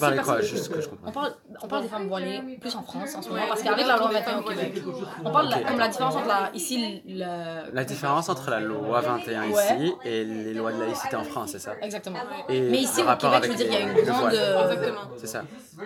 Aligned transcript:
la 0.00 0.22
quoi 0.22 0.40
Juste 0.40 0.72
que 0.72 0.80
je 0.80 0.88
comprends. 0.88 1.08
On 1.08 1.12
parle, 1.12 1.34
on 1.62 1.66
parle 1.68 1.82
des 1.82 1.88
femmes 1.88 2.08
voilées 2.08 2.40
plus 2.60 2.74
en 2.74 2.82
France 2.82 3.14
en 3.16 3.22
ce 3.22 3.28
moment 3.28 3.42
parce 3.48 3.62
qu'avec 3.62 3.86
la 3.86 3.96
loi 3.96 4.08
21 4.12 4.38
au 4.38 4.42
Québec, 4.42 4.82
on 5.24 5.30
parle 5.30 5.48
la- 5.48 5.60
comme 5.60 5.78
la 5.78 5.88
différence 5.88 6.16
entre 6.16 6.28
la, 6.28 6.50
ici 6.54 7.02
le. 7.06 7.74
La 7.74 7.84
différence 7.84 8.28
entre 8.28 8.50
la 8.50 8.60
loi 8.60 9.00
21 9.00 9.50
Ouais. 9.50 9.62
ici 9.76 9.92
et 10.04 10.24
les 10.24 10.54
lois 10.54 10.72
de 10.72 10.80
laïcité 10.80 11.16
en 11.16 11.24
France, 11.24 11.50
c'est 11.52 11.58
ça 11.58 11.72
Exactement. 11.82 12.18
Et 12.48 12.60
Mais 12.60 12.78
ici 12.78 13.02
au 13.02 13.04
rapport 13.06 13.32
Québec, 13.40 13.52
je 13.52 13.64
veux 13.64 13.70
avec 13.70 13.70
dire, 13.70 13.80
il 13.80 13.86
y 13.86 13.90
a 13.90 13.92
le 13.94 14.00
une 14.00 14.06
grande. 14.06 14.20
voile. 14.20 14.34
euh, 14.36 14.92
C'est 15.16 15.26
ça. 15.26 15.42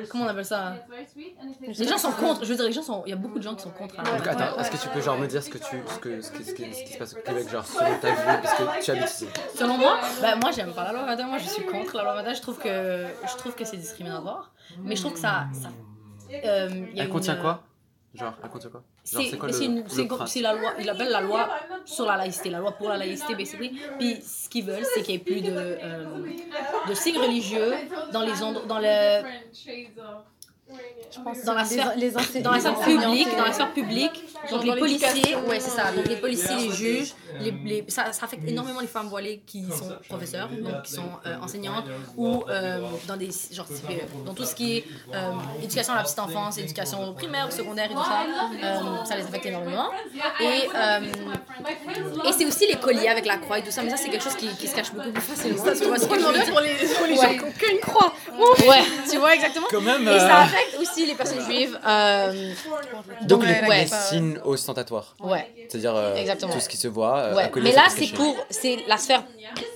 Comment 0.08 0.24
on 0.24 0.28
appelle 0.28 0.44
ça? 0.44 0.74
Les 1.66 1.86
gens 1.86 1.98
sont 1.98 2.12
contre. 2.12 2.44
Je 2.44 2.48
veux 2.48 2.56
dire, 2.56 2.64
les 2.64 2.72
gens 2.72 2.82
sont. 2.82 3.02
Il 3.06 3.10
y 3.10 3.12
a 3.12 3.16
beaucoup 3.16 3.38
de 3.38 3.42
gens 3.44 3.54
qui 3.54 3.62
sont 3.62 3.70
contre. 3.70 3.94
la. 3.96 4.02
Donc, 4.04 4.26
attends, 4.26 4.58
est-ce 4.58 4.70
que 4.70 4.76
tu 4.76 4.88
peux 4.88 5.00
genre 5.00 5.18
me 5.18 5.26
dire 5.26 5.42
ce 5.42 5.50
que 5.50 5.58
tu, 5.58 5.76
ce 5.86 5.98
que, 5.98 6.20
ce 6.20 6.30
qui, 6.32 6.44
ce 6.44 6.52
qui, 6.54 6.62
ce 6.74 6.84
qui 6.84 6.92
se 6.94 6.98
passe 6.98 7.14
au 7.14 7.20
Québec, 7.20 7.48
genre 7.50 7.64
selon 7.64 7.98
ta 8.00 8.08
vue, 8.10 8.42
parce 8.42 8.54
que 8.54 8.84
tu 8.84 8.90
habites 8.90 9.10
ici. 9.10 9.26
Selon 9.54 9.76
moi, 9.76 9.98
bah, 10.20 10.36
moi 10.40 10.50
j'aime 10.50 10.72
pas 10.72 10.84
la 10.84 10.92
loi 10.92 11.02
21, 11.06 11.26
moi 11.26 11.38
je 11.38 11.48
suis 11.48 11.64
contre 11.66 11.96
la 11.96 12.02
loi 12.04 12.14
21, 12.14 12.34
je 12.34 12.40
trouve 12.42 12.58
que, 12.58 13.04
je 13.30 13.36
trouve 13.36 13.54
que 13.54 13.64
c'est 13.64 13.76
discriminatoire, 14.02 14.52
mais 14.82 14.96
je 14.96 15.00
trouve 15.00 15.14
que 15.14 15.18
ça... 15.20 15.46
ça 15.52 15.68
euh, 16.30 16.68
y 16.94 17.00
a 17.00 17.02
Elle 17.02 17.06
une- 17.06 17.08
contient 17.12 17.36
quoi? 17.36 17.62
Genre, 18.14 18.34
elle 18.42 18.50
contient 18.50 18.70
quoi? 18.70 18.82
C'est 20.26 20.40
la 20.40 20.52
loi, 20.54 20.72
ils 20.78 20.84
l'appellent 20.84 21.10
la 21.10 21.22
loi 21.22 21.48
sur 21.86 22.04
la 22.04 22.16
laïcité, 22.18 22.50
la 22.50 22.58
loi 22.58 22.72
pour 22.72 22.88
la 22.90 22.98
laïcité, 22.98 23.34
basically. 23.34 23.70
Puis 23.98 24.20
ce 24.22 24.48
qu'ils 24.50 24.64
veulent, 24.66 24.84
c'est 24.94 25.02
qu'il 25.02 25.14
n'y 25.16 25.20
ait 25.20 25.24
plus 25.24 25.40
de, 25.40 25.50
euh, 25.50 26.26
de 26.88 26.94
signes 26.94 27.18
religieux 27.18 27.72
dans 28.12 28.22
les 28.22 28.42
ondes, 28.42 28.62
dans 31.44 31.54
la 31.54 31.64
sphère, 31.64 31.92
les, 31.96 32.10
les 32.10 32.40
dans 32.40 32.52
la 32.52 32.60
sphère 32.60 32.78
publique, 32.80 33.36
dans 33.36 33.44
la 33.44 33.52
sphère 33.52 33.72
publique. 33.72 34.24
Donc 34.50 34.64
les 34.64 34.74
policiers, 34.76 35.36
ouais 35.48 35.60
c'est 35.60 35.70
ça. 35.70 35.92
Donc 35.92 36.06
les 36.08 36.16
policiers, 36.16 36.56
les 36.56 36.72
juges, 36.72 37.14
les, 37.40 37.52
les, 37.64 37.84
ça, 37.88 38.12
ça 38.12 38.24
affecte 38.24 38.48
énormément 38.48 38.80
les 38.80 38.86
femmes 38.86 39.08
voilées 39.08 39.42
qui 39.46 39.64
sont 39.70 39.92
professeurs, 40.08 40.48
donc 40.48 40.82
qui 40.82 40.92
sont 40.92 41.10
euh, 41.26 41.36
enseignantes 41.40 41.84
ou 42.16 42.42
euh, 42.48 42.80
dans 43.06 43.16
des 43.16 43.30
genre 43.52 43.66
dans 44.26 44.34
tout 44.34 44.44
ce 44.44 44.54
qui 44.54 44.78
est 44.78 44.84
euh, 45.14 45.32
éducation 45.62 45.92
à 45.92 45.96
la 45.96 46.02
petite 46.02 46.18
enfance, 46.18 46.58
éducation 46.58 47.12
primaire, 47.14 47.52
secondaire 47.52 47.90
et 47.90 47.94
tout 47.94 48.04
ça, 48.04 48.24
euh, 48.64 49.04
ça 49.04 49.16
les 49.16 49.22
affecte 49.24 49.46
énormément. 49.46 49.90
Et 50.40 50.68
euh, 50.74 51.00
et 52.28 52.32
c'est 52.32 52.46
aussi 52.46 52.66
les 52.66 52.76
colliers 52.76 53.08
avec 53.08 53.26
la 53.26 53.36
croix 53.36 53.58
et 53.58 53.62
tout 53.62 53.70
ça, 53.70 53.82
mais 53.82 53.90
ça 53.90 53.96
c'est 53.96 54.08
quelque 54.08 54.24
chose 54.24 54.36
qui, 54.36 54.48
qui 54.56 54.66
se 54.66 54.74
cache 54.74 54.92
beaucoup 54.92 55.10
plus 55.12 55.22
facilement. 55.22 55.62
Tu 55.62 55.84
vois 55.84 55.98
ce 55.98 56.06
que 56.06 56.18
je 56.18 56.24
veux 56.26 56.32
dire? 56.32 56.44
pour 56.50 56.60
les, 56.60 56.74
pour 56.96 57.06
les 57.06 57.12
Ouais. 57.12 57.26
gens 57.26 57.38
qui 57.38 57.44
ont 57.44 57.52
qu'une 57.52 57.78
croix. 57.80 58.12
Ouais, 58.68 58.82
tu 59.10 59.18
vois 59.18 59.34
exactement. 59.34 59.66
Quand 59.70 59.80
même. 59.80 60.02
Et 60.08 60.18
ça 60.18 60.46
aussi 60.80 61.06
les 61.06 61.14
personnes 61.14 61.44
juives. 61.44 61.78
euh, 61.86 62.52
Donc, 63.22 63.44
les, 63.44 63.60
ouais. 63.68 63.82
les 63.84 63.86
signes 63.86 64.38
ostentatoires. 64.44 65.14
ouais. 65.20 65.48
C'est-à-dire 65.68 65.94
euh, 65.96 66.14
tout 66.52 66.60
ce 66.60 66.68
qui 66.68 66.76
se 66.76 66.88
voit. 66.88 67.16
euh, 67.18 67.34
Ouais, 67.34 67.44
à 67.44 67.48
côté, 67.48 67.64
mais 67.70 67.72
là 67.72 67.84
c'est 67.88 68.12
pour 68.12 68.36
c'est 68.50 68.78
la 68.88 68.98
sphère 68.98 69.24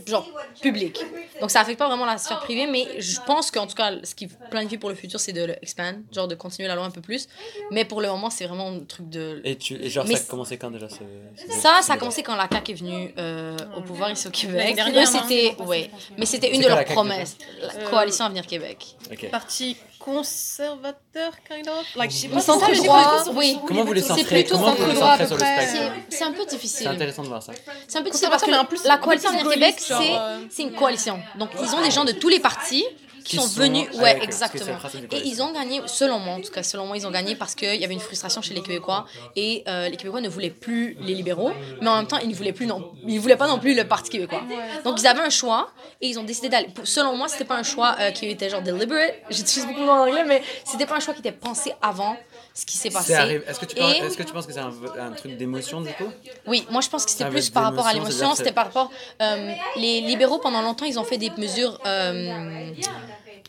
genre 0.06 0.28
publique. 0.60 1.02
Donc 1.40 1.50
ça 1.50 1.60
affecte 1.60 1.78
pas 1.78 1.88
vraiment 1.88 2.04
la 2.04 2.18
sphère 2.18 2.38
privée, 2.40 2.66
mais 2.66 2.86
je 3.00 3.18
pense 3.26 3.50
qu'en 3.50 3.66
tout 3.66 3.74
cas 3.74 3.92
ce 4.02 4.14
qui 4.14 4.26
planifie 4.26 4.76
pour 4.76 4.90
le 4.90 4.94
futur 4.94 5.18
c'est 5.18 5.32
de 5.32 5.44
le 5.44 5.54
expand, 5.62 6.02
genre 6.12 6.28
de 6.28 6.34
continuer 6.34 6.68
la 6.68 6.74
loi 6.74 6.84
un 6.84 6.90
peu 6.90 7.00
plus. 7.00 7.28
Mais 7.70 7.86
pour 7.86 8.02
le 8.02 8.08
moment 8.08 8.28
c'est 8.28 8.44
vraiment 8.46 8.68
un 8.68 8.80
truc 8.80 9.08
de 9.08 9.40
Et, 9.44 9.56
tu, 9.56 9.74
et 9.82 9.88
genre, 9.88 10.04
Mais 10.06 10.16
ça 10.16 10.24
a 10.24 10.30
commencé 10.30 10.58
quand 10.58 10.70
déjà 10.70 10.88
ce, 10.90 10.96
ce- 10.96 11.60
ça, 11.60 11.80
ça 11.82 11.94
a 11.94 11.96
commencé 11.96 12.22
quand 12.22 12.36
la 12.36 12.46
CAQ 12.52 12.72
est 12.72 12.74
venue 12.74 13.14
euh, 13.18 13.56
au 13.76 13.80
pouvoir 13.80 14.10
ici 14.10 14.28
au 14.28 14.30
Québec. 14.30 14.78
Hein. 14.78 15.06
c'était, 15.06 15.54
ouais, 15.62 15.90
mais 16.18 16.26
c'était 16.26 16.54
une 16.54 16.60
de 16.60 16.68
leurs 16.68 16.84
promesses, 16.84 17.38
la 17.62 17.84
coalition 17.88 18.26
Avenir 18.26 18.46
Québec. 18.46 18.96
Parti 19.30 19.76
conservateur, 20.06 21.32
kind 21.48 21.68
of? 21.68 21.84
Like, 21.96 22.10
je 22.10 22.16
sais 22.16 22.28
Le 22.28 22.34
pas 22.34 22.40
centre 22.40 22.72
droit, 22.72 23.24
oui. 23.34 23.58
Comment 23.66 23.84
vous 23.84 23.92
les 23.92 24.00
C'est 24.02 24.08
centrez? 24.08 24.42
plutôt 24.44 24.56
Comment 24.58 24.74
vous 24.74 24.86
les 24.86 24.94
centrez 24.96 25.18
peu 25.18 25.26
sur 25.26 25.36
le 25.36 25.40
spectre? 25.44 25.74
C'est, 26.10 26.16
c'est 26.16 26.24
un 26.24 26.32
peu 26.32 26.42
C'est 26.46 26.56
difficile. 26.56 26.88
intéressant 26.88 27.22
de 27.22 27.28
voir 27.28 27.42
ça. 27.42 27.52
C'est 27.88 27.98
un 27.98 28.02
peu 28.02 28.10
difficile 28.10 28.28
parce 28.30 28.42
que 28.42 28.50
mais 28.50 28.56
en 28.56 28.64
plus, 28.64 28.84
la 28.84 28.98
coalition 28.98 29.30
Avenir 29.30 29.50
Québec, 29.50 29.74
c'est, 29.78 30.12
c'est 30.50 30.62
une 30.62 30.72
coalition. 30.72 31.20
Donc 31.38 31.50
ils 31.60 31.74
ont 31.74 31.82
des 31.82 31.90
gens 31.90 32.04
de 32.04 32.12
tous 32.12 32.28
les 32.28 32.40
partis 32.40 32.84
qui, 33.26 33.36
Qui 33.36 33.42
sont, 33.42 33.48
sont 33.48 33.60
venus. 33.60 33.88
avec- 33.88 34.00
Ouais, 34.00 34.18
exactement. 34.22 34.78
Et 35.10 35.18
ils 35.24 35.42
ont 35.42 35.52
gagné, 35.52 35.80
selon 35.86 36.20
moi 36.20 36.34
en 36.34 36.40
tout 36.40 36.52
cas, 36.52 36.62
selon 36.62 36.86
moi, 36.86 36.96
ils 36.96 37.06
ont 37.06 37.10
gagné 37.10 37.34
parce 37.34 37.54
qu'il 37.56 37.74
y 37.74 37.84
avait 37.84 37.94
une 37.94 38.00
frustration 38.00 38.40
chez 38.40 38.54
les 38.54 38.62
Québécois 38.62 39.04
et 39.34 39.64
euh, 39.66 39.88
les 39.88 39.96
Québécois 39.96 40.20
ne 40.20 40.28
voulaient 40.28 40.50
plus 40.50 40.96
les 41.00 41.14
libéraux, 41.14 41.50
mais 41.80 41.88
en 41.88 41.96
même 41.96 42.06
temps, 42.06 42.18
ils 42.18 42.28
ne 42.28 42.34
voulaient, 42.34 42.52
plus 42.52 42.66
non, 42.66 42.92
ils 43.06 43.18
voulaient 43.18 43.36
pas 43.36 43.48
non 43.48 43.58
plus 43.58 43.74
le 43.74 43.84
Parti 43.84 44.10
québécois. 44.10 44.42
Donc 44.84 45.00
ils 45.00 45.06
avaient 45.08 45.20
un 45.20 45.30
choix 45.30 45.70
et 46.00 46.08
ils 46.08 46.18
ont 46.18 46.22
décidé 46.24 46.48
d'aller. 46.48 46.68
Selon 46.84 47.16
moi, 47.16 47.26
c'était 47.28 47.44
pas 47.44 47.56
un 47.56 47.62
choix 47.64 47.96
euh, 47.98 48.12
qui 48.12 48.26
était 48.28 48.48
genre 48.48 48.62
deliberate, 48.62 49.14
j'utilise 49.30 49.66
beaucoup 49.66 49.80
le 49.80 49.86
mot 49.86 49.92
en 49.92 50.06
anglais, 50.06 50.24
mais 50.24 50.42
c'était 50.64 50.86
pas 50.86 50.94
un 50.96 51.00
choix 51.00 51.12
qui 51.14 51.20
était 51.20 51.32
pensé 51.32 51.72
avant 51.82 52.16
ce 52.58 52.64
qui 52.66 52.76
s'est 52.78 52.88
passé. 52.90 53.12
Est-ce 53.46 53.60
que, 53.60 53.66
tu 53.66 53.76
penses- 53.76 53.92
est-ce 54.06 54.16
que 54.16 54.22
tu 54.22 54.32
penses 54.32 54.46
que 54.46 54.52
c'est 54.52 54.60
un, 54.60 54.72
un 54.98 55.12
truc 55.12 55.36
d'émotion 55.36 55.80
du 55.82 55.92
coup? 55.92 56.10
Oui, 56.46 56.66
moi 56.70 56.80
je 56.80 56.88
pense 56.88 57.04
que 57.04 57.10
c'était 57.10 57.24
plus 57.30 57.50
par 57.50 57.64
rapport 57.64 57.86
à 57.86 57.90
l'émotion, 57.98 58.28
c'était 58.34 58.52
par 58.52 58.64
rapport. 58.66 58.90
euh, 59.22 59.52
les 59.76 60.00
libéraux, 60.00 60.38
pendant 60.38 60.62
longtemps, 60.62 60.86
ils 60.86 60.98
ont 60.98 61.04
fait 61.04 61.18
des 61.18 61.30
mesures 61.36 61.78
euh, 61.86 62.72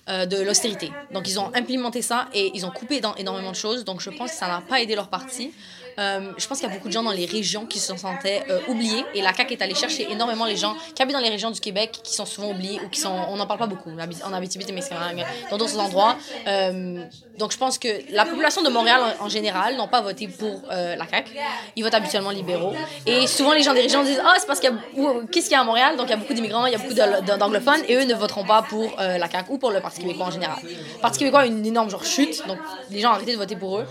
euh, 0.09 0.25
de 0.25 0.37
l'austérité. 0.41 0.91
Donc 1.11 1.27
ils 1.29 1.39
ont 1.39 1.51
implémenté 1.55 2.01
ça 2.01 2.27
et 2.33 2.51
ils 2.53 2.65
ont 2.65 2.71
coupé 2.71 2.99
dans 3.01 3.15
énormément 3.15 3.51
de 3.51 3.55
choses. 3.55 3.83
Donc 3.85 4.01
je 4.01 4.09
pense 4.09 4.31
que 4.31 4.37
ça 4.37 4.47
n'a 4.47 4.61
pas 4.61 4.81
aidé 4.81 4.95
leur 4.95 5.07
parti. 5.09 5.53
Euh, 5.99 6.31
je 6.37 6.47
pense 6.47 6.59
qu'il 6.59 6.67
y 6.69 6.71
a 6.71 6.75
beaucoup 6.75 6.87
de 6.87 6.93
gens 6.93 7.03
dans 7.03 7.11
les 7.11 7.25
régions 7.25 7.65
qui 7.65 7.79
se 7.79 7.95
sentaient 7.95 8.43
euh, 8.49 8.59
oubliés. 8.67 9.03
Et 9.15 9.21
la 9.21 9.33
CAQ 9.33 9.53
est 9.53 9.61
allée 9.61 9.75
chercher 9.75 10.11
énormément 10.11 10.45
les 10.45 10.55
gens 10.55 10.75
qui 10.93 11.01
habitent 11.01 11.15
dans 11.15 11.21
les 11.21 11.29
régions 11.29 11.49
du 11.51 11.59
Québec 11.59 11.99
qui 12.03 12.13
sont 12.13 12.25
souvent 12.25 12.51
oubliés 12.51 12.79
ou 12.85 12.89
qui 12.89 12.99
sont 12.99 13.09
on 13.29 13.35
n'en 13.37 13.47
parle 13.47 13.59
pas 13.59 13.67
beaucoup. 13.67 13.89
En 13.89 13.97
Abitibi- 13.97 14.23
en 14.23 14.33
Abitibi-Témiscamingue 14.33 15.25
dans 15.49 15.57
d'autres 15.57 15.79
endroits. 15.79 16.15
Euh, 16.47 17.03
donc 17.39 17.51
je 17.51 17.57
pense 17.57 17.77
que 17.77 17.87
la 18.11 18.25
population 18.25 18.61
de 18.61 18.69
Montréal 18.69 19.01
en, 19.19 19.29
général 19.29 19.75
n'ont 19.75 19.87
pas 19.87 20.01
voté 20.01 20.27
pour 20.27 20.61
euh, 20.71 20.95
la 20.95 21.07
CAQ 21.07 21.31
ils 21.75 21.83
votent 21.83 21.93
habituellement 21.93 22.31
libéraux. 22.31 22.73
Et 23.05 23.27
souvent 23.27 23.53
les 23.53 23.63
gens 23.63 23.73
des 23.73 23.81
régions 23.81 24.03
disent 24.03 24.21
ah 24.23 24.33
c'est 24.37 24.47
parce 24.47 24.59
qu'il 24.59 24.69
y 24.69 24.73
a 24.73 25.13
qu'est-ce 25.31 25.45
qu'il 25.45 25.53
y 25.53 25.55
a 25.55 25.61
à 25.61 25.63
Montréal? 25.63 25.97
Donc 25.97 26.07
il 26.07 26.11
y 26.11 26.13
a 26.13 26.17
beaucoup 26.17 26.33
d'immigrants 26.33 26.65
il 26.67 26.73
y 26.73 26.75
a 26.75 26.79
beaucoup 26.79 26.93
d'anglophones 26.93 27.81
et 27.87 27.95
eux 27.95 28.05
ne 28.05 28.13
voteront 28.13 28.43
pas 28.45 28.61
pour 28.61 28.95
la 28.97 29.29
CAQ 29.29 29.51
ou 29.51 29.57
pour 29.57 29.71
le 29.71 29.81
Parti 29.81 30.01
québécois 30.01 30.27
en 30.27 30.31
général. 30.31 30.57
Le 30.63 31.01
Parti 31.01 31.19
québécois 31.19 31.41
a 31.41 31.45
une 31.47 31.65
énorme 31.65 31.89
genre 31.89 32.05
chute. 32.05 32.45
Donc 32.47 32.57
les 32.91 32.99
gens 32.99 33.09
ont 33.09 33.13
arrêté 33.13 33.33
de 33.33 33.37
voter 33.37 33.55
pour 33.55 33.79
eux. 33.79 33.85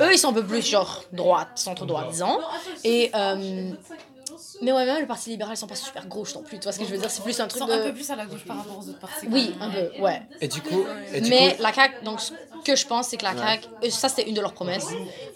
Eux 0.00 0.12
ils 0.12 0.18
sont 0.18 0.28
un 0.30 0.32
peu 0.32 0.44
plus 0.44 0.64
genre 0.64 1.02
droite 1.12 1.47
centre 1.54 1.86
droite 1.86 2.08
disons 2.10 2.38
et 2.84 3.10
euh, 3.14 3.70
mais 4.62 4.72
ouais 4.72 4.84
même 4.84 5.00
le 5.00 5.06
Parti 5.06 5.30
libéral 5.30 5.54
ils 5.54 5.58
sont 5.58 5.66
pas 5.66 5.74
super 5.74 6.06
gauches 6.06 6.34
non 6.34 6.42
plus 6.42 6.58
tu 6.58 6.64
vois 6.64 6.72
ce 6.72 6.78
que 6.78 6.84
je 6.84 6.90
veux 6.90 6.98
dire 6.98 7.10
c'est 7.10 7.22
plus 7.22 7.38
un 7.40 7.44
Ils 7.44 7.48
truc 7.48 7.62
sont 7.62 7.70
un 7.70 7.78
peu 7.78 7.92
plus 7.94 8.10
à 8.10 8.16
la 8.16 8.26
gauche 8.26 8.44
par 8.44 8.58
rapport 8.58 8.78
aux 8.78 8.88
autres 8.88 8.98
partis. 8.98 9.26
oui 9.30 9.54
un 9.60 9.70
peu 9.70 9.90
ouais 10.02 10.22
Et 10.40 10.48
du 10.48 10.60
coup, 10.60 10.84
et 11.12 11.20
du 11.20 11.30
mais 11.30 11.54
coup 11.56 11.62
la 11.62 11.72
CAQ, 11.72 12.04
donc 12.04 12.20
ce 12.20 12.32
que 12.64 12.74
je 12.76 12.86
pense, 12.86 13.08
c'est 13.08 13.16
que 13.16 13.24
la 13.24 13.36
CAQ, 13.36 13.66
euh, 13.84 13.90
ça 13.90 14.08
c'était 14.08 14.28
une 14.28 14.34
de 14.34 14.40
leurs 14.40 14.52
promesses. 14.52 14.88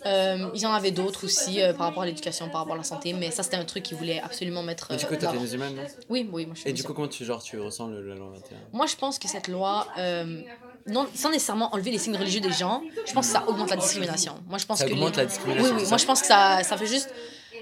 Euh, 0.06 0.50
ils 0.54 0.66
en 0.66 0.72
avaient 0.74 0.90
d'autres 0.90 1.24
aussi 1.24 1.62
euh, 1.62 1.72
par 1.72 1.86
rapport 1.86 2.02
à 2.02 2.06
l'éducation, 2.06 2.48
par 2.50 2.60
rapport 2.62 2.74
à 2.74 2.78
la 2.78 2.84
santé, 2.84 3.12
mais 3.12 3.30
ça 3.30 3.42
c'était 3.42 3.56
un 3.56 3.64
truc 3.64 3.84
qu'ils 3.84 3.96
voulaient 3.96 4.20
absolument 4.20 4.62
mettre. 4.62 4.90
et 4.90 4.96
du 4.96 5.04
euh, 5.04 5.08
coup, 5.08 5.16
d'avant. 5.16 5.40
musulmane, 5.40 5.74
non? 5.76 5.82
Oui, 6.10 6.28
oui, 6.32 6.44
moi 6.46 6.54
je 6.56 6.60
suis 6.62 6.70
Et 6.70 6.72
du 6.72 6.82
coup, 6.82 6.92
comment 6.92 7.08
tu, 7.08 7.24
genre, 7.24 7.42
tu 7.42 7.58
ressens 7.60 7.86
le, 7.86 8.02
la 8.06 8.16
loi 8.16 8.28
21 8.34 8.56
Moi 8.72 8.86
je 8.86 8.96
pense 8.96 9.18
que 9.18 9.28
cette 9.28 9.48
loi, 9.48 9.86
euh, 9.98 10.42
non, 10.86 11.06
sans 11.14 11.30
nécessairement 11.30 11.74
enlever 11.74 11.90
les 11.90 11.98
signes 11.98 12.16
religieux 12.16 12.40
des 12.40 12.52
gens, 12.52 12.82
je 13.06 13.12
pense 13.12 13.26
que 13.26 13.32
ça 13.32 13.44
augmente 13.48 13.70
la 13.70 13.76
discrimination. 13.76 14.34
Moi 14.48 14.58
je 14.58 14.66
pense 14.66 14.78
Ça 14.78 14.86
que 14.86 14.92
augmente 14.92 15.16
les- 15.16 15.22
la 15.22 15.26
discrimination, 15.26 15.74
Oui, 15.76 15.82
oui, 15.82 15.88
moi 15.88 15.98
je 15.98 16.04
pense 16.06 16.20
que 16.20 16.26
ça, 16.26 16.62
ça 16.62 16.76
fait 16.76 16.86
juste. 16.86 17.12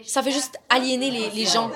Ça 0.06 0.22
fait 0.22 0.30
juste 0.30 0.54
aliéner 0.70 1.10
les, 1.10 1.28
les 1.30 1.44
gens 1.44 1.70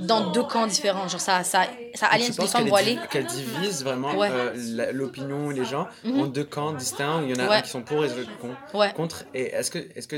dans 0.00 0.30
deux 0.30 0.42
camps 0.42 0.66
différents. 0.66 1.06
Genre, 1.08 1.20
ça, 1.20 1.44
ça, 1.44 1.64
ça 1.94 2.06
aliène 2.06 2.32
les 2.38 2.46
femmes 2.46 2.68
voilées. 2.68 2.98
qu'elle 3.10 3.26
divise 3.26 3.84
vraiment 3.84 4.14
Ouais. 4.14 4.28
euh, 4.30 4.92
l'opinion 4.92 5.50
et 5.50 5.54
les 5.54 5.64
gens 5.66 5.86
Mhm. 6.02 6.20
en 6.20 6.26
deux 6.26 6.44
camps 6.44 6.72
distincts 6.72 7.18
où 7.18 7.24
il 7.24 7.36
y 7.36 7.38
en 7.38 7.44
a 7.44 7.48
Ouais. 7.50 7.56
un 7.56 7.60
qui 7.60 7.68
sont 7.70 7.82
pour 7.82 8.02
et 8.04 8.08
les 8.08 8.14
autres 8.20 8.30
con- 8.40 8.56
Ouais. 8.78 8.92
contre? 8.94 9.24
Et 9.34 9.52
est-ce 9.52 9.70
que, 9.70 9.78
est-ce 9.94 10.08
que, 10.08 10.16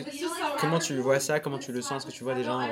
comment 0.60 0.78
tu 0.78 0.96
vois 0.98 1.18
ça? 1.18 1.40
Comment 1.40 1.58
tu 1.58 1.72
le 1.72 1.82
sens? 1.82 2.04
Est-ce 2.04 2.06
que 2.06 2.16
tu 2.16 2.22
vois 2.22 2.34
des 2.34 2.44
gens 2.44 2.60
euh, 2.60 2.66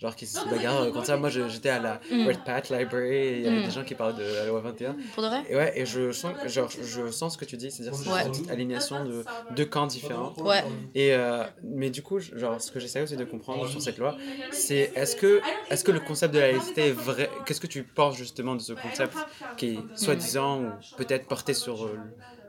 genre 0.00 0.16
qui 0.16 0.26
se 0.26 0.48
bagarrent 0.48 0.90
contre 0.92 1.06
ça 1.06 1.16
Moi, 1.16 1.28
j'étais 1.30 1.68
à 1.70 1.78
la 1.78 2.00
Mhm. 2.10 2.26
Red 2.26 2.44
Pat 2.44 2.68
Library 2.70 3.14
et 3.16 3.36
il 3.38 3.42
y 3.42 3.46
avait 3.46 3.58
Mhm. 3.58 3.64
des 3.64 3.70
gens 3.70 3.84
qui 3.84 3.94
parlaient 3.94 4.18
de 4.18 4.22
la 4.34 4.46
loi 4.46 4.60
21. 4.60 4.96
Pour 5.14 5.22
de 5.22 5.28
vrai 5.28 5.42
Et 5.48 5.56
ouais, 5.56 5.72
et 5.80 5.86
je 5.86 6.12
sens, 6.12 6.34
genre, 6.46 6.68
je 6.70 7.10
sens 7.10 7.34
ce 7.34 7.38
que 7.38 7.44
tu 7.44 7.56
dis, 7.56 7.70
c'est-à-dire 7.70 7.94
c'est 7.94 8.10
Ouais. 8.10 8.22
cette 8.34 8.50
alignation 8.50 9.04
de 9.04 9.24
deux 9.50 9.64
camps 9.64 9.86
différents. 9.86 10.34
Ouais. 10.38 10.62
Et 10.94 11.14
euh, 11.14 11.44
mais 11.62 11.90
du 11.90 12.02
coup, 12.02 12.18
genre, 12.18 12.60
ce 12.60 12.70
que 12.70 12.80
j'essaie 12.80 13.02
aussi 13.02 13.16
de 13.16 13.24
comprendre 13.24 13.66
sur 13.68 13.80
cette 13.80 13.98
loi, 13.98 14.16
c'est 14.50 14.92
est-ce 14.94 15.16
que, 15.16 15.40
est-ce 15.70 15.84
que 15.84 15.92
le 15.92 16.00
concept 16.00 16.34
de 16.34 16.38
la 16.40 16.50
laïcité 16.52 16.88
est 16.88 16.92
vrai? 16.92 17.30
Qu'est-ce 17.46 17.60
que 17.60 17.66
tu 17.66 17.84
penses 17.84 18.16
justement 18.16 18.54
de 18.54 18.60
ce 18.60 18.72
concept 18.72 19.14
qui 19.56 19.66
est 19.66 19.78
soi-disant 19.94 20.60
ou 20.60 20.72
peut-être 20.96 21.26
porté 21.28 21.54
sur 21.54 21.84
euh, 21.84 21.98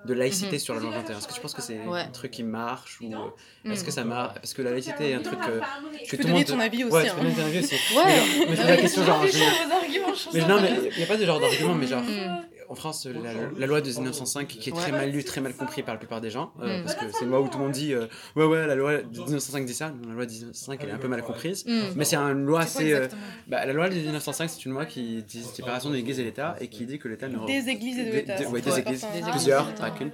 de 0.06 0.14
laïcité 0.14 0.60
sur 0.60 0.74
la 0.76 0.80
loi 0.82 0.92
21 0.92 1.18
Est-ce 1.18 1.28
que 1.28 1.34
tu 1.34 1.42
penses 1.42 1.54
que 1.54 1.62
c'est 1.62 1.80
Ouais. 1.86 2.02
un 2.02 2.08
truc 2.12 2.32
qui 2.32 2.44
marche 2.44 3.00
ou 3.02 3.06
euh, 3.14 3.72
est-ce 3.72 3.84
Mm. 3.84 3.86
que 3.86 3.92
ça 3.92 4.04
marche? 4.04 4.36
Parce 4.36 4.54
que 4.54 4.62
la 4.62 4.72
laïcité 4.72 5.10
est 5.12 5.14
un 5.16 5.22
truc 5.22 5.40
euh, 5.50 5.60
que 5.60 6.06
Tu 6.06 6.12
peux 6.12 6.18
tout 6.18 6.18
le 6.18 6.34
donner 6.34 6.34
monde. 6.40 6.46
ton 6.46 6.60
avis 6.60 6.84
aussi. 6.84 6.94
Ouais, 6.94 7.04
tu 7.04 7.10
hein. 7.10 7.14
peux 7.18 7.24
donner 7.24 7.36
ton 7.36 7.42
avis 7.46 7.60
aussi. 7.60 7.76
Ouais. 7.96 8.04
Mais, 8.06 8.46
mais 8.50 8.56
c'est 8.56 8.64
la 8.68 8.78
question 8.78 9.06
genre. 9.06 9.26
je- 9.28 10.38
mais 10.38 10.46
non, 10.46 10.62
mais 10.62 10.72
il 10.92 10.98
n'y 10.98 11.04
a 11.04 11.08
pas 11.08 11.18
de 11.18 11.26
genre 11.26 11.40
d'argument, 11.40 11.74
mais 11.76 11.88
genre, 11.88 12.02
Mm. 12.04 12.42
En 12.70 12.76
France, 12.76 13.06
la, 13.08 13.32
la 13.58 13.66
loi 13.68 13.82
de 13.82 13.88
1905 13.90 14.48
qui 14.48 14.70
est 14.70 14.74
très 14.74 14.86
Ouais. 14.92 14.98
mal 14.98 15.10
lue, 15.12 15.24
très 15.24 15.42
mal 15.42 15.54
compris 15.54 15.84
par 15.84 15.94
la 15.96 16.00
plupart 16.00 16.22
des 16.22 16.30
gens, 16.30 16.52
euh, 16.62 16.80
Mm. 16.80 16.84
parce 16.84 16.96
que 16.96 17.06
c'est 17.12 17.24
une 17.26 17.32
loi 17.32 17.42
où 17.42 17.48
tout 17.48 17.58
le 17.58 17.64
monde 17.66 17.74
dit 17.74 17.94
euh, 17.94 18.06
ouais, 18.36 18.46
ouais, 18.46 18.66
la 18.68 18.76
loi 18.76 18.98
de 18.98 19.04
1905 19.18 19.66
dit 19.66 19.74
ça, 19.74 19.92
la 20.08 20.14
loi 20.14 20.26
de 20.26 20.32
1905 20.32 20.80
elle 20.84 20.90
est 20.90 20.92
un 20.94 20.98
peu 20.98 21.08
mal 21.08 21.22
comprise, 21.24 21.66
Mm. 21.66 21.72
mais 21.96 22.06
c'est 22.06 22.16
une 22.18 22.46
loi 22.46 22.66
C'est 22.66 22.80
assez. 22.80 22.94
euh, 22.94 23.08
bah, 23.48 23.66
la 23.66 23.74
loi 23.74 23.90
de 23.90 23.96
1905, 23.96 24.50
c'est 24.50 24.66
une 24.66 24.74
loi 24.74 24.86
qui 24.86 25.24
dit 25.24 25.44
séparation 25.44 25.90
de 25.90 25.96
l'Église 25.96 26.20
et 26.20 26.24
l'État 26.24 26.56
et 26.60 26.68
qui 26.68 26.86
dit 26.86 27.00
que 27.00 27.08
l'État 27.08 27.28
ne. 27.28 27.46
Des 27.46 27.70
églises 27.70 27.98
et 28.00 28.06
de 28.06 28.12
Des- 28.12 28.16
l'État. 28.18 28.36
des- 28.38 28.46
ouais, 28.48 28.62
des 28.62 28.80
églises, 28.80 29.06
plusieurs, 29.32 29.74
pas 29.76 29.92
qu'une, 29.92 30.12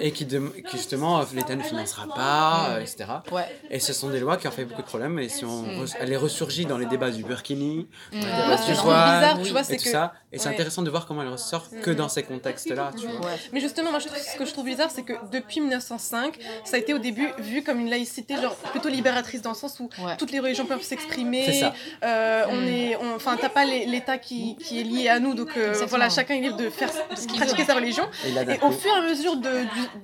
et 0.00 0.10
qui, 0.12 0.26
justement 0.72 1.24
l'État 1.34 1.54
ne 1.56 1.62
financera 1.62 2.06
pas, 2.14 2.70
euh, 2.70 2.80
etc. 2.80 3.04
Ouais. 3.32 3.42
Et 3.70 3.80
ce 3.80 3.92
sont 3.92 4.10
des 4.10 4.20
lois 4.20 4.36
qui 4.36 4.48
ont 4.48 4.50
fait 4.50 4.64
beaucoup 4.64 4.82
de 4.82 4.86
problèmes, 4.86 5.18
et 5.18 5.28
si 5.28 5.44
on 5.44 5.64
re- 5.84 5.94
elle 6.00 6.12
est 6.12 6.16
ressurgie 6.16 6.66
dans 6.66 6.78
les 6.78 6.86
débats 6.86 7.10
du 7.10 7.22
Burkini, 7.24 7.88
Mm. 8.12 8.20
dans 8.20 8.26
les 8.26 8.32
débats 8.32 8.56
du 8.66 9.50
vois, 9.50 9.60
et 9.60 9.64
c'est 9.64 9.76
tout 9.76 9.84
que. 9.84 9.90
ça. 9.90 10.12
Et 10.32 10.38
c'est 10.38 10.48
intéressant 10.48 10.82
de 10.82 10.90
voir 10.90 11.06
comment 11.06 11.22
elle 11.22 11.28
ressort 11.28 11.68
que 11.84 11.90
dans 11.90 12.08
ces 12.08 12.22
contextes-là, 12.22 12.90
tu 12.98 13.06
vois. 13.06 13.26
Ouais. 13.30 13.36
Mais 13.52 13.60
justement, 13.60 13.90
moi, 13.90 13.98
je 14.00 14.06
trouve, 14.06 14.18
ce 14.18 14.36
que 14.38 14.44
je 14.46 14.52
trouve 14.52 14.64
bizarre, 14.64 14.90
c'est 14.94 15.02
que 15.02 15.12
depuis 15.30 15.60
1905, 15.60 16.38
ça 16.64 16.76
a 16.76 16.78
été 16.78 16.94
au 16.94 16.98
début 16.98 17.28
vu 17.38 17.62
comme 17.62 17.78
une 17.80 17.90
laïcité 17.90 18.34
genre 18.40 18.54
plutôt 18.72 18.88
libératrice 18.88 19.42
dans 19.42 19.50
le 19.50 19.56
sens 19.56 19.78
où 19.80 19.88
Ouais. 20.04 20.16
toutes 20.16 20.32
les 20.32 20.40
religions 20.40 20.64
peuvent 20.66 20.82
s'exprimer. 20.82 21.44
C'est 21.46 21.60
ça. 21.60 21.74
Euh, 22.04 22.46
on 22.48 22.66
est, 22.66 22.96
on- 22.96 23.14
enfin, 23.16 23.36
t'as 23.40 23.48
pas 23.50 23.64
l'État 23.64 24.18
qui, 24.18 24.56
qui 24.56 24.80
est 24.80 24.84
lié 24.84 25.08
à 25.08 25.20
nous, 25.20 25.34
donc 25.34 25.50
euh, 25.56 25.74
voilà, 25.88 26.08
chacun 26.08 26.34
est 26.36 26.40
libre 26.40 26.56
de 26.56 26.70
faire, 26.70 26.90
de 26.90 27.36
pratiquer 27.36 27.64
sa 27.64 27.74
religion. 27.74 28.08
Et 28.26 28.32
là, 28.32 28.44
d'un 28.44 28.54
Et 28.54 28.60
au 28.62 28.70
fur 28.70 28.90
et 28.94 28.98
à 28.98 29.02
mesure 29.02 29.36
de, 29.36 29.50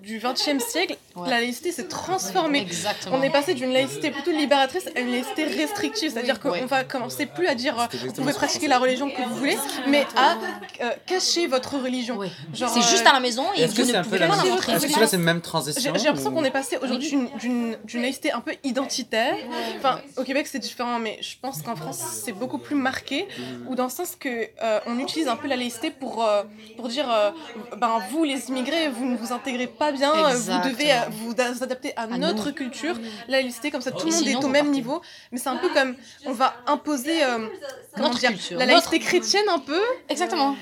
du, 0.02 0.18
du 0.18 0.18
20e 0.20 0.60
siècle, 0.60 0.96
Ouais. 1.16 1.28
la 1.28 1.40
laïcité 1.40 1.72
s'est 1.72 1.88
transformée. 1.88 2.60
Exactement. 2.60 3.16
On 3.16 3.22
est 3.22 3.30
passé 3.30 3.54
d'une 3.54 3.72
laïcité 3.72 4.10
plutôt 4.10 4.30
libératrice 4.30 4.86
à 4.94 5.00
une 5.00 5.10
laïcité 5.10 5.44
restrictive, 5.44 6.12
c'est-à-dire 6.12 6.36
Oui. 6.36 6.40
qu'on 6.50 6.50
Ouais. 6.50 6.66
va 6.66 6.84
commencer 6.84 7.26
plus 7.26 7.46
à 7.48 7.54
dire 7.54 7.78
euh, 7.80 7.86
vous 8.06 8.12
pouvez 8.12 8.32
pratiquer 8.32 8.68
la 8.68 8.78
religion 8.78 9.10
que 9.10 9.20
vous 9.22 9.34
voulez, 9.36 9.56
mais 9.88 10.06
à 10.16 10.34
euh, 10.84 10.90
cacher 11.06 11.46
votre 11.46 11.69
religion. 11.78 12.16
Ouais. 12.16 12.30
Genre, 12.54 12.68
C'est 12.70 12.82
juste 12.82 13.04
euh, 13.06 13.10
à 13.10 13.12
la 13.14 13.20
maison 13.20 13.44
et 13.56 13.62
Est-ce 13.62 13.74
que 13.74 13.82
vous 13.82 13.86
c'est 13.88 13.92
ne 13.94 13.98
un 13.98 14.02
peu 14.02 14.08
pouvez 14.08 14.18
la 14.20 14.28
pas 14.28 14.36
montrer. 14.36 14.72
Est-ce 14.72 14.82
que 14.86 14.88
celui-là, 14.90 15.06
c'est 15.06 15.16
la 15.16 15.22
même 15.22 15.40
transition 15.40 15.92
J'ai 15.94 15.98
j'ai 15.98 16.04
l'impression 16.06 16.30
ou- 16.30 16.34
qu'on 16.34 16.44
est 16.44 16.50
passé 16.50 16.78
aujourd'hui 16.82 17.08
d'une- 17.08 17.28
d'une 17.38 17.76
d'une 17.84 18.02
laïcité 18.02 18.32
un 18.32 18.40
peu 18.40 18.54
identitaire. 18.64 19.34
Enfin, 19.78 20.00
au 20.16 20.22
Québec 20.24 20.46
c'est 20.46 20.58
différent, 20.58 20.98
mais 20.98 21.18
je 21.20 21.34
pense 21.40 21.62
qu'en 21.62 21.76
France 21.76 21.98
c'est 22.24 22.32
beaucoup 22.32 22.58
plus 22.58 22.76
marqué, 22.76 23.26
ou 23.68 23.74
dans 23.74 23.84
le 23.84 23.90
sens 23.90 24.16
que 24.18 24.28
euh, 24.62 24.80
on 24.86 24.98
utilise 24.98 25.28
un 25.28 25.36
peu 25.36 25.48
la 25.48 25.56
laïcité 25.56 25.90
pour 25.90 26.24
euh, 26.24 26.42
pour 26.76 26.88
dire, 26.88 27.10
euh, 27.10 27.30
ben 27.76 27.98
vous 28.10 28.24
les 28.24 28.48
immigrés, 28.48 28.88
vous 28.88 29.04
ne 29.06 29.16
vous 29.16 29.32
intégrez 29.32 29.66
pas 29.66 29.92
bien, 29.92 30.12
vous 30.12 30.68
devez 30.68 30.92
euh, 30.92 30.96
vous, 31.10 31.34
da- 31.34 31.52
vous 31.52 31.62
adapter 31.62 31.92
à, 31.96 32.02
À 32.02 32.06
notre 32.18 32.48
nous. 32.48 32.54
culture. 32.54 32.96
La 33.28 33.40
laïcité 33.40 33.70
comme 33.70 33.80
ça, 33.82 33.90
tout 33.90 34.06
le 34.06 34.12
monde 34.12 34.24
sinon, 34.24 34.40
est 34.40 34.44
au 34.44 34.48
même 34.48 34.70
niveau, 34.70 35.00
mais 35.32 35.38
c'est 35.38 35.48
un 35.48 35.56
peu 35.56 35.68
comme 35.68 35.94
on 36.26 36.32
va 36.32 36.54
imposer 36.66 37.22
euh, 37.22 37.46
comment 37.94 38.08
Notre 38.08 38.18
dire, 38.20 38.30
culture, 38.30 38.58
la 38.58 38.66
notre- 38.66 38.76
laïcité 38.90 38.98
chrétienne 39.00 39.44
un 39.50 39.58
peu 39.58 39.80
Exactement. 40.08 40.56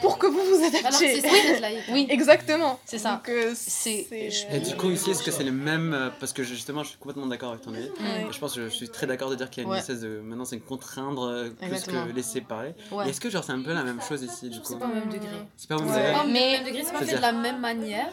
Pour 0.00 0.18
que 0.18 0.26
vous 0.26 0.40
vous 0.40 1.60
laïque. 1.60 1.84
Oui. 1.92 2.06
Exactement. 2.10 2.78
C'est 2.84 2.98
ça. 2.98 3.12
Donc, 3.16 3.28
euh, 3.28 3.52
C'est- 3.54 4.06
c'est- 4.08 4.46
Et 4.56 4.60
du 4.60 4.76
coup, 4.76 4.90
ici, 4.90 5.10
est-ce 5.10 5.22
que 5.22 5.30
c'est 5.30 5.44
le 5.44 5.52
même 5.52 5.94
euh, 5.94 6.10
Parce 6.20 6.32
que 6.32 6.42
justement, 6.42 6.82
je 6.82 6.90
suis 6.90 6.98
complètement 6.98 7.26
d'accord 7.26 7.50
avec 7.50 7.62
ton 7.62 7.74
avis. 7.74 7.88
Ouais. 8.00 8.26
Je 8.30 8.38
pense 8.38 8.54
que 8.54 8.64
je 8.64 8.68
suis 8.68 8.88
très 8.88 9.06
d'accord 9.06 9.30
de 9.30 9.34
dire 9.34 9.50
qu'il 9.50 9.62
y 9.62 9.66
a 9.66 9.68
une 9.68 9.72
Ouais. 9.72 9.78
espèce 9.78 10.00
de. 10.00 10.20
Maintenant, 10.20 10.44
c'est 10.44 10.58
contraindre 10.58 11.24
euh, 11.28 11.50
plus 11.50 11.66
Exactement. 11.66 12.06
que 12.06 12.12
laisser 12.12 12.40
parler. 12.40 12.74
Ouais. 12.92 13.06
Et 13.06 13.10
est-ce 13.10 13.20
que 13.20 13.30
genre 13.30 13.44
c'est 13.44 13.52
un 13.52 13.62
peu 13.62 13.72
la 13.74 13.82
même 13.84 14.00
chose 14.00 14.22
ici 14.22 14.48
du 14.50 14.58
coup? 14.60 14.66
C'est 14.68 14.78
pas 14.78 14.86
au 14.86 14.94
même 14.94 15.08
degré. 15.08 15.28
C'est 15.56 15.68
pas 15.68 15.76
au 15.76 15.80
même 15.80 15.88
Ouais. 15.90 15.96
degré 15.98 16.12
Pas 16.12 16.24
au 16.24 16.26
Mais- 16.28 16.52
même 16.52 16.64
degré, 16.64 16.82
c'est 16.84 16.92
pas 16.92 17.04
fait 17.04 17.16
de 17.16 17.20
la 17.20 17.32
même 17.32 17.60
manière. 17.60 18.08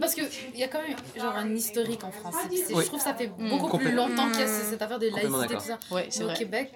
Parce 0.00 0.14
qu'il 0.14 0.24
y 0.56 0.64
a 0.64 0.68
quand 0.68 0.80
même 0.80 0.96
genre 1.14 1.36
un 1.36 1.54
historique 1.54 2.02
en 2.02 2.10
France. 2.10 2.34
Oui. 2.50 2.62
Je 2.68 2.72
trouve 2.86 2.98
que 2.98 3.04
ça 3.04 3.14
fait 3.14 3.30
Mm. 3.38 3.50
beaucoup 3.50 3.76
plus 3.78 3.92
longtemps 3.92 4.30
qu'il 4.30 4.40
y 4.40 4.44
a 4.44 4.46
ce- 4.46 4.70
cette 4.70 4.80
affaire 4.80 4.98
de 4.98 5.08
laïcité, 5.08 5.54
tout 5.54 5.60
ça. 5.60 5.78
Ouais, 5.90 6.06
c'est 6.08 6.24
Mais 6.24 6.32
au. 6.32 6.36
Québec, 6.36 6.72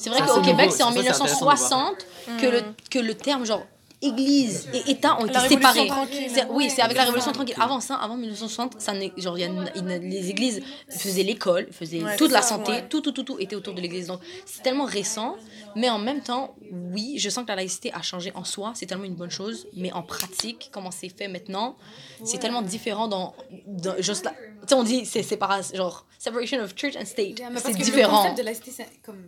C'est 0.00 0.10
vrai 0.10 0.20
qu'au 0.26 0.40
Québec, 0.40 0.70
c'est 0.72 0.82
en 0.82 0.88
Ça, 0.88 0.94
c'est 0.94 1.00
intéressant 1.00 1.24
de 1.26 1.30
voir. 1.42 1.54
1960 1.56 2.06
que 2.40 2.46
le, 2.46 2.62
que 2.90 2.98
le 2.98 3.14
terme 3.14 3.44
genre 3.44 3.64
église 4.02 4.66
et 4.72 4.92
État 4.92 5.18
ont 5.20 5.26
été 5.26 5.34
La 5.34 5.40
Révolution 5.40 5.84
séparés. 5.84 6.46
Oui, 6.50 6.70
c'est 6.74 6.80
avec 6.80 6.96
la 6.96 7.02
Révolution 7.04 7.32
tranquille. 7.32 7.54
Avant 7.60 7.80
ça, 7.80 7.96
avant 7.96 8.16
1960, 8.16 8.80
ça 8.80 8.94
genre, 9.18 9.36
il 9.38 9.42
y 9.42 9.44
a 9.44 9.98
les 9.98 10.30
églises 10.30 10.62
faisaient 10.88 11.22
l'école, 11.22 11.68
faisaient 11.70 12.02
Ouais, 12.02 12.16
toute 12.16 12.30
la 12.32 12.40
ça, 12.40 12.48
santé, 12.48 12.72
ouais. 12.72 12.88
tout, 12.88 13.02
tout, 13.02 13.12
tout, 13.12 13.24
tout 13.24 13.36
était 13.38 13.56
autour 13.56 13.74
de 13.74 13.80
l'église. 13.82 14.06
Donc 14.06 14.20
c'est 14.46 14.62
tellement 14.62 14.86
récent, 14.86 15.36
mais 15.76 15.90
en 15.90 15.98
même 15.98 16.22
temps, 16.22 16.54
oui, 16.72 17.16
je 17.18 17.28
sens 17.28 17.44
que 17.44 17.48
la 17.48 17.56
laïcité 17.56 17.92
a 17.92 18.00
changé 18.00 18.32
en 18.34 18.44
soi, 18.44 18.72
c'est 18.74 18.86
tellement 18.86 19.04
une 19.04 19.16
bonne 19.16 19.30
chose, 19.30 19.66
mais 19.76 19.92
en 19.92 20.02
pratique, 20.02 20.70
comment 20.72 20.90
c'est 20.90 21.10
fait 21.14 21.28
maintenant, 21.28 21.76
c'est 22.24 22.38
tellement 22.38 22.62
différent 22.62 23.06
dans, 23.06 23.34
dans 23.66 23.96
juste 24.00 24.24
la- 24.24 24.30
tu 24.30 24.36
sais, 24.68 24.74
on 24.74 24.82
dit 24.82 25.04
c'est 25.04 25.22
séparation, 25.22 25.76
genre 25.76 26.06
separation 26.18 26.58
of 26.62 26.74
church 26.74 26.96
and 26.96 27.04
state, 27.04 27.38
Yeah, 27.38 27.48
mais 27.50 27.54
parce 27.60 27.66
c'est 27.66 27.72
que 27.74 27.78
Le 27.78 27.84
différent. 27.84 28.22
concept 28.22 28.38
de 28.38 28.42
laïcité, 28.44 28.70
c'est 28.74 28.88
comme. 29.04 29.22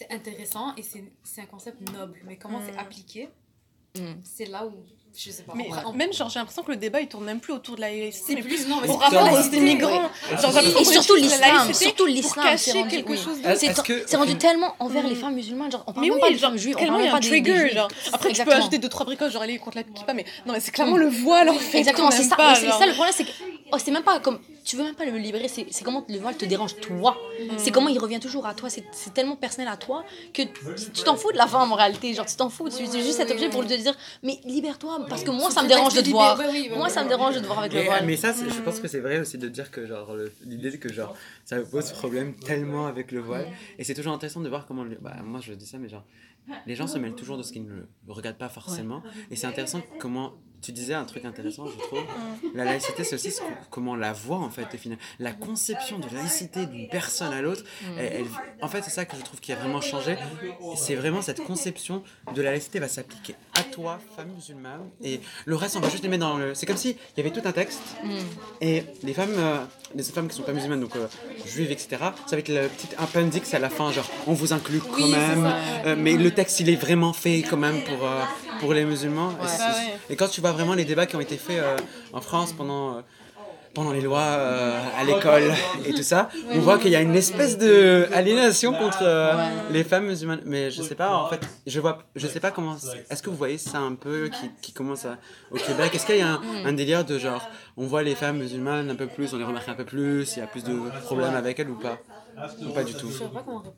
C'est 0.00 0.10
intéressant 0.14 0.72
et 0.78 0.82
c'est 0.82 1.04
c'est 1.22 1.42
un 1.42 1.46
concept 1.46 1.78
noble. 1.92 2.18
Mais 2.26 2.36
comment 2.36 2.60
c'est 2.66 2.78
appliqué, 2.78 3.28
Mm. 3.98 4.00
c'est 4.22 4.46
là 4.46 4.64
où. 4.66 4.72
Je 5.14 5.30
sais 5.32 5.42
pas. 5.42 5.52
Mais 5.56 5.68
on- 5.84 5.92
même, 5.92 6.12
genre, 6.12 6.30
j'ai 6.30 6.38
l'impression 6.38 6.62
que 6.62 6.70
le 6.70 6.76
débat 6.76 7.00
il 7.00 7.08
tourne 7.08 7.24
même 7.24 7.40
plus 7.40 7.52
autour 7.52 7.74
de 7.74 7.80
la 7.80 7.88
laïcité, 7.90 8.36
mais 8.36 8.42
plus 8.42 8.68
non, 8.68 8.76
mais 8.80 8.88
au 8.88 8.92
c'est 8.92 9.04
rapport 9.16 9.32
aux 9.32 9.52
immigrants. 9.52 10.02
ouais. 10.04 10.40
Genre, 10.40 10.56
Et 10.80 10.84
surtout 10.84 11.16
l'islam, 11.16 11.74
surtout 11.74 12.06
l'islam, 12.06 12.56
c'est 12.56 12.70
rendu- 12.72 12.88
quelque 12.88 13.10
oui. 13.10 13.18
chose 13.18 13.36
C'est 13.56 13.82
que- 13.82 14.04
c'est 14.06 14.16
rendu 14.16 14.36
tellement 14.38 14.74
envers 14.78 15.06
les 15.06 15.16
femmes 15.16 15.34
musulmanes, 15.34 15.72
genre 15.72 15.82
on 15.88 15.92
parle 15.92 16.06
Mais 16.06 16.10
même 16.10 16.14
oui, 16.14 16.20
pas 16.20 16.30
des 16.30 16.38
femmes 16.38 16.56
juives, 16.56 16.76
on 16.76 16.78
tellement 16.78 16.98
parle 16.98 17.02
il 17.02 17.06
y 17.06 17.08
même 17.08 17.14
a 17.14 17.16
un 17.16 17.20
pas 17.20 17.24
des, 17.28 17.40
des 17.40 17.42
trigger, 17.42 17.60
juifs. 17.66 17.74
genre. 17.74 17.88
Après, 17.88 18.16
tu 18.16 18.22
peux 18.22 18.28
Exactement. 18.30 18.56
ajouter 18.56 18.78
deux, 18.78 18.88
trois 18.88 19.04
bricoles, 19.04 19.32
genre 19.32 19.42
aller 19.42 19.58
contre 19.58 19.76
la 19.78 19.82
kippa, 19.82 20.14
mais 20.14 20.24
non, 20.46 20.52
mais 20.52 20.60
c'est 20.60 20.70
clairement 20.70 20.96
le 20.96 21.08
voile 21.08 21.48
en 21.50 21.54
fait. 21.54 21.78
Exactement, 21.78 22.10
c'est 22.12 22.22
ça. 22.22 22.36
c'est 22.54 22.70
ça 22.70 22.86
le 22.86 22.92
problème, 22.92 23.12
c'est 23.14 23.24
que 23.24 23.30
oh, 23.72 23.76
c'est 23.84 23.90
même 23.90 24.04
pas 24.04 24.20
comme 24.20 24.38
tu 24.64 24.76
veux 24.76 24.84
même 24.84 24.94
pas 24.94 25.04
le 25.04 25.16
libérer, 25.16 25.48
c'est 25.48 25.66
comment 25.84 26.04
le 26.08 26.18
voile 26.18 26.36
te 26.36 26.44
dérange 26.44 26.78
toi. 26.80 27.16
C'est 27.56 27.70
comment 27.72 27.88
il 27.88 27.98
revient 27.98 28.20
toujours 28.20 28.46
à 28.46 28.54
toi, 28.54 28.68
c'est 28.70 28.84
tellement 29.14 29.36
personnel 29.36 29.68
à 29.68 29.76
toi 29.76 30.04
que 30.32 30.42
tu 30.42 31.02
t'en 31.04 31.16
fous 31.16 31.32
de 31.32 31.36
la 31.36 31.46
femme 31.46 31.70
en 31.72 31.74
réalité, 31.74 32.12
genre 32.14 32.26
tu 32.26 32.36
t'en 32.36 32.48
fous, 32.48 32.68
tu 32.68 32.86
c'est 32.86 33.02
juste 33.02 33.16
cet 33.18 33.30
objet 33.30 33.48
pour 33.50 33.62
te 33.66 33.74
dire 33.74 33.94
mais 34.22 34.38
libère-toi 34.44 35.06
parce 35.08 35.22
que 35.24 35.30
moi 35.30 35.50
ça 35.50 35.62
me 35.62 35.68
dérange 35.68 35.94
de 35.94 36.00
te 36.00 36.04
voir. 36.10 36.36
Moi 36.78 36.88
ça 36.88 37.02
me 37.04 37.08
dérange 37.08 37.34
de 37.34 37.40
te 37.40 37.46
voir 37.46 37.58
avec 37.58 37.72
le 37.74 37.80
voile. 37.82 38.06
mais 38.06 38.16
ça, 38.16 38.32
je 38.32 38.60
pense 38.62 38.80
que 38.80 38.88
c'est 38.88 39.00
vrai 39.00 39.18
aussi 39.20 39.36
de 39.38 39.48
dire 39.48 39.70
que 39.70 39.86
genre 39.86 40.14
l'idée 40.44 40.78
que 40.78 40.92
genre 40.92 41.14
ça 41.44 41.58
pose 41.60 41.90
problème 41.92 42.34
tellement 42.34 42.86
avec 42.86 43.12
le 43.12 43.20
voile 43.20 43.46
et 43.78 43.84
c'est 43.84 43.94
toujours 43.94 44.12
intéressant 44.12 44.40
de 44.40 44.48
voir 44.48 44.66
comment 44.66 44.84
le- 44.84 44.98
bah, 45.00 45.16
moi 45.24 45.40
je 45.42 45.52
dis 45.52 45.66
ça 45.66 45.78
mais 45.78 45.88
genre 45.88 46.04
les 46.66 46.74
gens 46.74 46.86
se 46.86 46.98
mêlent 46.98 47.14
toujours 47.14 47.38
de 47.38 47.42
ce 47.42 47.52
qu'ils 47.52 47.64
ne 47.66 47.82
regardent 48.08 48.38
pas 48.38 48.48
forcément. 48.48 49.02
Et 49.30 49.36
c'est 49.36 49.46
intéressant 49.46 49.80
comment 49.98 50.34
tu 50.62 50.72
disais 50.72 50.92
un 50.92 51.06
truc 51.06 51.24
intéressant 51.24 51.66
je 51.66 51.78
trouve. 51.78 52.02
La 52.54 52.64
laïcité 52.66 53.02
c'est 53.02 53.14
aussi 53.14 53.30
ce 53.30 53.40
comment 53.70 53.92
on 53.92 53.96
la 53.96 54.12
voit 54.12 54.36
en 54.36 54.50
fait 54.50 54.66
au 54.74 54.76
final. 54.76 54.98
La 55.18 55.32
conception 55.32 55.98
de 55.98 56.06
laïcité 56.14 56.66
d'une 56.66 56.86
personne 56.90 57.32
à 57.32 57.40
l'autre 57.40 57.64
elle- 57.96 58.26
en 58.60 58.68
fait 58.68 58.82
c'est 58.82 58.90
ça 58.90 59.06
que 59.06 59.16
je 59.16 59.22
trouve 59.22 59.40
qui 59.40 59.52
a 59.52 59.56
vraiment 59.56 59.80
changé. 59.80 60.18
C'est 60.76 60.96
vraiment 60.96 61.22
cette 61.22 61.42
conception 61.44 62.02
de 62.34 62.42
la 62.42 62.50
laïcité 62.50 62.78
va 62.78 62.88
s'appliquer 62.88 63.36
toi 63.70 63.98
femme 64.16 64.28
musulmane 64.34 64.88
et 65.02 65.20
le 65.44 65.56
reste 65.56 65.76
on 65.76 65.80
va 65.80 65.88
juste 65.88 66.02
les 66.02 66.08
mettre 66.08 66.26
dans 66.26 66.36
le 66.36 66.54
c'est 66.54 66.66
comme 66.66 66.76
si 66.76 66.90
il 67.16 67.24
y 67.24 67.26
avait 67.26 67.30
tout 67.30 67.46
un 67.46 67.52
texte 67.52 67.82
et 68.60 68.84
les 69.02 69.14
femmes, 69.14 69.34
euh, 69.36 69.58
les 69.94 70.02
femmes 70.02 70.28
qui 70.28 70.36
sont 70.36 70.42
pas 70.42 70.52
musulmanes, 70.52 70.80
donc 70.80 70.96
euh, 70.96 71.06
juives, 71.46 71.70
etc., 71.70 71.88
ça 72.26 72.36
va 72.36 72.38
être 72.38 72.48
le 72.48 72.68
petit 72.68 72.88
appendix 72.98 73.54
à 73.54 73.58
la 73.58 73.70
fin, 73.70 73.90
genre 73.92 74.08
on 74.26 74.32
vous 74.32 74.52
inclut 74.52 74.80
quand 74.80 75.02
Oui, 75.02 75.10
même, 75.10 75.52
euh, 75.86 75.96
mais 75.98 76.16
le 76.16 76.30
texte 76.30 76.60
il 76.60 76.68
est 76.68 76.76
vraiment 76.76 77.12
fait 77.12 77.42
quand 77.42 77.56
même 77.56 77.82
pour, 77.84 78.06
euh, 78.06 78.22
pour 78.60 78.74
les 78.74 78.84
musulmans. 78.84 79.32
Et, 79.40 79.44
ouais. 79.44 79.94
et 80.10 80.16
quand 80.16 80.28
tu 80.28 80.40
vois 80.40 80.52
vraiment 80.52 80.74
les 80.74 80.84
débats 80.84 81.06
qui 81.06 81.16
ont 81.16 81.20
été 81.20 81.36
faits 81.36 81.62
en 82.12 82.20
France 82.20 82.52
pendant, 82.52 83.02
pendant 83.74 83.92
les 83.92 84.00
lois 84.00 84.20
euh, 84.20 84.80
à 84.98 85.04
l'école 85.04 85.52
et 85.86 85.92
tout 85.92 86.02
ça, 86.02 86.28
on 86.50 86.58
voit 86.58 86.78
qu'il 86.78 86.90
y 86.90 86.96
a 86.96 87.00
une 87.00 87.14
espèce 87.14 87.56
de 87.56 88.06
aliénation 88.12 88.72
contre 88.72 88.98
euh, 89.02 89.32
les 89.70 89.84
femmes 89.84 90.06
musulmanes. 90.06 90.42
Mais 90.44 90.70
je 90.70 90.82
sais 90.82 90.94
pas, 90.94 91.14
en 91.14 91.28
fait, 91.28 91.40
je 91.66 91.78
vois, 91.80 91.98
je 92.16 92.26
sais 92.26 92.40
pas 92.40 92.50
comment. 92.50 92.76
Est-ce 93.10 93.22
que 93.22 93.30
vous 93.30 93.36
voyez 93.36 93.58
ça 93.58 93.78
un 93.78 93.94
peu 93.94 94.28
qui, 94.28 94.50
qui 94.60 94.72
commence 94.72 95.04
à- 95.04 95.18
au 95.50 95.56
Québec? 95.56 95.94
Est-ce 95.94 96.06
qu'il 96.06 96.16
y 96.18 96.20
a 96.22 96.28
un, 96.28 96.40
un 96.66 96.72
délire 96.72 97.04
de 97.04 97.18
genre, 97.18 97.48
on 97.80 97.86
voit 97.86 98.02
les 98.02 98.14
femmes 98.14 98.36
musulmanes 98.36 98.90
un 98.90 98.94
peu 98.94 99.06
plus, 99.06 99.32
on 99.32 99.38
les 99.38 99.44
remarque 99.44 99.68
un 99.70 99.74
peu 99.74 99.86
plus, 99.86 100.36
il 100.36 100.40
y 100.40 100.42
a 100.42 100.46
plus 100.46 100.62
de 100.64 100.78
problèmes 101.04 101.34
avec 101.34 101.58
elles 101.58 101.70
ou 101.70 101.76
pas? 101.76 101.96
Ou 102.62 102.72
pas 102.72 102.84
du 102.84 102.92
tout? 102.92 103.08
Je 103.08 103.18
sais 103.18 103.24
pas 103.24 103.42
comment 103.44 103.58
répondre. 103.58 103.74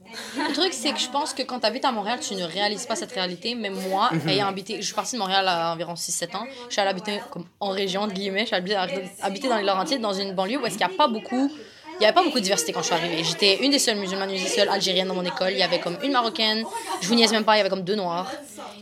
Le 0.49 0.54
truc, 0.54 0.73
c'est 0.73 0.92
que 0.92 0.99
je 0.99 1.09
pense 1.09 1.32
que 1.32 1.42
quand 1.42 1.61
tu 1.61 1.66
habites 1.66 1.85
à 1.85 1.92
Montréal, 1.92 2.18
tu 2.21 2.35
ne 2.35 2.42
réalises 2.42 2.85
pas 2.87 2.97
cette 2.97 3.12
réalité. 3.12 3.54
Même 3.54 3.76
moi, 3.88 4.11
ayant 4.26 4.49
habité, 4.49 4.76
je 4.76 4.87
suis 4.87 4.94
partie 4.94 5.14
de 5.14 5.21
Montréal 5.21 5.47
à 5.47 5.73
environ 5.73 5.94
6-7 5.94 6.37
ans. 6.37 6.47
Je 6.68 6.73
suis 6.73 6.80
allée 6.80 6.90
habiter 6.90 7.21
comme 7.30 7.44
en 7.61 7.71
région, 7.71 8.09
de 8.09 8.12
guillemets. 8.12 8.40
Je 8.40 8.47
suis 8.47 8.56
allée 8.56 8.75
habiter 9.23 9.49
dans 9.49 9.56
les 9.56 9.64
Laurentides, 9.64 10.00
dans 10.00 10.12
une 10.12 10.35
banlieue 10.35 10.59
où 10.61 10.66
est-ce 10.66 10.76
qu'il 10.76 10.87
n'y 10.87 10.92
a 10.92 10.97
pas 10.97 11.09
beaucoup. 11.09 11.50
Il 11.94 11.99
n'y 12.00 12.06
avait 12.06 12.14
pas 12.14 12.22
beaucoup 12.22 12.38
de 12.38 12.42
diversité 12.44 12.72
quand 12.72 12.80
je 12.80 12.87
suis 12.87 12.94
arrivée. 12.94 13.22
J'étais 13.22 13.58
une 13.62 13.70
des 13.70 13.78
seules 13.78 13.96
musulmanes, 13.96 14.30
une 14.30 14.42
des 14.42 14.49
seules 14.49 14.68
algériennes 14.68 15.08
dans 15.08 15.14
mon 15.14 15.25
école. 15.25 15.52
Il 15.52 15.58
y 15.58 15.62
avait 15.62 15.78
comme 15.78 15.96
une 16.02 16.12
marocaine, 16.12 16.64
je 17.00 17.06
vous 17.08 17.14
niaise 17.14 17.30
même 17.32 17.44
pas, 17.44 17.54
il 17.54 17.58
y 17.58 17.61
avait 17.61 17.70
comme 17.70 17.82
deux 17.82 17.94
noirs 17.94 18.30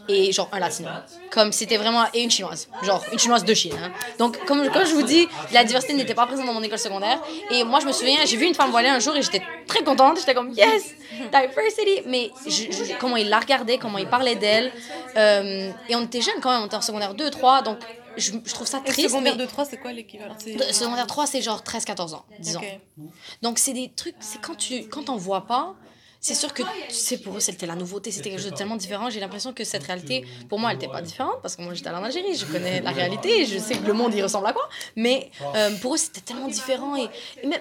et 0.08 0.32
genre 0.32 0.48
un 0.52 0.58
latino. 0.58 0.88
Comme 1.30 1.52
c'était 1.52 1.76
vraiment. 1.76 2.04
Et 2.14 2.22
une 2.22 2.30
chinoise. 2.30 2.68
Genre 2.82 3.04
une 3.12 3.18
chinoise 3.18 3.44
de 3.44 3.54
Chine. 3.54 3.74
hein. 3.82 3.90
Donc, 4.18 4.42
comme, 4.46 4.68
comme 4.70 4.84
je 4.86 4.94
vous 4.94 5.02
dis, 5.02 5.28
la 5.52 5.62
diversité 5.64 5.92
n'était 5.94 6.14
pas 6.14 6.26
présente 6.26 6.46
dans 6.46 6.52
mon 6.54 6.62
école 6.62 6.78
secondaire. 6.78 7.20
Et 7.50 7.62
moi, 7.64 7.78
je 7.80 7.86
me 7.86 7.92
souviens, 7.92 8.16
j'ai 8.24 8.36
vu 8.36 8.46
une 8.46 8.54
femme 8.54 8.70
voilée 8.70 8.88
un 8.88 8.98
jour 8.98 9.14
et 9.16 9.22
j'étais 9.22 9.42
très 9.66 9.82
contente. 9.84 10.18
J'étais 10.18 10.34
comme, 10.34 10.50
yes, 10.50 10.94
diversity. 11.30 12.02
Mais 12.06 12.30
je- 12.46 12.50
je- 12.72 12.98
comment 12.98 13.16
il 13.16 13.28
la 13.28 13.38
regardait, 13.38 13.78
comment 13.78 13.98
il 13.98 14.06
parlait 14.08 14.34
d'elle. 14.34 14.72
Euh, 15.16 15.70
et 15.88 15.94
on 15.96 16.02
était 16.04 16.20
jeunes 16.20 16.40
quand 16.40 16.50
même, 16.50 16.62
on 16.62 16.66
était 16.66 16.76
en 16.76 16.80
secondaire 16.82 17.14
2, 17.14 17.30
3. 17.30 17.62
Donc, 17.62 17.78
je, 18.16 18.32
je 18.44 18.54
trouve 18.54 18.66
ça 18.66 18.80
Et 18.84 18.90
triste. 18.90 19.08
secondaire 19.08 19.36
mais- 19.36 19.42
de 19.44 19.48
3, 19.48 19.64
c'est 19.64 19.76
quoi 19.78 19.92
l'équivalent 19.92 20.36
secondaire 20.72 21.06
3, 21.06 21.26
c'est 21.26 21.42
genre 21.42 21.62
13-14 21.62 22.14
ans, 22.14 22.24
disons. 22.38 22.60
Ok. 22.60 23.06
Donc, 23.42 23.58
c'est 23.58 23.72
des 23.72 23.90
trucs, 23.92 24.16
c'est 24.20 24.40
quand 24.40 24.54
tu 24.56 24.86
quand 24.88 25.04
t'en 25.04 25.16
vois 25.16 25.46
pas, 25.46 25.74
c'est 26.22 26.34
sûr 26.34 26.52
que 26.52 26.62
sais, 26.90 27.16
pour 27.16 27.36
eux, 27.36 27.40
c'était 27.40 27.66
la 27.66 27.74
nouveauté, 27.74 28.10
c'était 28.10 28.28
quelque 28.28 28.42
chose 28.42 28.50
de 28.50 28.56
tellement 28.56 28.76
différent. 28.76 29.08
J'ai 29.08 29.20
l'impression 29.20 29.54
que 29.54 29.64
cette 29.64 29.84
réalité, 29.84 30.26
pour 30.50 30.58
moi, 30.58 30.70
elle 30.70 30.76
n'était 30.76 30.92
pas 30.92 31.00
différente 31.00 31.40
parce 31.40 31.56
que 31.56 31.62
moi, 31.62 31.72
j'étais 31.72 31.88
en 31.88 32.04
Algérie, 32.04 32.36
je 32.36 32.44
connais 32.44 32.82
la 32.82 32.90
réalité, 32.90 33.46
je 33.46 33.58
sais 33.58 33.74
que 33.74 33.86
le 33.86 33.94
monde, 33.94 34.12
il 34.14 34.22
ressemble 34.22 34.46
à 34.46 34.52
quoi. 34.52 34.68
Mais 34.96 35.30
euh, 35.56 35.70
pour 35.80 35.94
eux, 35.94 35.96
c'était 35.96 36.20
tellement 36.20 36.48
différent. 36.48 36.94
Et, 36.96 37.08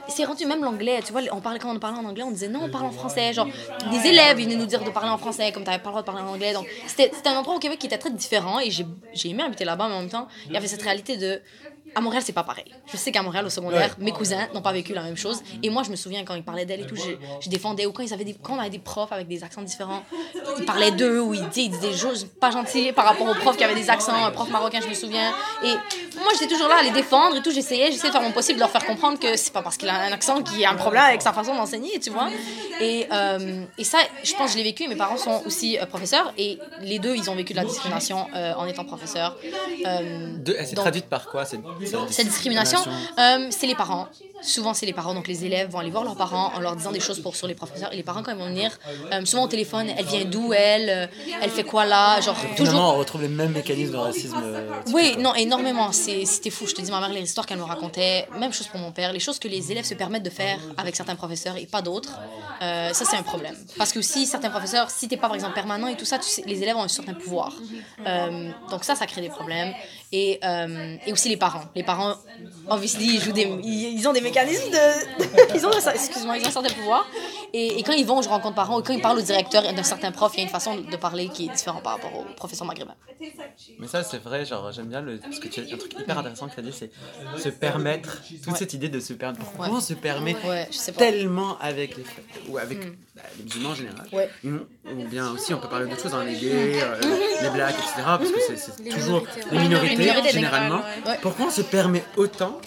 c'est 0.10 0.26
rendu 0.26 0.46
même 0.46 0.62
l'anglais, 0.62 1.00
tu 1.06 1.14
vois, 1.14 1.22
on 1.32 1.40
parlait, 1.40 1.60
quand 1.60 1.74
on 1.74 1.80
parlait 1.80 2.00
en 2.00 2.06
anglais, 2.06 2.24
on 2.24 2.32
disait 2.32 2.50
non, 2.50 2.64
on 2.64 2.70
parle 2.70 2.88
en 2.88 2.92
français. 2.92 3.32
Genre, 3.32 3.48
des 3.92 4.10
élèves 4.10 4.38
venaient 4.38 4.58
nous 4.58 4.66
dire 4.66 4.84
de 4.84 4.90
parler 4.90 5.10
en 5.10 5.18
français, 5.18 5.54
comme 5.54 5.64
tu 5.64 5.70
n'avais 5.70 5.82
pas 5.82 5.90
le 5.90 5.94
droit 5.94 6.02
de 6.02 6.06
parler 6.06 6.22
en 6.22 6.34
anglais. 6.34 6.52
Donc, 6.52 6.68
c'était 6.86 7.12
c'était 7.16 7.30
un 7.30 7.38
endroit 7.38 7.56
au 7.56 7.60
Québec 7.60 7.80
qui 7.80 7.88
était 7.88 7.98
très 7.98 8.12
différent 8.12 8.60
et 8.60 8.72
j'ai 8.72 8.86
j'ai 9.14 9.30
aimé 9.30 9.44
habiter 9.44 9.64
là-bas, 9.64 9.88
mais 9.88 9.96
en 9.96 10.02
même 10.02 10.10
temps, 10.10 10.28
il 10.48 10.54
y 10.54 10.58
avait 10.58 10.68
cette 10.68 10.82
réalité 10.82 11.16
de 11.16 11.42
à 11.96 12.02
Montréal, 12.02 12.24
c'est 12.26 12.34
pas 12.34 12.44
pareil. 12.44 12.66
Je 12.92 12.98
sais 12.98 13.12
qu'à 13.12 13.22
Montréal, 13.24 13.46
au 13.46 13.50
secondaire, 13.50 13.96
mes 14.00 14.12
cousins 14.12 14.48
n'ont 14.54 14.62
pas 14.62 14.72
vécu 14.72 14.94
la 14.94 15.02
même 15.04 15.18
chose. 15.18 15.42
Et 15.64 15.70
moi, 15.70 15.84
je 15.84 15.90
me 15.90 15.96
souviens 15.96 16.24
quand 16.24 16.36
ils 16.36 16.44
parlaient 16.44 16.66
d'elle 16.66 16.82
et 16.82 16.86
tout, 16.88 16.96
je, 16.96 17.12
je 17.42 17.50
défendais. 17.50 17.86
Ou 17.86 17.92
quand, 17.92 18.04
ils 18.04 18.14
avaient 18.14 18.24
des, 18.26 18.34
quand 18.42 18.56
on 18.56 18.60
avait 18.60 18.70
des 18.70 18.80
profs 18.80 19.12
avec 19.12 19.28
des 19.28 19.44
accents 19.44 19.62
différents, 19.62 20.04
ils 20.58 20.66
parlaient 20.66 20.92
d'eux 20.92 21.20
ou 21.20 21.34
ils 21.34 21.48
disaient, 21.50 21.66
ils 21.68 21.72
disaient 21.72 21.90
des 21.92 21.98
choses 21.98 22.28
pas 22.40 22.52
gentilles 22.52 22.92
par 22.94 23.06
rapport 23.06 23.28
aux 23.28 23.36
profs 23.36 23.58
qui 23.58 23.64
avaient 23.64 23.76
des 23.76 23.90
accents, 23.90 24.14
un 24.26 24.32
prof 24.32 24.50
marocain, 24.50 24.80
je 24.82 24.88
me 24.90 24.94
souviens. 24.94 25.32
Et 25.64 25.74
moi, 26.16 26.32
j'étais 26.34 26.48
toujours 26.48 26.68
là 26.68 26.78
à 26.80 26.84
les 26.84 26.92
défendre 26.92 27.36
et 27.38 27.42
tout. 27.42 27.52
J'essayais, 27.52 27.92
j'essayais 27.92 28.10
de 28.10 28.14
faire 28.14 28.22
mon 28.22 28.32
possible 28.32 28.56
de 28.56 28.62
leur 28.62 28.70
faire 28.72 28.86
comprendre 28.86 29.20
que 29.20 29.36
c'est 29.38 29.54
pas 29.54 29.62
parce 29.62 29.78
qu'il 29.78 29.90
a 29.90 29.96
un 30.02 30.12
accent 30.12 30.42
qu'il 30.44 30.60
y 30.60 30.66
a 30.66 30.72
un 30.72 30.76
problème 30.76 31.04
avec 31.04 31.22
sa 31.22 31.34
façon 31.34 31.56
d'enseigner, 31.56 32.00
tu 32.00 32.10
vois. 32.10 32.30
Et, 32.82 33.08
euh, 33.12 33.64
et 33.78 33.84
ça, 33.84 33.98
je 34.24 34.34
pense 34.34 34.48
que 34.48 34.52
je 34.54 34.58
l'ai 34.58 34.64
vécu. 34.64 34.88
Mes 34.88 34.96
parents 34.96 35.18
sont 35.18 35.42
aussi 35.46 35.78
euh, 35.78 35.86
professeurs 35.86 36.34
et 36.38 36.60
les 36.82 37.00
deux, 37.00 37.16
ils 37.16 37.30
ont 37.30 37.36
vécu 37.36 37.54
de 37.54 37.58
la 37.58 37.66
discrimination 37.66 38.28
euh, 38.36 38.54
en 38.56 38.66
étant 38.68 38.86
professeurs. 38.86 39.38
Euh, 39.86 40.38
De- 40.38 40.56
elle 40.58 40.68
s'est 40.68 40.76
traduite 40.76 41.06
par 41.06 41.28
quoi 41.30 41.46
cette, 42.10 42.28
discrimination, 42.28 42.80
euh, 43.20 43.48
c'est 43.52 43.68
les 43.68 43.76
parents. 43.76 44.08
Souvent, 44.42 44.74
c'est 44.74 44.86
les 44.86 44.94
parents. 44.94 45.14
Donc, 45.14 45.28
les 45.28 45.44
élèves 45.44 45.70
vont 45.70 45.80
aller 45.80 45.90
voir 45.90 46.06
leurs 46.06 46.16
parents 46.16 46.54
en 46.56 46.62
leur 46.62 46.74
disant 46.78 46.94
des 46.94 47.02
choses 47.02 47.20
pour, 47.20 47.36
sur 47.36 47.46
les 47.46 47.56
professeurs. 47.56 47.92
Et 47.92 47.98
les 47.98 48.04
parents, 48.04 48.24
quand 48.24 48.32
ils 48.32 48.38
vont 48.38 48.46
venir, 48.46 48.72
euh, 49.12 49.26
souvent 49.26 49.44
au 49.44 49.48
téléphone, 49.50 49.88
elle 49.98 50.06
vient 50.06 50.24
d'où, 50.24 50.54
elle 50.54 50.90
euh, 50.90 51.08
Elle 51.42 51.50
fait 51.50 51.66
quoi 51.66 51.84
là 51.84 52.22
Genre, 52.22 52.38
toujours. 52.56 52.56
Finalement, 52.56 52.94
on 52.96 53.00
retrouve 53.00 53.22
les 53.24 53.28
mêmes 53.28 53.52
mécanismes 53.52 53.92
de 53.92 53.98
racisme. 53.98 54.38
euh, 54.42 54.72
Oui, 54.94 55.16
non, 55.20 55.36
énormément. 55.36 55.92
C'est- 55.92 56.24
C'était 56.26 56.52
fou. 56.52 56.66
Je 56.68 56.74
te 56.74 56.80
dis, 56.82 56.90
ma 56.90 57.02
mère, 57.02 57.10
les 57.10 57.22
histoires 57.24 57.46
qu'elle 57.46 57.58
me 57.58 57.64
racontait, 57.64 58.30
même 58.40 58.54
chose 58.54 58.68
pour 58.68 58.80
mon 58.80 58.94
père, 58.94 59.12
les 59.12 59.20
choses 59.20 59.40
que 59.40 59.50
les 59.50 59.74
élèves 59.74 59.84
se 59.84 59.94
permettent 59.94 60.24
de 60.24 60.30
faire 60.30 60.58
avec 60.78 60.96
certains 60.96 61.16
professeurs 61.16 61.58
et 61.58 61.66
pas 61.66 61.82
d'autres, 61.82 62.18
euh, 62.62 62.94
ça, 62.94 63.04
c'est 63.04 63.18
un 63.18 63.24
problème. 63.24 63.58
Parce 63.78 63.92
que 63.92 64.00
aussi, 64.00 64.26
certains 64.26 64.50
professeurs, 64.52 64.90
si 64.90 65.10
t'es 65.10 65.18
pas, 65.18 65.28
par 65.28 65.36
exemple, 65.36 65.54
permanent 65.54 65.88
et 65.88 65.98
tout 65.98 66.06
ça, 66.06 66.18
tu 66.18 66.30
sais, 66.30 66.44
les 66.46 66.64
élèves 66.64 66.78
ont 66.78 66.84
un 66.84 66.88
certain 66.88 67.14
pouvoir. 67.14 67.56
Euh, 68.08 68.52
donc 68.72 68.86
ça, 68.86 68.96
ça 68.96 69.06
crée 69.06 69.20
des 69.20 69.28
problèmes. 69.30 69.74
Et, 70.12 70.40
euh, 70.44 70.96
et 71.06 71.12
aussi 71.14 71.30
les 71.30 71.38
parents. 71.38 71.66
Les 71.76 71.84
parents, 71.84 72.16
obviously, 72.70 73.16
ils, 73.16 73.22
jouent 73.22 73.32
des, 73.32 73.44
ils, 73.64 74.08
ont 74.08 74.14
des 74.14 74.22
mécanismes 74.22 74.72
de... 74.72 75.56
ils 75.56 75.66
ont, 75.66 75.72
excuse-moi, 75.72 76.38
ils 76.38 76.44
ont 76.46 76.48
un 76.48 76.52
certain 76.52 76.74
pouvoir. 76.74 77.06
Et, 77.54 77.80
et 77.80 77.84
quand 77.84 77.94
ils 77.94 78.06
vont, 78.06 78.22
je 78.22 78.30
rencontre 78.30 78.56
parents, 78.56 78.80
ou 78.80 78.84
quand 78.84 78.94
ils 78.94 79.02
parlent 79.02 79.20
au 79.20 79.22
directeur 79.22 79.62
d'un 79.74 79.84
certain 79.84 80.12
prof, 80.12 80.32
il 80.36 80.38
y 80.38 80.42
a 80.42 80.44
une 80.44 80.50
façon 80.50 80.76
de 80.78 80.96
parler 80.98 81.30
qui 81.30 81.46
est 81.46 81.50
différente 81.54 81.84
par 81.84 81.94
rapport 81.94 82.16
au 82.16 82.24
professeur 82.36 82.66
maghrébin. 82.68 82.96
Mais 83.80 83.88
ça, 83.88 84.04
c'est 84.04 84.22
vrai, 84.22 84.46
genre, 84.46 84.72
j'aime 84.72 84.88
bien 84.88 85.02
le. 85.02 85.18
Parce 85.20 85.40
que 85.40 85.48
tu 85.48 85.60
as 85.60 85.64
un 85.74 85.78
truc 85.78 85.94
hyper 86.00 86.18
intéressant 86.18 86.48
que 86.48 86.54
tu 86.54 86.60
as 86.60 86.64
dit, 86.64 86.74
c'est 86.74 86.92
se 87.42 87.50
permettre. 87.50 88.22
Toute 88.44 88.54
Ouais. 88.54 88.58
cette 88.60 88.74
idée 88.74 88.90
de 88.90 89.00
se 89.00 89.14
permettre. 89.14 89.42
Pourquoi 89.44 89.68
Ouais. 89.68 89.74
on 89.76 89.82
se 89.82 89.94
permet 89.94 90.36
Ouais, 90.46 90.68
je 90.72 90.78
sais 90.78 90.92
pas. 90.92 91.00
tellement 91.00 91.58
avec 91.60 91.98
les. 91.98 92.04
Ou 92.48 92.58
avec 92.58 92.80
Mm. 92.80 92.96
bah, 93.16 93.22
les 93.38 93.44
musulmans 93.44 93.70
en 93.72 93.76
général. 93.76 94.08
Ouais. 94.14 94.30
Ou 94.46 94.50
ou 94.90 95.08
bien 95.08 95.30
aussi, 95.32 95.54
on 95.54 95.58
peut 95.60 95.68
parler 95.68 95.88
d'autres 95.88 96.02
choses, 96.02 96.14
hein, 96.14 96.24
les 96.24 96.36
gays, 96.38 96.82
euh, 96.82 96.96
les 97.44 97.50
blacks, 97.50 97.76
etc. 97.76 97.94
Parce 98.06 98.32
que 98.32 98.40
c'est- 98.56 98.90
toujours 98.90 99.24
les 99.52 99.60
minorités, 99.60 99.96
Les 99.96 100.06
minorités, 100.06 100.30
généralement. 100.32 100.82
Ouais. 101.06 101.20
Pourquoi 101.22 101.48
on 101.48 101.52
se 101.52 101.59
permet 101.64 102.04
autant 102.18 102.60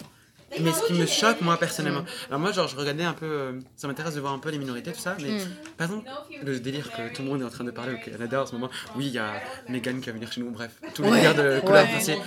mais 0.59 0.71
ce 0.71 0.85
qui 0.85 0.93
me 0.93 1.07
choque, 1.07 1.41
moi, 1.41 1.57
personnellement. 1.57 2.05
Alors, 2.27 2.39
moi, 2.39 2.51
genre, 2.51 2.67
je 2.67 2.75
regardais 2.75 3.03
un 3.03 3.13
peu. 3.13 3.25
euh, 3.25 3.53
ça 3.75 3.87
m'intéresse 3.87 4.13
de 4.13 4.19
voir 4.21 4.33
un 4.33 4.37
peu 4.37 4.51
les 4.51 4.59
minorités, 4.59 4.91
tout 4.91 4.99
ça. 4.99 5.17
Mais, 5.19 5.31
Mm. 5.31 5.47
par 5.79 5.87
exemple, 5.87 6.07
le 6.43 6.59
délire 6.59 6.91
que 6.91 7.11
tout 7.11 7.23
le 7.23 7.27
monde 7.29 7.41
est 7.41 7.43
en 7.43 7.49
train 7.49 7.63
de 7.63 7.71
parler 7.71 7.95
au 7.95 7.97
Canada 8.11 8.43
en 8.43 8.45
ce 8.45 8.51
moment. 8.51 8.69
Oui, 8.95 9.07
il 9.07 9.13
y 9.13 9.17
a 9.17 9.33
Megan 9.67 9.99
qui 9.99 10.05
va 10.05 10.11
venir 10.13 10.31
chez 10.31 10.41
nous, 10.41 10.51
bref. 10.51 10.73
Tous 10.93 11.01
les 11.01 11.09
Ouais. 11.09 11.17
leaders 11.27 11.33
de 11.33 11.59
couleur 11.59 11.85
Ouais. 11.85 11.89
foncée. 11.93 12.19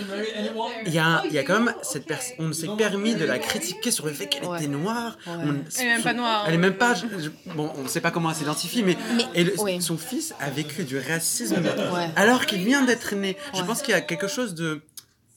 Il 0.86 0.92
y 0.92 0.98
a, 0.98 1.22
il 1.26 1.32
y 1.34 1.38
a 1.38 1.44
quand 1.44 1.60
même 1.60 1.72
cette 1.82 2.04
personne. 2.04 2.34
On 2.40 2.52
s'est 2.52 2.66
permis 2.76 3.14
de 3.14 3.24
la 3.24 3.38
critiquer 3.38 3.92
sur 3.92 4.06
le 4.06 4.12
fait 4.12 4.26
qu'elle 4.26 4.44
Ouais. 4.44 4.58
était 4.58 4.66
noire. 4.66 5.16
Ouais. 5.28 5.32
On- 5.44 5.64
Elle 5.78 5.86
est 5.86 5.88
même 5.94 6.02
pas 6.02 6.12
noire. 6.14 6.44
Elle 6.48 6.54
est 6.54 6.58
même 6.58 6.74
pas. 6.76 6.94
je- 6.94 7.06
je- 7.22 7.52
bon, 7.54 7.70
on 7.76 7.86
sait 7.86 8.00
pas 8.00 8.10
comment 8.10 8.30
elle 8.30 8.36
s'identifie, 8.36 8.82
mais. 8.82 8.96
Mais- 9.16 9.26
et 9.36 9.44
le- 9.44 9.60
ouais. 9.60 9.78
son 9.80 9.96
fils 9.96 10.34
a 10.40 10.50
vécu 10.50 10.82
du 10.82 10.98
racisme 10.98 11.54
Ouais. 11.94 12.08
alors 12.16 12.44
qu'il 12.44 12.64
vient 12.64 12.82
d'être 12.82 13.14
né. 13.14 13.36
Je 13.54 13.60
Ouais. 13.60 13.66
pense 13.68 13.82
qu'il 13.82 13.92
y 13.92 13.96
a 13.96 14.00
quelque 14.00 14.26
chose 14.26 14.56
de. 14.56 14.80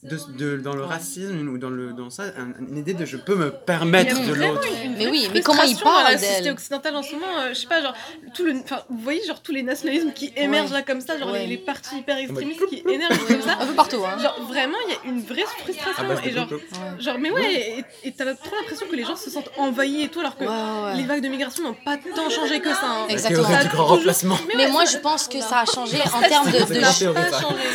De, 0.02 0.18
de- 0.38 0.56
dans 0.62 0.76
le 0.76 0.84
racisme 0.86 1.50
ou 1.50 1.58
dans, 1.58 1.70
le, 1.70 1.92
dans 1.92 2.10
ça, 2.10 2.24
un- 2.38 2.54
une 2.70 2.78
idée 2.78 2.94
de 2.94 3.04
je 3.04 3.18
peux 3.18 3.36
me 3.36 3.52
permettre 3.52 4.16
de 4.26 4.34
l'autre. 4.34 4.66
Mais 4.98 5.08
oui, 5.10 5.28
mais 5.34 5.42
comment 5.42 5.64
il 5.64 5.72
frustration 5.76 5.92
dans 5.92 6.04
parle 6.04 6.14
la 6.14 6.18
société 6.18 6.42
d'elle 6.44 6.54
occidentale 6.54 6.96
en 6.96 7.04
ce 7.04 7.16
moment, 7.16 7.26
euh, 7.42 7.50
je 7.50 7.56
sais 7.60 7.68
pas, 7.68 7.82
genre, 7.82 7.94
tout 8.34 8.46
le, 8.46 8.54
enfin, 8.64 8.82
vous 8.90 9.00
voyez, 9.00 9.22
genre, 9.28 9.42
tous 9.42 9.52
les 9.52 9.62
nationalismes 9.62 10.14
qui 10.14 10.32
émergent 10.38 10.70
Ouais. 10.72 10.78
là 10.78 10.84
comme 10.84 11.02
ça, 11.02 11.18
genre, 11.20 11.32
Ouais. 11.34 11.40
les, 11.42 11.48
les 11.48 11.58
partis 11.58 11.98
hyper 11.98 12.18
extrémistes 12.18 12.66
qui 12.68 12.82
émergent 12.90 13.26
comme 13.28 13.42
ça. 13.42 13.58
Un 13.60 13.66
peu 13.66 13.74
partout, 13.74 14.02
hein. 14.06 14.18
Genre, 14.22 14.40
vraiment, 14.48 14.78
il 14.88 14.94
y 14.94 14.96
a 14.96 15.12
une 15.14 15.22
vraie 15.22 15.44
frustration. 15.58 15.92
Ah 16.10 16.14
bah, 16.14 16.22
et 16.24 16.32
genre, 16.32 16.48
Ouais. 16.50 17.02
genre, 17.04 17.18
mais 17.20 17.32
ouais, 17.32 17.84
et- 18.06 18.12
t'as 18.14 18.34
trop 18.36 18.56
l'impression 18.56 18.88
que 18.90 18.96
les 18.96 19.04
gens 19.04 19.18
se 19.18 19.30
sentent 19.30 19.52
envahis 19.58 20.04
et 20.04 20.08
tout, 20.08 20.22
alors 20.22 20.38
que 20.38 20.46
Ouais, 20.46 20.50
ouais. 20.94 20.96
les 20.96 21.04
vagues 21.04 21.24
de 21.24 21.28
migration 21.28 21.62
n'ont 21.64 21.74
pas 21.74 21.98
tant 22.16 22.30
changé 22.30 22.62
que 22.62 22.70
ça. 22.70 22.80
hein. 22.86 23.08
Exactement. 23.10 23.44
Théorie 23.50 23.54
Ça 23.58 23.62
du 23.64 23.68
a 23.68 23.70
grand 23.72 23.84
toujours- 23.84 23.98
remplacement. 23.98 24.38
Mais 24.56 24.64
ouais, 24.66 24.72
moi, 24.72 24.86
je 24.86 24.98
pense 25.00 25.28
que 25.28 25.42
ça 25.42 25.60
a 25.60 25.66
changé 25.66 25.98
en 26.14 26.22
termes 26.22 26.50
de, 26.52 26.58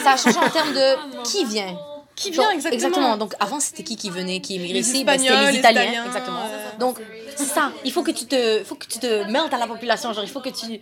ça 0.02 0.12
a 0.12 0.16
changé 0.16 0.38
en 0.38 0.48
termes 0.48 0.72
de 0.72 1.22
qui 1.24 1.44
vient. 1.44 1.76
Qui 2.16 2.32
Genre, 2.32 2.46
vient 2.48 2.54
exactement 2.56 3.16
Donc 3.16 3.34
avant, 3.40 3.58
c'était 3.60 3.82
qui 3.82 3.96
qui 3.96 4.10
venait, 4.10 4.40
qui 4.40 4.56
émigrait 4.56 4.78
ici? 4.80 5.04
Ben, 5.04 5.18
C'était 5.18 5.32
les 5.46 5.52
les 5.52 5.58
Italiens. 5.58 5.82
Italiens, 5.82 6.04
exactement. 6.06 6.40
euh, 6.44 6.78
Donc 6.78 6.98
c'est 7.36 7.44
ça. 7.44 7.72
Il 7.84 7.92
faut 7.92 8.02
que 8.02 8.12
tu 8.12 8.26
te, 8.26 8.62
faut 8.64 8.76
que 8.76 8.86
tu 8.86 8.98
te 8.98 9.24
mêles 9.30 9.42
à 9.50 9.58
la 9.58 9.66
population. 9.66 10.12
Genre, 10.12 10.22
il 10.24 10.30
faut 10.30 10.40
que 10.40 10.50
tu, 10.50 10.78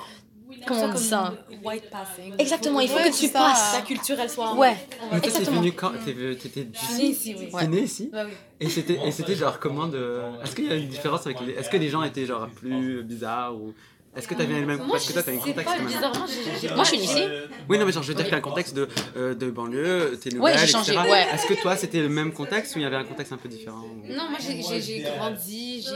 comment 0.66 0.82
on 0.84 0.88
dit 0.92 1.02
ça? 1.02 1.32
White 1.64 1.90
passing. 1.90 2.34
Exactement. 2.38 2.80
Il 2.80 2.88
faut 2.88 2.96
Ouais, 2.96 3.10
que 3.10 3.16
tu 3.16 3.26
ça. 3.28 3.38
passes. 3.38 3.74
La 3.74 3.80
culture, 3.82 4.16
elle 4.20 4.28
soit 4.28 4.50
en- 4.50 4.58
Ouais. 4.58 4.76
Mais 4.90 5.08
toi, 5.08 5.20
t'es 5.20 5.28
Exactement. 5.28 5.60
venu 5.60 5.72
quand? 5.72 5.92
T'étais 6.04 6.66
née 6.98 7.04
ici, 7.04 7.34
oui. 7.38 7.48
T'es 7.58 7.66
né 7.66 7.80
ici? 7.80 8.10
Bah 8.12 8.24
oui. 8.26 8.32
Et 8.60 8.68
c'était 8.68 8.98
et 9.04 9.10
c'était 9.10 9.34
genre 9.34 9.58
comment 9.58 9.86
de. 9.86 10.18
Est-ce 10.44 10.54
qu'il 10.54 10.66
y 10.66 10.70
a 10.72 10.76
une 10.76 10.88
différence 10.88 11.24
avec 11.26 11.40
les. 11.40 11.52
Est-ce 11.54 11.70
que 11.70 11.76
les 11.78 11.88
gens 11.88 12.02
étaient 12.02 12.26
genre 12.26 12.46
plus 12.48 13.02
bizarres 13.02 13.54
ou. 13.54 13.72
Est-ce 14.14 14.28
que 14.28 14.34
t'avais 14.34 14.60
le 14.60 14.66
même. 14.66 14.78
Parce 14.90 15.06
que 15.06 15.12
toi, 15.14 15.22
t'as 15.22 15.32
un 15.32 15.36
contexte 15.36 15.64
quand 15.64 15.84
même. 15.84 16.74
Moi, 16.76 16.84
je 16.84 16.88
suis 16.88 16.98
ici. 16.98 17.22
Oui, 17.68 17.78
non, 17.78 17.86
mais 17.86 17.92
genre, 17.92 18.02
je 18.02 18.08
veux 18.08 18.14
dire 18.14 18.26
que 18.26 18.30
t'as 18.30 18.36
un 18.36 18.40
contexte 18.42 18.74
de, 18.74 18.86
euh, 19.16 19.34
de 19.34 19.50
banlieue, 19.50 20.18
t'es 20.22 20.28
nouvelle, 20.30 20.54
Ouais, 20.54 20.58
j'ai 20.58 20.64
etc. 20.76 20.92
changé, 20.92 20.98
ouais. 21.10 21.26
Est-ce 21.32 21.46
que 21.46 21.54
toi, 21.54 21.76
c'était 21.76 22.00
le 22.00 22.10
même 22.10 22.30
contexte 22.32 22.76
ou 22.76 22.80
il 22.80 22.82
y 22.82 22.84
avait 22.84 22.96
un 22.96 23.04
contexte 23.04 23.32
un 23.32 23.38
peu 23.38 23.48
différent 23.48 23.78
ou- 23.78 24.12
Non, 24.12 24.24
moi 24.28 24.38
j'ai- 24.38 24.60
j'ai 24.62 24.80
j'ai 24.82 25.00
grandi, 25.16 25.86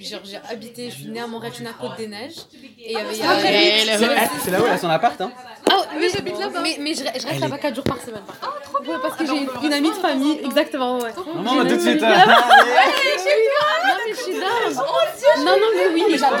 j'ai 0.00 0.04
genre, 0.04 0.20
j'ai 0.24 0.38
habité, 0.50 0.90
je 0.90 0.96
suis 0.96 1.06
née 1.08 1.20
à 1.20 1.26
Montréal, 1.28 1.52
je 1.52 1.56
suis 1.56 1.64
née 1.64 1.70
à 1.70 1.74
Côte-des-Neiges. 1.80 2.34
Et 2.80 2.86
il 2.86 2.92
y 2.92 2.96
avait. 2.96 3.10
Ouais, 4.08 4.28
C'est 4.44 4.50
là 4.50 4.60
où 4.60 4.64
elle 4.66 4.72
a 4.72 4.78
son 4.78 4.88
appart, 4.88 5.20
hein 5.20 5.30
Ah 5.70 5.76
oui, 5.96 6.08
j'habite 6.12 6.38
là-bas. 6.40 6.60
Mais, 6.62 6.76
mais 6.80 6.94
je, 6.94 6.98
je 7.00 7.04
reste 7.28 7.40
là-bas 7.40 7.56
est- 7.56 7.60
4 7.60 7.74
jours 7.76 7.84
par 7.84 8.00
semaine. 8.00 8.22
Ah, 8.42 8.48
trop 8.64 8.82
bien. 8.82 8.98
parce 9.00 9.16
que 9.16 9.24
j'ai 9.26 9.36
une, 9.36 9.48
une 9.62 9.72
amie 9.72 9.90
de 9.90 9.94
famille, 9.94 10.40
exactement, 10.44 10.98
ouais. 10.98 11.12
Maman, 11.36 11.64
tout 11.64 11.76
de 11.76 11.80
suite. 11.80 12.00
Non, 12.02 12.08
mais 12.08 12.16
je 14.14 14.20
suis 14.20 14.32
là. 14.40 14.46
Non, 15.38 15.44
non, 15.52 15.68
mais 15.76 15.86
oui. 15.94 16.02
Genre, 16.18 16.32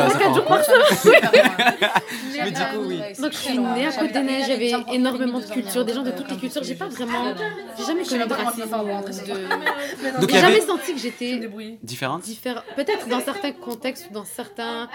je 0.00 0.04
reste 0.08 0.18
4 0.18 0.34
jours 0.34 0.44
par 0.44 0.64
semaine. 0.64 1.30
Mais 2.44 2.50
du 2.50 2.60
coup, 2.60 2.84
oui. 2.86 3.00
Donc, 3.18 3.32
je 3.32 3.36
suis 3.36 3.58
née 3.58 3.86
à 3.86 3.92
Côte-des-Neiges, 3.92 4.46
j'avais 4.46 4.72
énormément 4.92 5.40
de 5.40 5.44
cultures, 5.44 5.84
des 5.84 5.92
gens 5.92 6.02
de 6.02 6.10
toutes 6.10 6.30
les 6.30 6.36
cultures. 6.36 6.62
J'ai 6.64 6.74
pas 6.74 6.88
vraiment. 6.88 7.34
J'ai 7.78 7.84
jamais 7.84 8.04
connu 8.04 8.26
de 8.26 8.32
racisme. 8.32 8.70
De... 8.70 10.20
Donc, 10.20 10.30
J'ai 10.30 10.40
jamais 10.40 10.60
senti 10.60 10.94
que 10.94 11.00
j'étais 11.00 11.50
Différente. 11.82 12.22
Peut-être 12.76 13.08
dans 13.08 13.20
certains 13.20 13.52
contextes, 13.52 14.08
ou 14.10 14.14
dans 14.14 14.24
certains. 14.24 14.88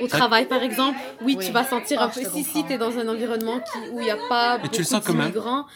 Au 0.00 0.06
travail, 0.06 0.46
par 0.46 0.62
exemple, 0.62 0.98
oui, 1.22 1.36
tu 1.38 1.50
vas 1.52 1.64
sentir 1.64 1.98
Ah, 2.00 2.04
un 2.04 2.08
peu. 2.08 2.20
je 2.20 2.26
te 2.26 2.32
Si, 2.32 2.44
si, 2.44 2.64
t'es 2.64 2.78
dans 2.78 2.96
un 2.98 3.08
environnement 3.08 3.60
où 3.92 4.00
il 4.00 4.04
n'y 4.04 4.10
a 4.10 4.18
pas 4.28 4.58
beaucoup 4.58 4.76
même 4.76 5.30
d'immigrants, 5.30 5.66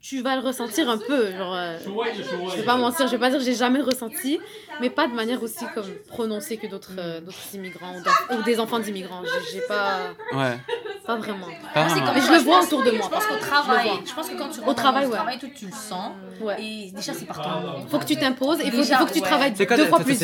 tu 0.00 0.22
vas 0.22 0.36
le 0.36 0.42
ressentir 0.42 0.88
un 0.88 0.98
peu. 0.98 1.30
Genre, 1.32 1.54
euh, 1.54 1.76
je 1.84 2.56
vais 2.56 2.62
pas 2.62 2.76
mentir, 2.76 3.06
je 3.06 3.12
vais 3.12 3.18
pas 3.18 3.28
dire 3.30 3.38
que 3.38 3.44
j'ai 3.44 3.54
jamais 3.54 3.80
ressenti, 3.82 4.40
mais 4.80 4.88
pas 4.90 5.06
de 5.06 5.12
manière 5.14 5.42
aussi 5.42 5.64
comme 5.74 5.86
prononcée 6.08 6.56
que 6.56 6.66
d'autres 6.66 6.92
euh, 6.98 7.20
d'autres 7.20 7.54
immigrants 7.54 7.94
ou, 8.30 8.34
ou 8.34 8.42
des 8.42 8.58
enfants 8.60 8.78
d'immigrants. 8.78 9.22
J'ai- 9.52 9.60
pas, 9.62 9.98
Ouais. 10.32 10.58
pas 11.06 11.16
vraiment. 11.16 11.46
Pas 11.74 11.84
vraiment. 11.86 12.06
comme 12.06 12.14
Mais 12.14 12.20
je 12.22 12.32
le 12.32 12.38
vois 12.38 12.62
autour 12.62 12.82
de 12.82 12.90
moi. 12.92 13.08
Je 13.10 13.14
pense 13.14 13.26
qu'au 13.26 13.34
Je 13.34 13.40
travail, 13.40 13.88
vois. 13.88 14.00
je 14.06 14.14
pense 14.14 14.28
que 14.30 14.38
quand 14.38 14.48
tu 14.48 14.60
Au 14.66 14.74
travail, 14.74 15.06
ouais. 15.06 15.12
travail, 15.12 15.38
tout 15.38 15.50
tu 15.54 15.66
le 15.66 15.72
sens. 15.72 16.12
Ouais. 16.40 16.56
Et 16.62 16.90
déjà, 16.92 17.12
c'est 17.12 17.26
par 17.26 17.42
ton. 17.42 17.86
Faut 17.88 17.98
que 17.98 18.06
tu 18.06 18.16
t'imposes 18.16 18.60
et 18.60 18.64
il 18.66 18.70
faut, 18.70 18.78
Déjà, 18.78 18.98
faut 18.98 19.06
que 19.06 19.12
tu 19.12 19.20
ouais. 19.20 19.26
travailles 19.28 19.54
quoi 19.66 19.76
deux 19.76 19.86
fois 19.86 20.00
plus 20.00 20.18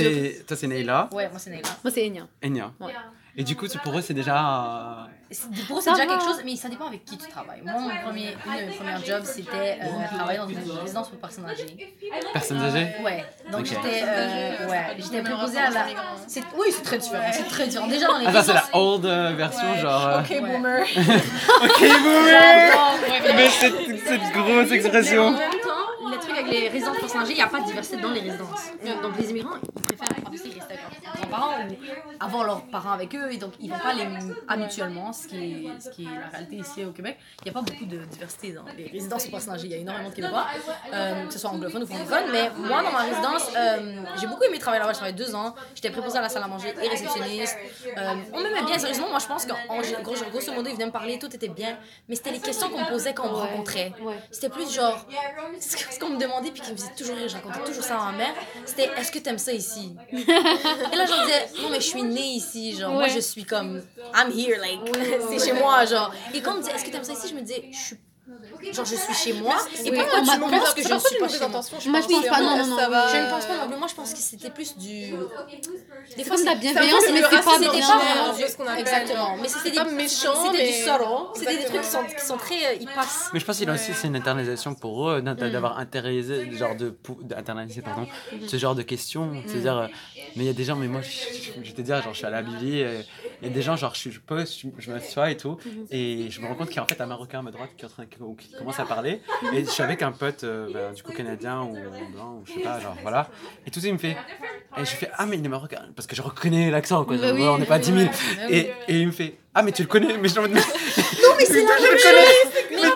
Toi, 0.46 0.56
c'est 0.56 0.66
Neila, 0.66 1.08
Ouais, 1.12 1.28
moi, 1.28 1.38
c'est 1.38 1.50
Naïla. 1.50 1.68
Moi, 1.84 1.90
c'est 1.92 2.06
Enya. 2.06 2.26
Enya. 2.42 2.70
Ouais. 2.80 2.92
Et 3.38 3.44
du 3.44 3.54
coup, 3.54 3.66
pour 3.82 3.98
eux, 3.98 4.00
c'est 4.00 4.14
déjà. 4.14 4.38
euh, 4.38 5.34
Pour 5.68 5.78
eux, 5.78 5.80
c'est 5.82 5.90
déjà 5.90 6.06
va. 6.06 6.12
quelque 6.12 6.24
chose, 6.24 6.40
mais 6.44 6.56
ça 6.56 6.68
dépend 6.70 6.86
avec 6.86 7.04
qui 7.04 7.18
tu 7.18 7.28
travailles. 7.28 7.60
Moi, 7.64 7.80
mon 7.80 7.90
premier, 8.04 8.28
une 8.46 8.60
de 8.64 8.70
mes 8.70 8.76
premières 8.76 9.04
jobs, 9.04 9.24
c'était 9.24 9.78
euh, 9.82 10.16
travailler 10.16 10.38
dans 10.38 10.48
une 10.48 10.56
résidence 10.80 11.08
pour 11.10 11.18
personnes 11.18 11.44
âgées. 11.44 11.76
Personnes 12.32 12.62
âgées 12.62 12.88
Ouais, 13.04 13.26
donc 13.52 13.66
j'étais 13.66 14.04
euh, 14.06 14.68
ouais, 14.70 14.96
j'étais 14.98 15.20
préposée 15.20 15.58
à 15.58 15.68
la. 15.70 15.86
c'est- 16.26 16.42
Oui, 16.56 16.68
c'est 16.70 16.82
très 16.82 16.96
différent, 16.98 17.24
c'est 17.30 17.46
très 17.48 17.66
différent. 17.66 17.86
Déjà 17.88 18.06
dans 18.06 18.18
les 18.18 18.26
Ah, 18.26 18.32
ça, 18.32 18.42
c'est 18.42 18.52
la 18.54 18.64
old 18.72 19.04
euh, 19.04 19.34
version, 19.36 19.74
genre. 19.76 20.06
euh, 20.06 20.20
Ok, 20.20 20.40
boomer. 20.40 20.86
Ok, 21.62 21.80
boomer 22.02 22.80
Mais 23.36 23.48
cette, 23.50 23.74
cette 24.06 24.32
grosse 24.32 24.46
Mais 24.70 24.70
en 24.70 24.74
expression 24.74 25.30
même 25.32 25.50
temps, 25.50 26.10
le 26.10 26.16
truc 26.18 26.30
avec 26.38 26.50
les 26.50 26.68
résidences 26.68 26.98
personnes 27.00 27.20
âgées, 27.22 27.32
il 27.32 27.36
n'y 27.36 27.42
a 27.42 27.48
pas 27.48 27.60
de 27.60 27.66
diversité 27.66 27.96
dans 27.98 28.10
les 28.12 28.20
résidences. 28.20 28.70
Donc 29.02 29.18
les 29.18 29.30
immigrants, 29.30 29.56
ils 29.76 29.82
préfèrent 29.82 30.16
rester 30.16 30.48
avec 30.70 30.80
leurs 30.82 31.15
grands-parents 31.28 31.54
ou 31.68 32.24
avoir 32.24 32.44
leurs 32.44 32.62
parents 32.66 32.92
avec 32.92 33.14
eux, 33.14 33.32
et 33.32 33.38
donc 33.38 33.52
ils 33.60 33.70
vont 33.70 33.78
pas 33.78 33.92
les 33.92 34.06
habituellement, 34.48 35.12
ce 35.12 35.28
qui 35.28 35.36
est, 35.36 35.80
ce 35.80 35.90
qui 35.90 36.04
est 36.04 36.18
la 36.20 36.28
réalité 36.28 36.56
ici 36.56 36.84
au 36.84 36.92
Québec. 36.92 37.18
Il 37.40 37.44
n'y 37.44 37.50
a 37.50 37.54
pas 37.54 37.62
beaucoup 37.62 37.84
de 37.84 37.98
diversité 37.98 38.52
dans 38.52 38.64
les 38.76 38.86
résidences 38.86 39.26
personnes 39.26 39.54
âgées. 39.54 39.66
Il 39.66 39.72
y 39.72 39.74
a 39.74 39.78
énormément 39.78 40.08
de 40.08 40.14
Québécois, 40.14 40.46
euh, 40.92 41.26
que 41.26 41.32
ce 41.32 41.38
soit 41.38 41.50
anglophones 41.50 41.82
ou 41.82 41.86
francophones. 41.86 42.30
Mais 42.32 42.50
moi, 42.56 42.82
dans 42.82 42.92
ma 42.92 43.00
résidence, 43.00 43.50
euh, 43.56 44.02
j'ai 44.20 44.26
beaucoup 44.26 44.44
aimé 44.44 44.58
travailler 44.58 44.80
là-bas. 44.80 44.92
Je 44.92 44.98
travaillé 44.98 45.16
deux 45.16 45.34
ans. 45.34 45.54
J'étais 45.74 45.90
préposée 45.90 46.18
à 46.18 46.22
la 46.22 46.28
salle 46.28 46.42
à 46.42 46.48
manger 46.48 46.74
et 46.82 46.88
réceptionniste. 46.88 47.56
Euh, 47.96 48.14
on 48.32 48.42
m'aimait 48.42 48.64
bien, 48.64 48.78
sérieusement. 48.78 49.08
Moi, 49.08 49.18
je 49.18 49.26
pense 49.26 49.46
qu'en 49.46 49.56
gros, 50.02 50.14
grosso 50.30 50.52
modo, 50.52 50.68
ils 50.68 50.74
venaient 50.74 50.86
me 50.86 50.92
parler, 50.92 51.18
tout 51.18 51.34
était 51.34 51.48
bien. 51.48 51.78
Mais 52.08 52.16
c'était 52.16 52.32
les 52.32 52.40
questions 52.40 52.68
qu'on 52.68 52.80
me 52.80 52.88
posait 52.88 53.14
quand 53.14 53.26
on 53.28 53.32
me 53.32 53.36
rencontrait. 53.36 53.92
C'était 54.30 54.48
plus 54.48 54.72
genre, 54.72 55.06
ce 55.60 55.98
qu'on 55.98 56.10
me 56.10 56.18
demandait, 56.18 56.50
puis 56.50 56.62
qui 56.62 56.72
me 56.72 56.76
faisait 56.76 56.94
toujours 56.96 57.16
rire, 57.16 57.28
je 57.28 57.34
racontais 57.34 57.64
toujours 57.64 57.84
ça 57.84 57.98
à 57.98 58.12
ma 58.12 58.18
mère, 58.18 58.34
c'était 58.64 58.90
est-ce 58.96 59.10
que 59.12 59.18
t'aimes 59.18 59.38
ça 59.38 59.52
ici? 59.52 59.96
Et 60.12 60.96
là, 60.96 61.06
j'en 61.16 61.24
disais, 61.26 61.62
non, 61.62 61.68
mais 61.70 61.80
je 61.80 61.86
suis 61.86 62.02
née 62.02 62.20
ici, 62.34 62.76
genre, 62.78 62.92
moi 62.92 63.02
Ouais. 63.04 63.10
je 63.10 63.20
suis 63.20 63.44
comme, 63.44 63.82
I'm 64.14 64.30
here, 64.36 64.58
like, 64.58 64.80
c'est 65.30 65.46
chez 65.46 65.52
moi, 65.52 65.84
genre. 65.84 66.12
Et 66.34 66.40
quand 66.42 66.52
on 66.52 66.56
me 66.56 66.60
disait, 66.62 66.74
est-ce 66.74 66.84
que 66.84 66.90
t'aimes 66.90 67.04
ça 67.04 67.12
ici, 67.12 67.28
je 67.30 67.34
me 67.34 67.40
disais, 67.42 67.64
je 67.72 67.76
suis. 67.78 67.96
Genre, 68.72 68.84
je 68.84 68.96
suis 68.96 69.14
chez 69.14 69.32
moi. 69.34 69.54
Et 69.84 69.90
Oui, 69.90 69.98
on 70.00 70.04
penses 70.04 70.26
m'a- 70.26 70.48
que 70.74 70.82
C'est 70.82 70.88
je 70.88 70.94
ne 70.94 70.98
suis 70.98 71.18
pas 71.18 71.28
chez 71.28 71.38
moi 71.46 71.60
je 71.82 71.88
Moi, 71.90 72.00
je 72.00 72.06
pense. 72.08 72.22
C'est 72.24 72.28
pas, 72.28 72.40
non, 72.40 72.56
non, 72.56 72.76
ça 72.76 72.84
non, 72.84 72.90
va- 72.90 73.06
Je 73.12 73.16
ne 73.18 73.30
pense 73.30 73.44
pas 73.46 73.66
non. 73.68 73.78
Moi, 73.78 73.86
je 73.88 73.94
pense 73.94 74.12
que 74.12 74.18
c'était 74.18 74.50
plus 74.50 74.76
du. 74.76 75.10
Des 75.12 76.24
C'est 76.24 76.24
comme 76.28 76.40
de 76.40 76.44
la 76.44 76.52
C'est 76.52 76.58
bienveillance, 76.58 77.02
mais 77.12 77.22
c'est 77.22 77.22
pas 77.22 77.28
C'était 77.30 77.44
pas 77.44 77.96
vraiment 77.98 78.30
un 78.30 78.34
du. 78.34 78.42
peu 78.42 78.48
ce 78.48 78.56
qu'on 78.56 78.66
appelle. 78.66 78.80
Exactement. 78.80 79.36
Mais 79.40 79.48
c'était 79.48 79.70
pas 79.76 79.84
des. 79.84 79.90
méchant, 79.92 80.32
C'était 80.44 80.58
mais- 80.58 80.66
du 80.66 80.72
subtle. 80.72 81.04
C'était 81.36 81.56
des 81.58 81.64
trucs 81.66 81.80
qui 81.82 81.86
sont, 81.88 82.04
qui 82.04 82.26
sont 82.26 82.36
très. 82.36 82.66
euh, 82.66 82.74
ils 82.80 82.86
passent. 82.88 83.30
Mais 83.32 83.38
je 83.40 83.44
pense 83.44 83.58
qu'il 83.58 83.70
a 83.70 83.74
aussi 83.74 83.92
c'est 83.94 84.08
une 84.08 84.16
internalisation 84.16 84.74
pour 84.74 85.08
eux 85.10 85.20
Mm. 85.20 85.34
d'avoir 85.34 85.78
internalisé 85.78 86.50
genre 86.56 86.74
de 86.74 86.96
d'internaliser 87.22 87.82
pardon 87.82 88.06
ce 88.46 88.56
genre 88.56 88.74
de 88.74 88.82
questions 88.82 89.42
c'est 89.46 89.58
à 89.58 89.60
dire 89.60 89.76
euh, 89.78 89.86
mais 90.36 90.44
il 90.44 90.46
y 90.46 90.50
a 90.50 90.52
des 90.52 90.64
gens 90.64 90.76
mais 90.76 90.86
moi 90.88 91.00
je, 91.02 91.08
je, 91.10 91.64
je 91.68 91.72
te 91.72 91.80
dire 91.80 92.00
genre 92.02 92.12
je 92.12 92.18
suis 92.18 92.26
à 92.26 92.30
la 92.30 92.42
Bibli 92.42 92.80
et 92.80 93.00
il 93.42 93.48
y 93.48 93.50
a 93.50 93.54
des 93.54 93.62
gens 93.62 93.76
genre 93.76 93.94
je, 93.94 94.00
suis- 94.00 94.12
je 94.12 94.20
pose 94.20 94.58
je, 94.62 94.68
je 94.78 94.90
m'assois 94.90 95.30
et 95.30 95.36
tout 95.36 95.58
et 95.90 96.28
je 96.30 96.40
me 96.40 96.46
rends 96.46 96.54
compte 96.54 96.68
qu'il 96.68 96.76
y 96.76 96.80
a 96.80 96.82
en 96.82 96.86
fait 96.86 97.00
un 97.00 97.06
marocain 97.06 97.38
à 97.38 97.42
ma 97.42 97.50
droite 97.50 97.70
qui 97.76 97.82
est 97.84 97.86
en 97.86 97.90
train 97.90 98.06
qui, 98.06 98.18
commence 98.58 98.78
à 98.78 98.84
parler 98.84 99.20
et 99.52 99.64
je 99.64 99.70
suis 99.70 99.82
avec 99.82 100.02
un 100.02 100.12
pote 100.12 100.44
euh, 100.44 100.68
bah, 100.72 100.92
du 100.94 101.02
coup 101.02 101.12
canadien 101.12 101.62
ou 101.62 101.72
blanc 102.12 102.40
ou 102.40 102.46
je 102.46 102.52
sais 102.52 102.60
pas 102.60 102.78
genre 102.80 102.96
voilà 103.02 103.28
et 103.66 103.70
tout 103.70 103.80
ça 103.80 103.88
il 103.88 103.94
me 103.94 103.98
fait 103.98 104.16
et 104.76 104.80
je 104.80 104.84
fais 104.84 105.10
ah 105.16 105.26
mais 105.26 105.38
il 105.38 105.44
est 105.44 105.48
marocain 105.48 105.80
parce 105.96 106.06
que 106.06 106.14
je 106.14 106.22
reconnais 106.22 106.70
l'accent 106.70 107.04
quoi 107.04 107.16
Bah 107.16 107.32
oui, 107.34 107.42
on 107.42 107.58
n'est 107.58 107.64
pas 107.66 107.78
10 107.78 107.92
000 107.92 107.98
Bah 108.04 108.10
oui. 108.48 108.54
et, 108.54 108.72
et 108.88 109.00
il 109.00 109.06
me 109.06 109.12
fait 109.12 109.36
ah 109.54 109.62
mais 109.62 109.72
tu 109.72 109.82
le 109.82 109.88
connais 109.88 110.18
mais 110.18 110.28
je 110.28 110.38
Non, 110.38 110.48
mais 111.38 111.44
c'est. 111.46 111.64
Mais 112.76 112.82
mais 112.82 112.90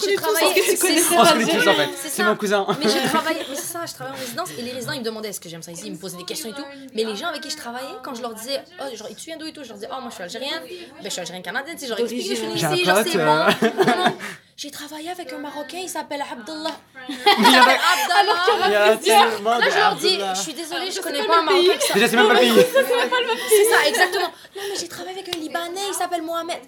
c'est. 0.00 0.10
Je 0.10 0.16
travaillais. 0.16 0.76
ça. 0.76 1.20
en 1.20 1.74
fait 1.74 1.88
C'est 2.08 2.22
mon 2.24 2.36
cousin 2.36 2.66
Mais 2.78 2.88
j'ai 2.88 3.02
travaillé, 3.08 3.40
mais 3.48 3.56
c'est 3.56 3.72
ça, 3.72 3.80
je 3.86 3.92
travaillais 3.94 4.16
en 4.18 4.20
résidence 4.20 4.48
et 4.58 4.62
les 4.62 4.72
résidents 4.72 4.92
ils 4.92 5.00
me 5.00 5.04
demandaient 5.04 5.28
est-ce 5.28 5.40
que 5.40 5.48
j'aime 5.48 5.62
ça 5.62 5.72
ici, 5.72 5.82
ils 5.86 5.92
me 5.92 5.98
posaient 5.98 6.16
des 6.16 6.24
questions 6.24 6.50
et 6.50 6.52
tout. 6.52 6.64
Mais 6.94 7.04
les 7.04 7.16
gens 7.16 7.28
avec 7.28 7.42
qui 7.42 7.50
je 7.50 7.56
travaillais, 7.56 7.88
quand 8.02 8.14
je 8.14 8.22
leur 8.22 8.34
disais, 8.34 8.60
oh, 8.80 8.96
genre, 8.96 9.08
tu 9.08 9.24
viens 9.26 9.36
d'où 9.36 9.46
et 9.46 9.52
tout, 9.52 9.62
je 9.62 9.68
leur 9.68 9.78
disais, 9.78 9.88
oh, 9.90 10.00
moi 10.00 10.08
je 10.10 10.14
suis 10.14 10.22
algérienne, 10.24 10.62
ben 10.62 11.04
je 11.04 11.08
suis 11.10 11.20
algérienne 11.20 11.42
canadienne, 11.42 11.76
tu 11.76 11.82
sais, 11.82 11.88
genre, 11.88 11.98
je 11.98 12.06
suis 12.06 12.16
née 12.16 12.22
ici, 12.54 12.84
genre, 12.84 12.98
c'est 13.04 13.16
euh, 13.16 13.24
bon. 13.26 13.84
Non, 13.86 14.04
non, 14.04 14.16
j'ai 14.56 14.70
travaillé 14.70 15.10
avec 15.10 15.32
un 15.32 15.38
Marocain, 15.38 15.78
il 15.82 15.88
s'appelle 15.88 16.22
Abdallah. 16.30 16.70
Il 17.08 17.52
y 17.52 17.56
avait- 17.56 17.78
Abdallah. 17.92 18.66
il 18.66 18.72
y 18.72 18.76
a 18.76 18.96
tellement 18.96 19.58
Là, 19.58 19.66
je 19.70 19.76
leur 19.78 19.94
dis, 19.96 20.06
Abdullah. 20.14 20.34
je 20.34 20.40
suis 20.40 20.54
désolée, 20.54 20.90
je 20.90 21.00
connais 21.00 21.24
pas 21.26 21.40
un 21.40 21.42
Marocain. 21.42 21.72
Déjà, 21.94 22.08
c'est 22.08 22.16
même 22.16 22.28
pas 22.28 22.34
le 22.34 22.38
pays. 22.40 22.52
C'est 22.64 23.64
ça, 23.64 23.86
exactement. 23.88 24.30
Non, 24.56 24.62
mais 24.70 24.78
j'ai 24.80 24.88
travaillé 24.88 25.18
avec 25.18 25.34
un 25.36 25.38
Libanais, 25.38 25.80
il 25.88 25.94
s'appelle 25.94 26.22
Mohamed. 26.22 26.58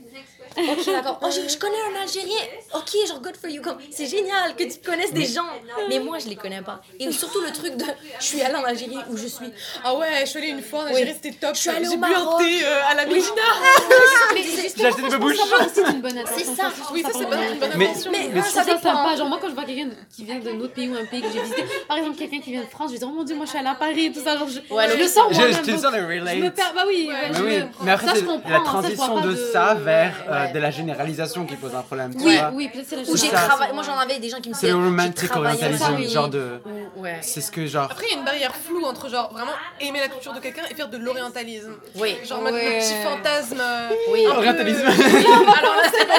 Ok, 0.58 0.86
d'accord. 0.86 1.18
Oh, 1.22 1.28
je, 1.30 1.48
je 1.52 1.58
connais 1.58 1.76
un 1.92 2.02
Algérien. 2.02 2.40
Ok, 2.74 2.90
genre, 3.06 3.20
good 3.20 3.36
for 3.36 3.50
you. 3.50 3.62
Comme, 3.62 3.78
C'est 3.90 4.06
génial 4.06 4.54
que 4.56 4.64
tu 4.64 4.78
connaisses 4.84 5.12
des 5.12 5.26
gens. 5.26 5.46
Mais 5.88 5.98
moi, 5.98 6.18
je 6.18 6.28
les 6.28 6.36
connais 6.36 6.62
pas. 6.62 6.80
Et 6.98 7.10
surtout 7.12 7.40
le 7.40 7.50
truc 7.52 7.76
de, 7.76 7.84
je 8.20 8.24
suis 8.24 8.42
allée 8.42 8.54
en 8.54 8.64
Algérie 8.64 8.98
où 9.10 9.16
je 9.16 9.26
suis. 9.26 9.52
Ah 9.84 9.94
ouais, 9.96 10.06
je 10.20 10.26
suis 10.26 10.38
allée 10.38 10.48
une 10.48 10.62
fois 10.62 10.80
en 10.80 10.86
Algérie, 10.86 11.10
Oui. 11.10 11.14
c'était 11.22 11.36
top. 11.38 11.54
Je 11.54 11.60
suis 11.60 11.70
allée 11.70 11.88
au 11.88 11.92
J'ai 11.92 11.96
bu 11.96 12.04
un 12.04 12.08
Maroc. 12.08 12.40
thé 12.40 12.64
euh, 12.64 12.80
à 12.90 12.94
la 12.94 13.06
Médina. 13.06 13.26
Mais 14.34 14.42
J'ai 14.42 14.86
acheté 14.86 15.02
des 15.02 15.08
part 15.08 15.66
aussi 15.66 15.84
d'une 15.92 16.00
bonne 16.00 16.18
intention. 16.18 16.54
ça. 16.56 16.72
Oui, 16.92 17.02
ça 17.02 17.08
c'est 17.12 17.26
pas 17.26 17.36
une 17.36 17.58
bonne 17.58 17.72
intention. 17.72 18.10
Mais, 18.10 18.30
mais 18.32 18.42
ça 18.42 18.62
ça 18.64 18.78
sympa. 18.78 19.16
Genre, 19.16 19.28
moi, 19.28 19.38
quand 19.40 19.48
je 19.48 19.54
vois 19.54 19.64
quelqu'un 19.64 19.90
qui 20.14 20.24
vient 20.24 20.38
d'un 20.38 20.58
autre 20.60 20.74
pays 20.74 20.88
ou 20.88 20.94
un 20.94 21.04
pays 21.06 21.22
que 21.22 21.28
j'ai 21.32 21.40
visité, 21.40 21.64
par 21.88 21.98
exemple, 21.98 22.16
quelqu'un 22.16 22.40
qui 22.40 22.50
vient 22.52 22.62
de 22.62 22.66
France, 22.66 22.88
je 22.88 22.92
vais 22.94 22.98
dire, 22.98 23.08
oh 23.10 23.14
mon 23.16 23.24
dieu, 23.24 23.34
moi 23.36 23.44
je 23.44 23.50
suis 23.50 23.58
allée 23.58 23.68
à 23.68 23.74
Paris, 23.74 24.12
tout 24.12 24.22
ça. 24.22 24.36
Genre, 24.36 24.48
je, 24.48 24.60
Ouais, 24.74 24.88
je 24.90 24.96
le- 24.96 25.06
sens, 25.08 25.24
Je, 25.30 25.40
le 25.42 25.52
Je 25.52 25.58
me 25.70 26.20
relate. 26.40 26.54
perds. 26.54 26.72
Bah 26.74 26.84
oui, 26.86 27.08
ouais, 27.08 27.14
Mais 27.30 27.34
je 27.38 27.42
oui, 27.42 27.58
me- 27.60 27.84
mais 27.84 27.92
après 27.92 28.06
ça, 28.06 28.14
je 28.14 28.20
c'est 28.20 28.26
comprends, 28.26 28.50
la 28.50 28.56
vois 28.58 28.66
transition 28.66 29.14
pas 29.16 29.20
de 29.22 29.30
de- 29.32 29.36
ça 29.52 29.74
vers 29.74 30.14
de 30.52 30.58
la 30.58 30.70
généralisation 30.70 31.44
qui 31.46 31.56
pose 31.56 31.74
un 31.74 31.82
problème. 31.82 32.14
tu 32.14 32.24
Oui, 32.24 32.36
vois. 32.36 32.50
oui, 32.54 32.68
peut-être 32.72 32.86
c'est 32.88 32.96
la 33.32 33.38
travaillé. 33.40 33.72
Moi, 33.72 33.82
j'en 33.84 33.98
avais 33.98 34.18
des 34.18 34.28
gens 34.28 34.40
qui 34.40 34.48
me 34.50 34.54
C'est 34.54 34.66
disaient. 34.66 34.72
le 34.72 34.78
j'ai 34.80 34.84
romantic 34.88 35.28
travaillé 35.28 35.54
en 35.54 35.56
orientalism, 35.56 35.92
Paris. 35.92 36.10
genre 36.10 36.28
de. 36.28 36.60
Ouais. 36.96 37.18
C'est 37.22 37.40
ce 37.40 37.50
que 37.50 37.66
genre. 37.66 37.88
Après, 37.90 38.06
il 38.08 38.12
y 38.12 38.16
a 38.16 38.18
une 38.18 38.24
barrière 38.24 38.54
floue 38.54 38.84
entre 38.84 39.08
genre 39.08 39.32
vraiment 39.32 39.52
aimer 39.80 40.00
la 40.00 40.08
culture 40.08 40.32
de 40.32 40.40
quelqu'un 40.40 40.62
et 40.70 40.74
faire 40.74 40.88
de 40.88 40.96
l'orientalisme. 40.98 41.72
Oui. 41.96 42.16
Genre 42.24 42.40
mettre 42.42 42.56
Ouais. 42.56 42.76
le 42.76 42.80
petit 42.80 42.94
fantasme. 43.02 43.58
euh, 43.60 43.88
Oui. 44.12 44.24
un 44.26 44.30
peu- 44.30 44.36
Orientalisme. 44.38 44.86
Alors 44.86 45.76
là, 45.76 45.82
c'est 45.92 46.06
bon. 46.06 46.14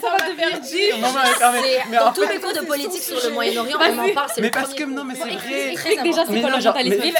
Ça 0.00 0.10
va 0.10 0.28
devenir 0.28 0.60
deep. 0.60 1.00
Non, 1.00 1.08
C'est- 1.08 1.96
Dans 1.98 2.12
tous 2.12 2.22
les 2.22 2.38
cours 2.40 2.52
de 2.52 2.66
politique 2.66 3.02
sur 3.02 3.16
le 3.22 3.30
Moyen-Orient, 3.34 3.78
on 3.80 3.98
en 3.98 4.08
parle. 4.14 4.28
c'est 4.34 4.40
Mais 4.40 4.48
le 4.48 4.52
parce 4.52 4.74
que 4.74 4.84
non, 4.84 5.04
mais 5.04 5.14
c'est 5.14 5.20
vrai. 5.24 6.02
déjà 6.02 6.24
c'est 6.26 6.32
non, 6.32 6.60
genre, 6.60 6.74
l'orientalisme. 6.74 6.98
mais- 6.98 7.12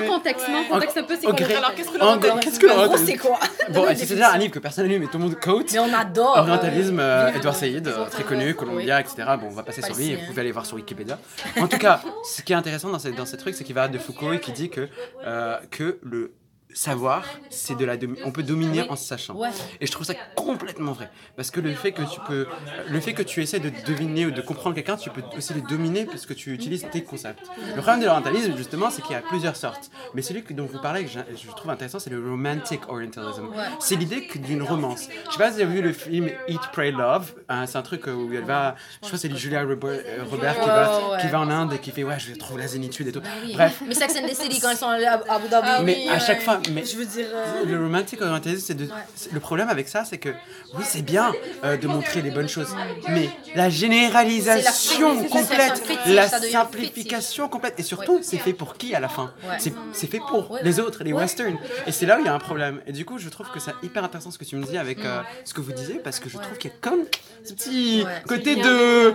mais- 0.00 0.06
contexte, 0.08 0.48
mets 0.48 0.56
en 0.58 0.64
contexte 0.64 0.98
un 0.98 1.02
peu, 1.04 1.14
c'est 1.20 1.26
quoi 1.26 1.56
Alors, 1.56 1.74
qu'est-ce 1.74 1.90
que 1.90 1.98
l'orientalisme 1.98 2.36
En 2.36 2.68
gros, 2.68 2.76
l'orientalisme 2.76 3.06
c'est 3.06 3.16
quoi 3.18 3.38
Bon, 3.70 3.86
c'est 3.96 4.06
déjà 4.08 4.30
un 4.32 4.38
livre 4.38 4.52
que 4.52 4.58
personne 4.58 4.86
mais 4.98 5.06
tout 5.06 5.18
le 5.18 5.24
monde 5.24 5.38
quote. 5.40 5.72
Mais 5.72 5.78
on 5.78 5.92
adore. 5.94 6.36
Orientalisme, 6.38 6.98
euh, 7.00 7.26
Vive 7.26 7.36
Edouard. 7.38 7.56
Saïd, 7.56 7.86
euh, 7.88 8.06
très 8.10 8.24
connu, 8.24 8.54
Columbia, 8.54 9.00
etc. 9.00 9.16
Bon, 9.40 9.46
on 9.46 9.50
va 9.50 9.62
passer 9.62 9.80
Pas 9.80 9.88
sur 9.88 9.96
le 9.96 10.00
lui, 10.02 10.08
sien. 10.08 10.18
vous 10.20 10.26
pouvez 10.26 10.40
aller 10.40 10.52
voir 10.52 10.66
sur 10.66 10.76
Wikipédia. 10.76 11.18
En 11.60 11.68
tout 11.68 11.78
cas, 11.78 12.00
ce 12.24 12.42
qui 12.42 12.52
est 12.52 12.56
intéressant 12.56 12.90
dans 12.90 12.98
ces, 12.98 13.12
dans 13.12 13.26
ces 13.26 13.36
trucs, 13.36 13.54
c'est 13.54 13.64
qu'il 13.64 13.74
va 13.74 13.88
de 13.88 13.98
Foucault 13.98 14.32
et 14.32 14.40
qui 14.40 14.52
dit 14.52 14.70
que, 14.70 14.88
euh, 15.26 15.58
que 15.70 15.98
le 16.02 16.32
savoir, 16.74 17.24
c'est 17.50 17.76
de 17.76 17.84
la 17.84 17.96
on 18.24 18.32
peut 18.32 18.42
dominer 18.42 18.88
en 18.88 18.96
se 18.96 19.04
sachant. 19.04 19.38
Et 19.80 19.86
je 19.86 19.92
trouve 19.92 20.06
ça 20.06 20.14
complètement 20.34 20.92
vrai. 20.92 21.10
Parce 21.36 21.50
que 21.50 21.60
le 21.60 21.72
fait 21.74 21.92
que 21.92 22.02
tu 22.02 22.20
peux, 22.26 22.46
le 22.88 23.00
fait 23.00 23.12
que 23.12 23.22
tu 23.22 23.42
essaies 23.42 23.60
de 23.60 23.70
deviner 23.86 24.26
ou 24.26 24.30
de 24.30 24.40
comprendre 24.40 24.74
quelqu'un, 24.74 24.96
tu 24.96 25.10
peux 25.10 25.22
aussi 25.36 25.54
le 25.54 25.62
dominer 25.62 26.04
parce 26.04 26.26
que 26.26 26.32
tu 26.32 26.52
utilises 26.52 26.86
tes 26.90 27.02
concepts. 27.02 27.46
Le 27.74 27.80
problème 27.80 28.00
de 28.00 28.06
l'orientalisme, 28.06 28.56
justement, 28.56 28.90
c'est 28.90 29.02
qu'il 29.02 29.12
y 29.12 29.18
a 29.18 29.22
plusieurs 29.22 29.56
sortes. 29.56 29.90
Mais 30.14 30.22
celui 30.22 30.42
dont 30.50 30.66
vous 30.66 30.80
parlez, 30.80 31.04
que 31.04 31.10
je, 31.10 31.46
trouve 31.56 31.70
intéressant, 31.70 31.98
c'est 31.98 32.10
le 32.10 32.18
romantic 32.18 32.88
orientalism. 32.88 33.48
C'est 33.80 33.96
l'idée 33.96 34.28
d'une 34.34 34.62
romance. 34.62 35.08
Je 35.26 35.32
sais 35.32 35.38
pas 35.38 35.50
si 35.50 35.56
vous 35.56 35.62
avez 35.62 35.74
vu 35.74 35.82
le 35.82 35.92
film 35.92 36.28
Eat, 36.48 36.60
Pray, 36.72 36.92
Love. 36.92 37.34
hein, 37.48 37.66
c'est 37.66 37.78
un 37.78 37.82
truc 37.82 38.06
où 38.06 38.30
elle 38.32 38.44
va, 38.44 38.74
je 39.02 39.06
crois 39.06 39.12
que 39.12 39.16
c'est 39.16 39.36
Julia 39.36 39.62
Robert, 39.62 39.90
euh, 39.90 40.24
Robert 40.30 40.58
qui, 40.60 40.66
va, 40.66 41.10
ouais. 41.10 41.20
qui 41.20 41.26
va 41.28 41.40
en 41.40 41.50
Inde 41.50 41.72
et 41.74 41.78
qui 41.78 41.90
fait 41.90 42.04
ouais, 42.04 42.18
je 42.18 42.34
trouve 42.34 42.58
la 42.58 42.68
zénitude 42.68 43.08
et 43.08 43.12
tout. 43.12 43.22
Oui. 43.44 43.54
Bref. 43.54 43.82
Mais 43.86 43.94
Sex 43.94 44.14
and 44.16 44.26
the 44.26 44.34
City, 44.34 44.60
quand 44.60 44.70
ils 44.70 44.76
sont 44.76 44.86
à 44.86 45.34
Abu 45.34 45.48
Dhabi. 45.48 45.68
Ah 45.68 45.82
Mais 45.82 46.08
à 46.08 46.18
chaque 46.18 46.42
fois, 46.42 46.60
mais 46.70 46.84
Je 46.84 46.96
veux 46.96 47.06
dire. 47.06 47.26
euh, 47.32 47.64
le 47.64 47.76
romantic 47.78 48.20
orientalism, 48.20 48.62
c'est 48.66 48.74
de. 48.74 48.88
Le 49.32 49.40
problème 49.40 49.68
avec 49.68 49.88
ça, 49.88 50.04
c'est 50.04 50.18
que 50.18 50.30
oui, 50.74 50.84
c'est 50.84 51.02
bien 51.02 51.32
euh, 51.64 51.76
de 51.76 51.86
montrer 51.86 52.22
les 52.22 52.30
bonnes 52.30 52.48
choses, 52.48 52.74
mais 53.08 53.28
la 53.54 53.68
généralisation 53.70 55.22
la 55.22 55.28
complète, 55.28 55.82
la 56.06 56.28
simplification 56.28 57.48
complète, 57.48 57.74
et 57.78 57.82
surtout, 57.82 58.20
c'est 58.22 58.38
fait 58.38 58.52
pour 58.52 58.76
qui 58.76 58.94
à 58.94 59.00
la 59.00 59.08
fin? 59.08 59.32
C'est 59.58 60.06
fait 60.06 60.20
pour 60.28 60.58
les 60.62 60.80
autres, 60.80 61.04
les 61.04 61.12
westerns. 61.12 61.58
Et 61.86 61.92
c'est 61.92 62.06
là 62.06 62.16
où 62.16 62.20
il 62.20 62.26
y 62.26 62.28
a 62.28 62.34
un 62.34 62.38
problème. 62.38 62.80
Et 62.86 62.92
du 62.92 63.04
coup, 63.04 63.18
je 63.18 63.28
trouve 63.28 63.50
que 63.50 63.60
c'est 63.60 63.72
hyper 63.82 64.04
intéressant 64.04 64.30
ce 64.30 64.38
que 64.38 64.44
tu 64.44 64.56
me 64.56 64.64
dis 64.64 64.78
avec 64.78 65.04
euh, 65.04 65.22
ce 65.44 65.54
que 65.54 65.60
vous 65.60 65.72
disiez, 65.72 65.96
parce 66.02 66.20
que 66.20 66.28
je 66.28 66.38
trouve 66.38 66.56
qu'il 66.58 66.70
y 66.70 66.74
a 66.74 66.76
comme 66.80 67.00
ce 67.44 67.52
petit 67.54 68.04
côté 68.26 68.56
de. 68.56 69.14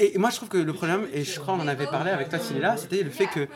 Et 0.00 0.18
moi, 0.18 0.30
je 0.30 0.36
trouve 0.36 0.48
que 0.48 0.58
le 0.58 0.72
problème, 0.72 1.06
et 1.12 1.24
je 1.24 1.38
crois 1.40 1.54
qu'on 1.54 1.62
en 1.62 1.68
avait 1.68 1.86
parlé 1.86 2.10
avec 2.10 2.28
toi, 2.28 2.38
là, 2.60 2.76
c'était 2.76 3.02
le 3.02 3.10
fait 3.10 3.26
que 3.26 3.48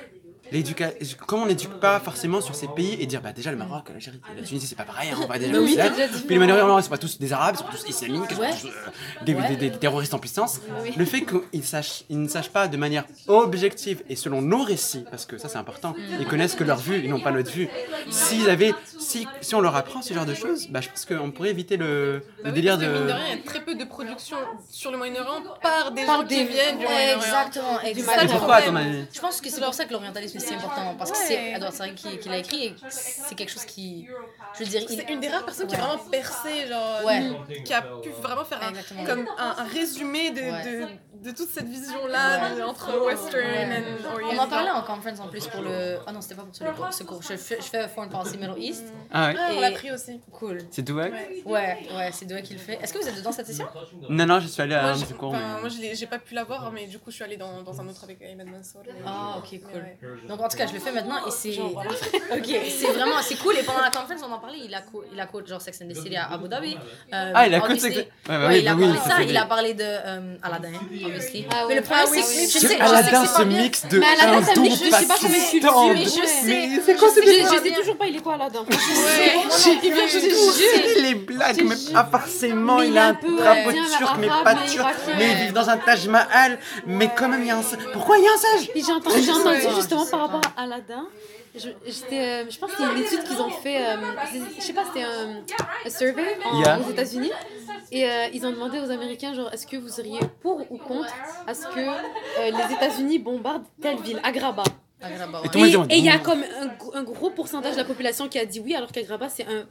l'éducation 0.53 1.17
comme 1.27 1.43
on 1.43 1.47
n'éduque 1.47 1.75
pas 1.81 2.01
forcément 2.01 2.41
sur 2.41 2.55
ces 2.55 2.69
pays 2.69 2.97
et 3.01 3.07
dire 3.07 3.21
bah 3.21 3.33
déjà 3.33 3.51
le 3.51 3.57
Maroc 3.57 3.89
l'Algérie 3.91 4.21
la 4.37 4.43
Tunisie 4.43 4.67
c'est 4.67 4.75
pas 4.77 4.85
pareil 4.85 5.11
hein, 5.13 5.19
on 5.23 5.27
va 5.27 5.39
déjà 5.39 5.53
Bah 5.53 5.59
oui, 5.63 5.75
là. 5.75 5.85
c'est 5.85 5.91
déjà 5.91 6.07
différent. 6.07 6.25
puis 6.27 6.35
les 6.35 6.39
Moyen-Orient 6.47 6.79
ils 6.79 6.83
sont 6.83 6.91
pas 6.91 6.99
tous 6.99 7.19
des 7.19 7.33
arabes 7.33 7.57
ils 7.57 7.59
sont 7.59 7.71
tous 7.71 7.89
islamiques 7.89 8.23
ils 8.31 8.37
sont 8.37 8.41
Ouais. 8.43 8.51
tous, 8.61 8.67
euh, 8.67 9.25
des, 9.25 9.35
Ouais. 9.35 9.49
des- 9.49 9.57
des- 9.57 9.71
des 9.71 9.79
terroristes 9.79 10.15
en 10.15 10.19
puissance 10.19 10.61
le 10.97 11.05
fait 11.05 11.25
qu'ils 11.25 11.65
sachent 11.65 12.05
ils 12.09 12.21
ne 12.21 12.29
sachent 12.29 12.51
pas 12.51 12.69
de 12.69 12.77
manière 12.77 13.05
objective 13.27 14.03
et 14.09 14.17
selon 14.17 14.43
nos 14.43 14.63
récits 14.63 15.05
parce 15.11 15.27
que 15.27 15.39
ça 15.39 15.49
c'est 15.49 15.59
important 15.59 15.95
ils 16.21 16.27
connaissent 16.27 16.55
que 16.55 16.65
leur 16.65 16.79
vue 16.79 17.01
ils 17.05 17.11
n'ont 17.11 17.21
pas 17.21 17.31
notre 17.31 17.51
vue 17.51 17.69
s'ils 18.11 18.49
avaient 18.51 18.75
si, 18.99 19.27
si 19.41 19.55
on 19.55 19.61
leur 19.61 19.77
apprend 19.77 20.03
ce 20.03 20.13
genre 20.15 20.27
de 20.27 20.35
choses 20.35 20.69
bah 20.69 20.81
je 20.81 20.89
pense 20.89 21.05
qu'on 21.05 21.31
pourrait 21.31 21.51
éviter 21.51 21.77
le, 21.77 22.15
le 22.15 22.21
Bah 22.21 22.25
oui, 22.47 22.53
délire 22.53 22.79
de 22.79 22.85
de 22.87 23.13
rien, 23.13 23.19
il 23.33 23.37
y 23.37 23.41
a 23.41 23.43
très 23.45 23.61
peu 23.61 23.75
de 23.75 23.85
production 23.85 24.37
sur 24.71 24.91
le 24.91 24.99
Moyen-Orient 24.99 25.43
par 25.63 25.93
des 25.93 26.05
Par 26.05 26.17
gens 26.17 26.23
des- 26.25 26.35
qui 26.37 26.45
viennent 26.47 26.79
du 26.79 26.85
Moyen-Orient. 26.85 27.17
Exactement, 27.19 27.81
et 27.85 27.89
exactement. 27.91 28.33
pourquoi 28.33 28.55
à 28.57 28.63
ton 28.63 28.77
avis 28.77 29.05
Je 29.13 29.21
pense 29.21 29.41
que 29.41 29.51
c'est 29.51 29.61
pour 29.61 29.75
ça 29.75 29.85
que 29.85 29.93
l'orientalisme 29.93 30.38
c'est 30.39 30.49
si 30.49 30.55
important 30.55 30.95
parce 30.97 31.11
que 31.13 31.17
c'est 31.19 31.53
Edward 31.53 31.73
Said 31.73 31.95
qui, 31.95 32.19
qui 32.19 32.29
l'a 32.29 32.39
écrit 32.39 32.65
et 32.67 32.75
c'est 32.91 33.35
quelque 33.35 33.51
chose 33.51 33.65
qui. 33.65 34.07
Je 34.59 34.65
veux 34.65 34.71
dire, 34.71 34.83
il. 34.89 34.97
C'est 34.97 35.11
une 35.13 35.21
des 35.21 35.29
rares 35.29 35.45
personnes 35.45 35.67
qui 35.67 35.75
a 35.77 35.79
vraiment 35.79 36.03
percé, 36.11 36.67
genre, 36.69 37.05
Ouais. 37.05 37.31
qui 37.65 37.73
a 37.73 37.83
pu 37.83 38.11
vraiment 38.23 38.45
faire 38.45 38.61
un, 38.63 39.05
comme 39.05 39.27
un, 39.39 39.55
un 39.59 39.65
résumé 39.65 40.31
de, 40.31 40.41
Ouais. 40.41 40.89
de, 41.23 41.29
de 41.31 41.37
toute 41.37 41.49
cette 41.49 41.69
vision-là 41.69 42.55
de- 42.55 42.63
entre 42.63 43.05
Western 43.05 43.45
Ouais. 43.45 43.79
et 43.81 43.85
On 44.07 44.13
Orient. 44.27 44.43
en 44.43 44.49
parlait 44.49 44.71
en 44.71 44.83
conference 44.83 45.21
en 45.21 45.29
plus 45.29 45.47
pour 45.47 45.61
le. 45.63 45.99
Ah 46.07 46.13
non, 46.13 46.21
c'était 46.21 46.35
pas 46.35 46.43
pour 46.43 46.55
ce 46.55 46.65
cours. 46.65 46.93
Ce 46.93 47.03
cours. 47.05 47.23
Je 47.23 47.37
fais, 47.37 47.57
je 47.59 47.67
fais 47.67 47.89
Foreign 47.89 48.09
Policy 48.11 48.39
Middle 48.39 48.59
East. 48.59 48.85
Ah 49.13 49.29
ouais. 49.29 49.35
Ah, 49.39 49.51
on 49.57 49.61
l'a 49.61 49.71
pris 49.73 49.91
aussi. 49.93 50.21
Cool. 50.33 50.59
C'est 50.71 50.83
Douai 50.83 51.11
Ouais. 51.11 51.43
Ouais, 51.45 51.79
ouais, 51.97 52.11
c'est 52.13 52.25
Doua 52.27 52.41
qui 52.41 52.55
le 52.55 52.59
fait. 52.61 52.79
Est-ce 52.83 52.93
que 52.93 52.99
vous 52.99 53.09
êtes 53.09 53.17
dedans 53.17 53.33
cette 53.33 53.47
session? 53.47 53.67
Non, 54.09 54.27
non, 54.27 54.41
je 54.41 54.47
suis 54.49 54.63
allé 54.63 54.75
à 54.75 54.89
un 54.93 54.99
cours. 55.19 55.33
moi, 55.33 55.69
j'ai 55.69 56.07
pas 56.07 56.19
pu 56.19 56.35
l'avoir, 56.35 56.71
mais 56.73 56.87
du 56.87 56.99
coup, 56.99 57.11
je 57.11 57.17
suis 57.17 57.25
allée 57.25 57.37
dans, 57.37 57.63
dans 57.63 57.81
un 57.81 57.89
autre 57.89 58.05
avec 58.05 58.21
Ayman 58.23 58.49
Mansour. 58.49 58.83
Ah, 59.07 59.37
ok, 59.39 59.61
cool. 59.73 59.85
Donc 60.29 60.41
en 60.43 60.49
tout 60.49 60.57
cas, 60.57 60.67
je 60.67 60.75
le 60.75 60.81
fais 60.81 60.93
maintenant 60.93 61.17
et 61.27 61.31
c'est. 61.31 61.59
Ok, 62.31 62.45
c'est 62.69 62.93
vraiment, 62.93 63.17
c'est 63.23 63.37
cool. 63.37 63.57
Et 63.59 63.63
pendant 63.63 63.81
la 63.81 63.91
conférence, 63.91 64.23
on 64.29 64.33
en 64.33 64.39
parlait. 64.39 64.59
Il 64.65 64.75
a, 64.75 64.83
co- 64.83 65.03
il 65.13 65.19
a 65.19 65.25
coach 65.27 65.47
genre 65.49 65.61
Sex 65.63 65.79
and 65.83 65.89
the 65.89 65.95
City 65.97 66.15
à 66.17 66.31
Abu 66.33 66.47
Dhabi. 66.49 66.77
Euh, 67.13 67.33
Ah, 67.35 67.47
il 67.47 67.55
a 67.55 67.61
coach 67.61 67.71
obviously- 67.71 67.95
Sex 67.95 68.07
Ouais, 68.07 68.11
bah 68.29 68.39
Ouais, 68.39 68.47
oui, 68.49 68.59
il 68.61 68.69
a 68.69 68.75
parlé 68.75 68.99
ça, 68.99 69.09
ça. 69.17 69.23
Il 69.23 69.37
a 69.37 69.45
parlé 69.47 69.75
de 69.75 69.83
euh, 69.85 70.37
Aladdin, 70.43 70.69
obviously. 71.05 71.47
Ah 71.51 71.65
Mais 71.69 71.77
le 71.77 71.81
problème, 71.83 72.05
Ah 72.07 72.11
oui, 72.13 72.23
c'est 72.23 72.47
que 72.47 72.53
je 72.53 72.59
c'est 72.59 72.67
sais, 72.69 72.75
je 72.75 72.79
sais 72.79 72.81
Aladdin, 72.81 73.25
ce 73.27 73.43
mix 73.43 73.87
de 73.87 73.99
Mais 73.99 74.07
Aladdin, 74.21 74.61
mix, 74.61 74.75
je 74.79 74.85
sais 74.85 74.91
pas 75.07 75.15
comment 75.21 75.35
il 75.35 75.41
cultive, 75.41 75.65
impactant. 75.65 75.89
mais 75.95 76.05
je 76.05 76.11
sais. 76.11 76.69
C'est 76.85 76.95
quoi 76.97 77.09
Je 77.09 77.15
ce 77.15 77.21
sais, 77.27 77.33
je 77.33 77.43
Je 77.43 77.49
sais 77.49 77.69
sais 77.69 77.75
toujours 77.75 77.97
pas, 77.97 78.07
il 78.07 78.17
est 78.17 78.21
quoi 78.21 78.35
Aladdin? 78.35 78.65
Il 78.69 79.95
juste 80.09 80.27
C'est 80.95 81.01
les 81.01 81.15
blagues, 81.15 81.63
mais 81.65 81.93
pas 81.93 82.05
forcément. 82.11 82.83
Il 82.83 82.91
il 82.91 82.99
a 82.99 83.09
un 83.09 83.13
drapeau 83.13 83.71
turc, 83.99 84.17
mais 84.19 84.29
pas 84.29 84.55
turc. 84.67 84.87
Mais 85.17 85.31
ils 85.33 85.37
vivent 85.45 85.53
dans 85.53 85.69
un 85.69 85.77
Taj 85.79 86.07
Mahal. 86.09 86.59
Mais 86.87 87.11
quand 87.17 87.29
même, 87.29 87.43
il 87.43 87.49
y 87.49 87.51
a 87.51 87.57
un. 87.57 87.63
Pourquoi 87.93 88.19
il 88.19 88.25
y 88.25 88.29
a 88.29 88.33
un 88.33 88.37
sage 88.37 88.71
J'ai 88.75 88.93
entendu, 88.93 89.17
justement 89.23 90.05
Je 90.05 90.11
par 90.19 90.31
rapport 90.31 90.53
à 90.57 90.63
Aladdin. 90.63 91.07
Je, 91.55 91.69
j'étais, 91.87 92.21
euh, 92.21 92.51
je 92.51 92.59
pense 92.59 92.75
qu'il 92.75 92.85
y 92.85 92.89
a 92.89 92.93
une 92.93 92.99
étude 93.03 93.23
qu'ils 93.25 93.41
ont 93.41 93.51
fait, 93.51 93.79
euh, 93.81 93.97
je 94.57 94.63
sais 94.63 94.73
pas, 94.73 94.85
c'était 94.85 95.03
un, 95.05 95.43
un 95.87 95.91
survey 95.91 96.37
en- 96.45 96.61
Yeah. 96.61 96.79
aux 96.81 96.91
États-Unis. 96.91 97.33
Et 97.91 98.05
euh, 98.09 98.27
ils 98.35 98.47
ont 98.47 98.51
demandé 98.51 98.79
aux 98.81 98.91
Américains, 98.91 99.33
genre, 99.35 99.51
est-ce 99.53 99.67
que 99.67 99.77
vous 99.77 99.89
seriez 99.89 100.21
pour 100.43 100.71
ou 100.71 100.77
contre 100.77 101.13
à 101.47 101.55
ce 101.55 101.63
que 101.67 101.81
euh, 101.81 102.51
les 102.51 102.75
États-Unis 102.75 103.19
bombardent 103.19 103.65
telle 103.81 103.97
ville, 103.99 104.21
Agrabah 104.23 104.63
Agrabah, 105.01 105.43
Et 105.55 105.77
ouais. 105.77 105.87
Et 105.91 105.99
il 105.99 106.05
y 106.05 106.11
a 106.11 106.19
bon. 106.19 106.25
comme 106.25 106.43
un, 106.61 106.67
gros- 106.77 106.95
un 106.95 107.03
gros 107.05 107.31
pourcentage 107.31 107.73
de 107.75 107.79
la 107.79 107.85
population 107.85 108.29
qui 108.29 108.39
a 108.39 108.45
dit 108.45 108.61
oui, 108.61 108.75
alors 108.75 108.91
qu'Agrabah, 108.93 109.29
c'est 109.29 109.45
un, 109.47 109.65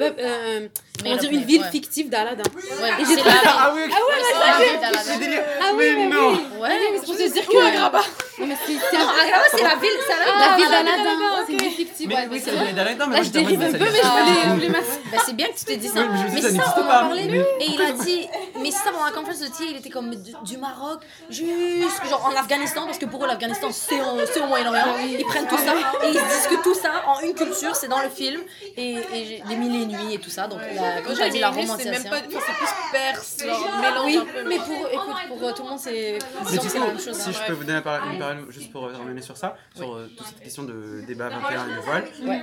euh, 0.00 0.68
comment 1.02 1.16
dire, 1.16 1.30
une 1.32 1.44
ville 1.44 1.62
Ouais. 1.62 1.70
fictive 1.70 2.08
d'Aladdin. 2.10 2.42
Ouais, 2.54 2.88
Et 3.00 3.04
c'est 3.04 3.10
j'ai 3.10 3.16
la 3.16 3.22
trouvé 3.22 3.36
ça- 3.42 3.56
Ah 3.58 3.72
oui, 3.74 3.82
c'est 3.88 4.38
la 4.38 4.64
ville 4.64 4.80
d'Aladdin. 4.80 5.00
c'est 5.04 5.18
délire. 5.18 5.42
Ah 5.60 5.70
oui, 5.74 5.84
Mais 5.96 6.06
non. 6.06 6.30
Ouais, 6.60 6.68
mais 6.92 6.98
c'est 7.00 7.06
pour 7.06 7.16
te 7.16 7.32
dire 7.32 7.46
que 7.46 7.56
Ouais. 7.56 7.66
Agrabah. 7.68 8.02
Non, 8.38 8.46
mais 8.46 8.56
c'est 8.66 8.96
un- 8.96 9.00
Agrabah, 9.00 9.44
c'est 9.50 9.62
la 9.62 9.74
ville, 9.76 9.90
c'est 10.06 10.16
la 10.16 10.24
ville 10.24 10.40
la 10.40 10.56
ville 10.56 10.68
d'Aladdin. 10.70 11.04
d'Aladdin, 11.04 11.44
c'est 11.46 11.52
une 11.52 11.58
ville 11.58 11.70
fictive. 11.72 12.08
Mais 12.08 12.14
ouais, 12.14 12.20
oui, 12.22 12.28
mais 12.30 12.40
c'est 12.40 12.52
la 12.54 12.64
ville 12.64 13.06
mais 13.08 13.24
je 13.24 13.30
dérive 13.30 13.62
un 13.62 13.72
peu, 13.72 13.78
mais 13.78 13.86
je 14.44 14.48
voulais. 14.54 14.68
Bah, 14.68 15.18
c'est 15.26 15.34
bien 15.36 15.46
que 15.48 15.58
tu 15.58 15.64
te 15.64 15.72
dises 15.72 15.92
ça. 15.92 16.00
Mais 16.32 16.40
ça 16.40 16.48
on 16.76 16.80
en 17.10 17.14
mais- 17.14 17.38
Et 17.60 17.66
il 17.66 17.82
a 17.82 17.92
dit, 17.92 18.28
mais 18.62 18.70
ça, 18.70 18.90
pendant 18.92 19.04
la 19.06 19.10
conférence 19.10 19.40
de 19.40 19.46
Thier, 19.48 19.66
il 19.70 19.76
était 19.76 19.90
comme 19.90 20.10
du, 20.44 20.56
Maroc 20.58 21.00
jusque 21.28 22.04
genre 22.08 22.24
en 22.26 22.38
Afghanistan, 22.38 22.84
parce 22.86 22.98
que 22.98 23.06
pour 23.06 23.24
eux, 23.24 23.26
l'Afghanistan, 23.26 23.68
c'est 23.72 24.00
au, 24.00 24.18
c'est 24.32 24.40
au 24.40 24.46
Moyen-Orient. 24.46 24.96
Ils 25.18 25.24
prennent 25.24 25.46
tout 25.48 25.56
ça 25.58 25.74
et 25.74 26.08
ils 26.08 26.14
se 26.18 26.24
disent 26.24 26.46
que 26.50 26.62
tout 26.62 26.74
ça, 26.74 26.90
en 27.06 27.20
une 27.20 27.34
culture, 27.34 27.74
c'est 27.74 27.88
dans 27.88 28.00
le 28.02 28.08
film. 28.08 28.40
Et, 28.76 28.94
et 28.94 29.24
j'ai- 29.26 29.42
les 29.80 29.86
mille 29.86 29.96
et 29.96 29.98
une 30.00 30.06
nuits 30.06 30.14
et 30.14 30.18
tout 30.18 30.30
ça. 30.30 30.46
Donc, 30.46 30.60
la, 30.60 31.14
tu 31.14 31.22
as 31.22 31.28
dit, 31.28 31.38
la 31.40 31.50
c'est 31.52 31.56
même 31.56 31.66
romantisation. 31.68 32.10
pas, 32.10 32.16
c'est 32.20 32.28
plus 32.28 32.90
perse, 32.92 33.36
genre, 33.44 33.80
mélange 33.80 34.04
Oui, 34.06 34.16
un 34.18 34.24
peu. 34.24 34.48
mais 34.48 34.56
pour, 34.56 34.88
écoute, 34.92 35.16
pour 35.38 35.54
tout 35.54 35.62
le 35.62 35.68
monde, 35.68 35.78
c'est 35.78 36.18
la 36.18 36.86
même 36.86 37.00
chose. 37.00 37.16
si 37.16 37.28
hein. 37.30 37.32
je 37.32 37.46
peux 37.46 37.52
vous 37.52 37.62
donner 37.64 37.74
la 37.74 37.82
parole, 37.82 38.12
une 38.12 38.18
parole 38.18 38.46
juste 38.50 38.72
pour 38.72 38.90
terminer 38.90 39.22
sur 39.22 39.36
ça, 39.36 39.56
sur 39.74 39.94
euh, 39.94 40.10
toute 40.16 40.26
cette 40.26 40.40
question 40.40 40.62
de 40.64 41.02
débat 41.06 41.28
21 41.28 41.68
et 41.68 41.74
de 41.76 41.80
voile, 41.80 42.04
Ouais. 42.24 42.42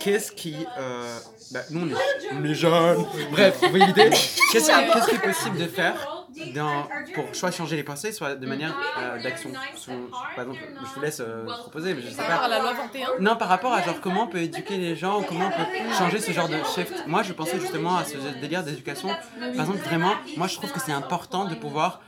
qu'est-ce 0.00 0.32
qui. 0.32 0.56
euh, 0.78 1.18
bah, 1.52 1.60
nous, 1.70 1.80
on 1.86 1.90
est, 1.90 2.32
on 2.32 2.44
est 2.44 2.54
jeunes. 2.54 3.04
Bref, 3.30 3.58
vous 3.62 3.68
voyez 3.70 3.86
l'idée 3.86 4.10
qu'est-ce 4.52 5.08
qui 5.08 5.14
est 5.16 5.18
possible 5.18 5.58
de 5.58 5.66
faire 5.66 6.13
dans, 6.54 6.86
pour 7.14 7.24
soit 7.34 7.50
changer 7.50 7.76
les 7.76 7.84
pensées, 7.84 8.12
soit 8.12 8.34
de 8.34 8.46
manière 8.46 8.74
euh, 8.98 9.22
d'action 9.22 9.50
Par 9.52 10.44
exemple, 10.44 10.60
je 10.80 10.94
vous 10.94 11.00
laisse 11.00 11.20
euh, 11.20 11.44
proposer, 11.44 11.94
mais 11.94 12.02
je 12.02 12.08
sais 12.10 12.16
Par 12.16 12.26
rapport 12.26 12.40
pas. 12.40 12.44
à 12.46 12.48
la 12.48 12.58
loi 12.60 12.72
21. 12.72 13.08
Non, 13.20 13.36
par 13.36 13.48
rapport 13.48 13.72
à 13.72 13.82
genre 13.82 14.00
comment 14.00 14.24
on 14.24 14.26
peut 14.28 14.38
éduquer 14.42 14.76
les 14.76 14.96
gens, 14.96 15.22
comment 15.22 15.46
on 15.46 15.50
peut 15.50 15.94
changer 15.96 16.20
ce 16.20 16.32
genre 16.32 16.48
de 16.48 16.58
shift? 16.74 17.04
Moi, 17.06 17.22
je 17.22 17.32
pensais 17.32 17.58
justement 17.60 17.96
à 17.96 18.04
ce 18.04 18.16
délire 18.40 18.62
d'éducation. 18.64 19.08
Par 19.08 19.48
exemple, 19.48 19.78
vraiment, 19.78 20.12
moi, 20.36 20.46
je 20.48 20.56
trouve 20.56 20.72
que 20.72 20.80
c'est 20.80 20.92
important 20.92 21.44
de 21.44 21.54
pouvoir 21.54 22.00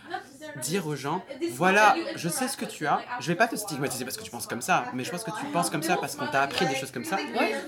dire 0.62 0.86
aux 0.86 0.96
gens, 0.96 1.22
voilà, 1.52 1.94
je 2.16 2.28
sais 2.28 2.48
ce 2.48 2.56
que 2.56 2.64
tu 2.64 2.86
as, 2.86 3.00
je 3.20 3.26
vais 3.28 3.34
pas 3.34 3.46
te 3.48 3.56
stigmatiser 3.56 4.04
parce 4.04 4.16
que 4.16 4.22
tu 4.22 4.30
penses 4.30 4.46
comme 4.46 4.62
ça, 4.62 4.84
mais 4.94 5.04
je 5.04 5.10
pense 5.10 5.24
que 5.24 5.30
tu 5.38 5.46
penses 5.52 5.70
comme 5.70 5.82
ça 5.82 5.96
parce 5.96 6.16
qu'on 6.16 6.26
t'a 6.26 6.42
appris 6.42 6.66
des 6.66 6.74
choses 6.76 6.90
comme 6.90 7.04
ça. 7.04 7.16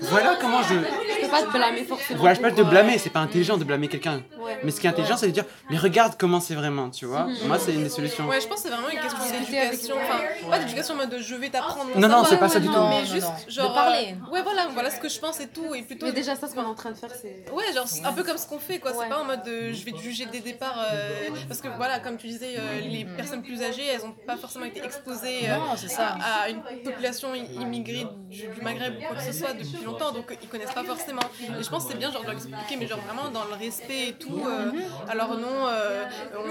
Voilà 0.01 0.37
comment 0.39 0.61
je... 0.63 0.75
Je 0.75 1.21
peux 1.25 1.27
pas 1.31 1.43
te 1.43 1.51
blâmer 1.51 1.83
forcément. 1.85 2.19
Voilà, 2.19 2.33
je 2.35 2.41
peux 2.41 2.49
pas 2.49 2.55
te 2.55 2.61
blâmer, 2.61 2.97
c'est 2.97 3.09
pas 3.09 3.19
intelligent 3.19 3.57
de 3.57 3.63
blâmer 3.63 3.87
quelqu'un. 3.87 4.21
Ouais. 4.39 4.59
Mais 4.63 4.71
ce 4.71 4.79
qui 4.81 4.87
est 4.87 4.89
intelligent, 4.89 5.17
c'est 5.17 5.27
de 5.27 5.31
dire, 5.31 5.45
mais 5.69 5.77
regarde 5.77 6.15
comment 6.17 6.39
c'est 6.39 6.55
vraiment, 6.55 6.89
tu 6.89 7.05
vois. 7.05 7.27
Moi, 7.45 7.59
c'est 7.59 7.73
une 7.73 7.83
des 7.83 7.89
solutions. 7.89 8.27
Ouais, 8.27 8.41
je 8.41 8.47
pense 8.47 8.61
que 8.63 8.69
c'est 8.69 8.75
vraiment 8.75 8.89
une 8.89 8.99
question 8.99 9.19
d'éducation. 9.31 9.95
Enfin, 10.03 10.19
pas 10.49 10.59
d'éducation 10.59 10.93
en 10.95 10.97
mode 10.97 11.09
de 11.09 11.19
je 11.19 11.35
vais 11.35 11.49
t'apprendre. 11.49 11.89
Non, 11.95 12.07
non, 12.07 12.23
c'est 12.25 12.37
pas 12.37 12.49
ça 12.49 12.59
du 12.59 12.67
tout. 12.67 12.73
Mais 12.89 13.05
juste, 13.05 13.27
genre. 13.49 13.69
De 13.69 13.73
parler. 13.75 14.15
euh, 14.27 14.31
Ouais, 14.31 14.41
voilà, 14.41 14.67
voilà 14.73 14.89
ce 14.89 14.99
que 14.99 15.09
je 15.09 15.19
pense 15.19 15.39
et 15.39 15.47
tout. 15.47 15.73
Et 15.75 15.81
plutôt. 15.83 16.05
Mais 16.07 16.11
déjà, 16.11 16.35
ça, 16.35 16.47
ce 16.47 16.55
qu'on 16.55 16.61
est 16.63 16.65
en 16.65 16.73
train 16.75 16.91
de 16.91 16.97
faire, 16.97 17.11
c'est. 17.21 17.45
Ouais, 17.53 17.63
genre 17.75 17.87
c'est 17.87 18.03
un 18.05 18.13
peu 18.13 18.23
comme 18.23 18.37
ce 18.37 18.47
qu'on 18.47 18.59
fait 18.59 18.79
quoi. 18.79 18.91
Ouais. 18.91 18.97
C'est 19.03 19.09
pas 19.09 19.19
en 19.19 19.25
mode 19.25 19.43
de, 19.43 19.71
je 19.71 19.85
vais 19.85 19.91
te 19.91 19.97
juger 19.97 20.25
dès 20.31 20.39
le 20.39 20.43
départ. 20.43 20.77
euh, 20.93 21.29
parce 21.47 21.61
que 21.61 21.67
voilà, 21.77 21.99
comme 21.99 22.17
tu 22.17 22.27
disais, 22.27 22.55
euh, 22.57 22.78
les 22.81 23.05
personnes 23.05 23.41
plus 23.43 23.61
âgées, 23.63 23.85
elles 23.85 24.05
ont 24.05 24.13
pas 24.25 24.37
forcément 24.37 24.65
été 24.65 24.83
exposées 24.83 25.49
euh, 25.49 25.55
Non, 25.57 25.75
c'est 25.75 25.87
ça. 25.89 26.17
à, 26.21 26.41
à 26.43 26.49
une 26.49 26.61
population 26.83 27.33
immigrée 27.35 28.05
du, 28.29 28.47
du 28.47 28.61
Maghreb 28.61 28.97
ou 28.97 29.01
quoi 29.07 29.15
que 29.15 29.23
ce 29.23 29.31
soit 29.33 29.53
depuis 29.53 29.83
longtemps, 29.83 30.11
donc 30.11 30.31
euh, 30.31 30.35
ils 30.41 30.47
connaissent 30.47 30.71
pas 30.73 30.83
forcément. 30.83 31.21
Et 31.59 31.63
je 31.63 31.69
pense 31.69 31.83
que 31.85 31.91
c'est 31.91 31.97
bien 31.97 32.11
genre 32.11 32.21
de 32.21 32.27
leur 32.27 32.35
expliquer, 32.35 32.75
mais 32.77 32.87
genre 32.87 32.99
vraiment 33.01 33.29
dans 33.29 33.45
le 33.45 33.53
respect 33.53 34.09
et 34.09 34.13
tout. 34.13 34.45
euh, 34.47 34.71
alors 35.07 35.37
non, 35.37 35.67
euh, 35.67 36.03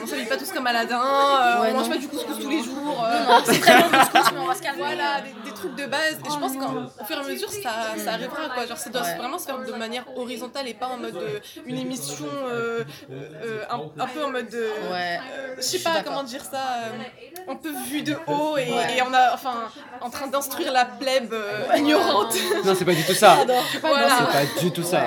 on 0.02 0.06
s'habille 0.06 0.26
pas 0.26 0.36
tous 0.36 0.50
comme 0.52 0.66
Aladdin, 0.66 1.00
euh, 1.00 1.60
Ouais, 1.62 1.70
on 1.72 1.78
mange 1.78 1.88
pas 1.88 1.96
du 1.96 2.08
couscous 2.08 2.38
tous 2.40 2.48
les 2.50 2.62
jours. 2.62 3.04
euh, 3.04 3.24
Non, 3.24 3.42
c'est 3.44 3.60
très 3.60 3.82
bon 3.82 3.88
couscous, 3.90 4.32
mais 4.32 4.38
on 4.40 4.46
va 4.46 4.54
se 4.54 4.62
calmer. 4.62 4.78
voilà, 4.78 5.20
des, 5.22 5.32
des 5.50 5.54
trucs 5.54 5.74
de 5.74 5.86
base. 5.86 6.18
Et 6.26 6.30
je 6.30 6.38
pense 6.38 6.52
qu'au 6.56 7.04
fur 7.04 7.16
et 7.16 7.20
à 7.20 7.24
mesure, 7.24 7.50
ça, 7.50 7.96
ça 7.96 8.12
arrivera. 8.12 8.48
Quoi. 8.50 8.66
Genre, 8.66 8.78
ça 8.78 8.90
doit 8.90 9.02
Ouais. 9.02 9.16
vraiment 9.16 9.38
se 9.38 9.46
faire 9.46 9.58
de 9.64 9.72
manière 9.72 10.04
horizontale 10.16 10.68
et 10.68 10.74
pas 10.74 10.88
en 10.88 10.98
mode 10.98 11.14
euh, 11.16 11.38
une 11.66 11.78
émission 11.78 12.26
euh, 12.48 12.84
euh, 13.10 13.64
un, 13.70 13.80
un 14.02 14.06
peu 14.06 14.24
en 14.24 14.30
mode. 14.30 14.52
euh, 14.54 14.90
Ouais. 14.92 15.20
euh, 15.32 15.54
je 15.56 15.62
sais 15.62 15.78
pas 15.80 15.94
d'accord. 15.94 16.12
Comment 16.18 16.28
dire 16.28 16.42
ça. 16.42 16.59
euh, 16.59 17.50
un 17.52 17.57
peu 17.57 17.70
vu 17.88 18.02
de 18.02 18.14
haut 18.26 18.57
et, 18.57 18.70
Ouais. 18.70 18.96
et 18.96 19.02
on 19.02 19.12
a. 19.14 19.33
Enfin, 19.35 19.54
en 20.00 20.11
train 20.11 20.26
d'instruire 20.26 20.72
la 20.72 20.85
plèbe 20.85 21.33
euh, 21.33 21.66
ignorante. 21.76 22.35
Non, 22.64 22.74
c'est 22.76 22.85
pas 22.85 22.94
du 22.94 23.04
tout 23.04 23.14
ça. 23.14 23.38
voilà. 23.81 24.09
C'est 24.18 24.33
pas 24.54 24.61
du 24.61 24.70
tout 24.72 24.83
ça. 24.83 25.07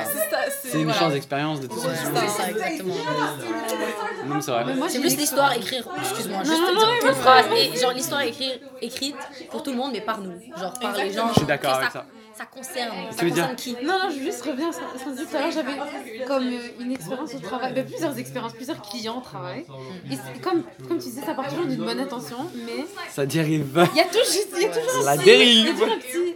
C'est 0.64 0.78
une 0.78 0.86
voilà. 0.86 1.00
chance 1.00 1.14
d'expérience 1.14 1.60
de 1.60 1.68
tout 1.68 1.80
ça. 1.80 1.90
C'est 1.96 2.28
ça, 2.30 2.50
exactement. 2.50 2.96
Non, 4.26 4.42
c'est 4.42 4.52
vrai. 4.52 4.64
Plus 5.00 5.18
l'histoire 5.18 5.54
écrire, 5.54 5.88
excuse-moi, 6.00 6.44
juste 6.44 6.60
non, 6.62 6.68
te 6.68 6.74
non, 6.74 6.80
dire 6.80 6.90
non, 7.04 7.10
une 7.10 7.16
phrase 7.16 7.46
et 7.56 7.78
genre 7.78 7.92
l'histoire 7.92 8.22
écrire 8.22 8.56
écrite 8.82 9.16
pour 9.50 9.64
tout 9.64 9.72
le 9.72 9.78
monde 9.78 9.92
mais 9.94 10.02
par 10.02 10.20
nous, 10.20 10.34
genre 10.58 10.74
par 10.80 10.96
les 10.96 11.12
gens. 11.12 11.28
Je 11.30 11.40
suis 11.40 11.46
d'accord 11.46 11.76
avec 11.76 11.92
ça. 11.92 12.06
Ça. 12.42 12.46
Concerne, 12.52 12.92
Tu 13.12 13.16
ça 13.18 13.24
veux 13.26 13.32
dire 13.32 13.50
concerne 13.50 13.56
qui? 13.56 13.74
Non, 13.86 13.94
non, 14.04 14.10
je 14.10 14.16
veux 14.20 14.24
juste 14.26 14.42
revenir 14.44 14.74
sur 14.74 14.84
ce 14.98 15.04
qu'on 15.04 15.16
tout 15.16 15.36
à 15.38 15.40
l'heure. 15.42 15.52
J'avais 15.52 16.26
comme 16.26 16.48
euh, 16.48 16.60
une 16.80 16.92
expérience 16.92 17.34
au 17.36 17.40
travail, 17.40 17.74
ben, 17.74 17.86
plusieurs 17.86 18.18
expériences, 18.18 18.54
plusieurs 18.54 18.82
clients 18.82 19.18
au 19.20 19.22
travail. 19.22 19.66
Et 20.12 20.16
c'est- 20.16 20.42
comme, 20.42 20.64
comme 20.88 20.98
tu 20.98 21.06
disais, 21.06 21.22
ça 21.22 21.34
part 21.34 21.48
toujours 21.50 21.66
d'une 21.66 21.84
bonne 21.84 22.00
intention, 22.00 22.38
mais 22.66 22.86
Ça 23.10 23.26
dérive. 23.26 23.88
il 23.94 23.98
y 23.98 24.02
a 24.02 24.06
toujours, 24.06 24.26
il 24.56 24.62
y 24.62 24.66
a 24.66 24.70
toujours 24.70 25.04
La 25.04 25.12
un 25.12 25.18
petit- 25.18 25.30
Il 25.30 25.32
y 25.32 25.34
a 25.34 25.38
dérive. 25.38 25.72
toujours 25.72 25.94
un 25.94 25.98
petit. 26.00 26.36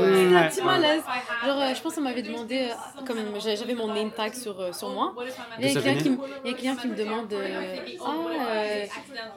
Mm, 0.00 0.36
un 0.36 0.48
petit 0.48 0.62
malaise. 0.62 1.02
Genre, 1.44 1.60
euh, 1.60 1.74
je 1.74 1.80
pense 1.82 1.94
qu'on 1.94 2.00
m'avait 2.02 2.22
demandé, 2.22 2.68
euh, 2.70 3.04
comme 3.06 3.18
j'avais 3.40 3.74
mon 3.74 3.88
name 3.88 4.10
tag 4.10 4.34
sur, 4.34 4.58
euh, 4.60 4.72
sur 4.72 4.88
moi. 4.90 5.14
Il 5.58 5.64
y, 5.66 5.68
a 5.76 5.78
un 5.78 5.82
client 5.82 5.96
qui 5.98 6.10
me- 6.10 6.18
il 6.44 6.46
y 6.46 6.50
a 6.50 6.52
un 6.52 6.56
client 6.56 6.76
qui 6.76 6.88
me 6.88 6.94
demande 6.96 7.32
euh, 7.32 7.76
Ah, 8.04 8.10
euh, 8.50 8.86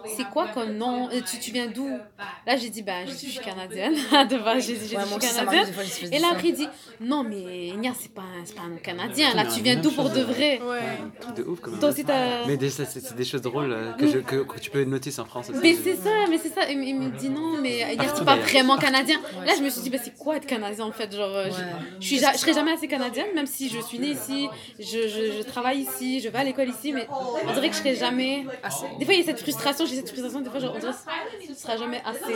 c'est 0.05 0.25
quoi 0.25 0.47
comme 0.53 0.73
nom? 0.73 1.09
Euh, 1.09 1.21
tu, 1.25 1.39
tu 1.39 1.51
viens 1.51 1.67
d'où? 1.67 1.97
Là, 2.45 2.55
j'ai 2.57 2.69
dit 2.69 2.81
Bah, 2.83 3.05
j'ai 3.05 3.13
dit, 3.13 3.25
je 3.27 3.31
suis 3.31 3.39
canadienne. 3.41 3.93
De 4.29 4.37
base, 4.37 4.67
j'ai 4.67 4.75
dit, 4.77 4.87
j'ai 4.89 4.97
Ouais, 4.97 5.03
dit, 5.03 5.09
moi 5.09 5.19
je 5.21 5.25
aussi 5.25 5.27
suis 5.27 5.35
ça 5.35 5.43
m'arrive 5.43 5.59
canadienne. 5.61 5.72
Fois, 5.73 5.83
je 5.83 6.05
Et 6.15 6.19
là, 6.19 6.27
après, 6.31 6.49
il 6.49 6.55
dit 6.55 6.67
Non, 7.01 7.23
mais 7.23 7.73
Nia, 7.77 7.91
c'est 7.99 8.13
pas, 8.13 8.21
un- 8.21 8.45
c'est 8.45 8.55
pas 8.55 8.63
un 8.63 8.69
nom 8.69 8.77
canadien. 8.77 9.33
Là, 9.33 9.45
tu 9.45 9.61
viens 9.61 9.75
d'où 9.75 9.91
pour 9.91 10.09
de 10.09 10.21
vrai? 10.21 10.61
Ouais. 10.61 10.79
Truc 11.19 11.35
de 11.37 11.43
ouf 11.43 11.59
quand 11.61 11.71
même. 11.71 11.79
Toi 11.79 11.89
aussi, 11.89 12.03
t'as. 12.05 12.45
Mais 12.47 12.57
des- 12.57 12.69
c'est 12.69 12.85
c'est 12.85 13.15
des 13.15 13.25
choses 13.25 13.41
drôles 13.41 13.71
euh, 13.71 13.93
que, 13.93 14.07
je, 14.07 14.19
que, 14.19 14.35
que 14.37 14.59
tu 14.59 14.69
peux 14.69 14.83
noter 14.83 15.11
en 15.19 15.25
France 15.25 15.49
aussi. 15.49 15.59
Mais 15.61 15.73
c'est 15.75 15.95
ça, 15.95 16.09
mais 16.29 16.37
c'est 16.37 16.49
ça. 16.53 16.69
Il, 16.69 16.77
me- 16.79 16.83
il 16.83 16.95
me 16.95 17.09
dit 17.17 17.29
non, 17.29 17.57
mais 17.61 17.95
Nia, 17.95 18.07
c'est 18.15 18.23
pas 18.25 18.33
d'ailleurs. 18.35 18.47
vraiment 18.47 18.77
canadien. 18.77 19.19
Là, 19.45 19.53
je 19.57 19.63
me 19.63 19.69
suis 19.69 19.81
dit, 19.81 19.89
bah, 19.89 19.97
c'est 20.03 20.15
quoi 20.17 20.37
être 20.37 20.45
canadien 20.45 20.85
en 20.85 20.91
fait? 20.91 21.13
Genre, 21.15 21.29
euh, 21.35 21.49
je- 21.49 21.99
je, 21.99 22.05
suis, 22.07 22.19
ja- 22.19 22.33
je 22.33 22.37
serai 22.37 22.53
jamais 22.53 22.71
assez 22.71 22.87
canadienne, 22.87 23.27
même 23.35 23.47
si 23.47 23.69
je 23.69 23.79
suis 23.79 23.99
née 23.99 24.09
ici, 24.09 24.49
je, 24.79 24.83
je, 25.07 25.37
je 25.37 25.41
travaille 25.43 25.79
ici, 25.79 26.19
je 26.19 26.29
vais 26.29 26.37
à 26.39 26.43
l'école 26.43 26.69
ici, 26.69 26.93
mais 26.93 27.07
on 27.47 27.53
dirait 27.53 27.69
que 27.69 27.75
je 27.75 27.79
serai 27.79 27.95
jamais 27.95 28.45
assez. 28.63 28.85
Des 28.99 29.05
fois, 29.05 29.13
il 29.13 29.19
y 29.19 29.23
a 29.23 29.25
cette 29.25 29.39
frustration, 29.39 29.85
j'ai 29.85 29.95
cette 29.95 30.09
frustration, 30.09 30.41
des 30.41 30.49
fois, 30.49 30.59
genre, 30.59 30.73
on 30.75 30.79
dirait 30.79 30.91
que 30.91 31.53
ce 31.53 31.61
sera 31.61 31.77
jamais 31.77 32.01
assez 32.05 32.33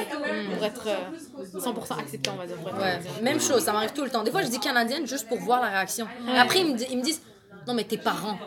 pour 0.56 0.64
être 0.66 0.88
euh, 0.88 1.60
100% 1.60 2.00
accepté, 2.00 2.30
on 2.30 2.36
va 2.38 2.46
dire. 2.46 2.56
pour 2.58 2.70
être 2.70 2.76
Ouais, 2.78 2.82
canadien. 2.84 3.12
Même 3.22 3.42
chose, 3.42 3.64
ça 3.64 3.72
m'arrive 3.74 3.92
tout 3.94 4.04
le 4.04 4.10
temps. 4.10 4.24
Des 4.24 4.32
fois, 4.32 4.42
je 4.44 4.48
dis 4.48 4.60
canadienne 4.60 5.08
juste 5.08 5.28
pour 5.28 5.38
voir 5.40 5.62
la 5.62 5.70
réaction. 5.70 6.08
Après, 6.38 6.60
ils 6.60 6.68
me, 6.72 6.78
di- 6.78 6.88
ils 6.92 6.98
me 6.98 7.04
disent 7.04 7.22
Non, 7.68 7.74
mais 7.74 7.84
tes 7.84 7.98
parents. 7.98 8.38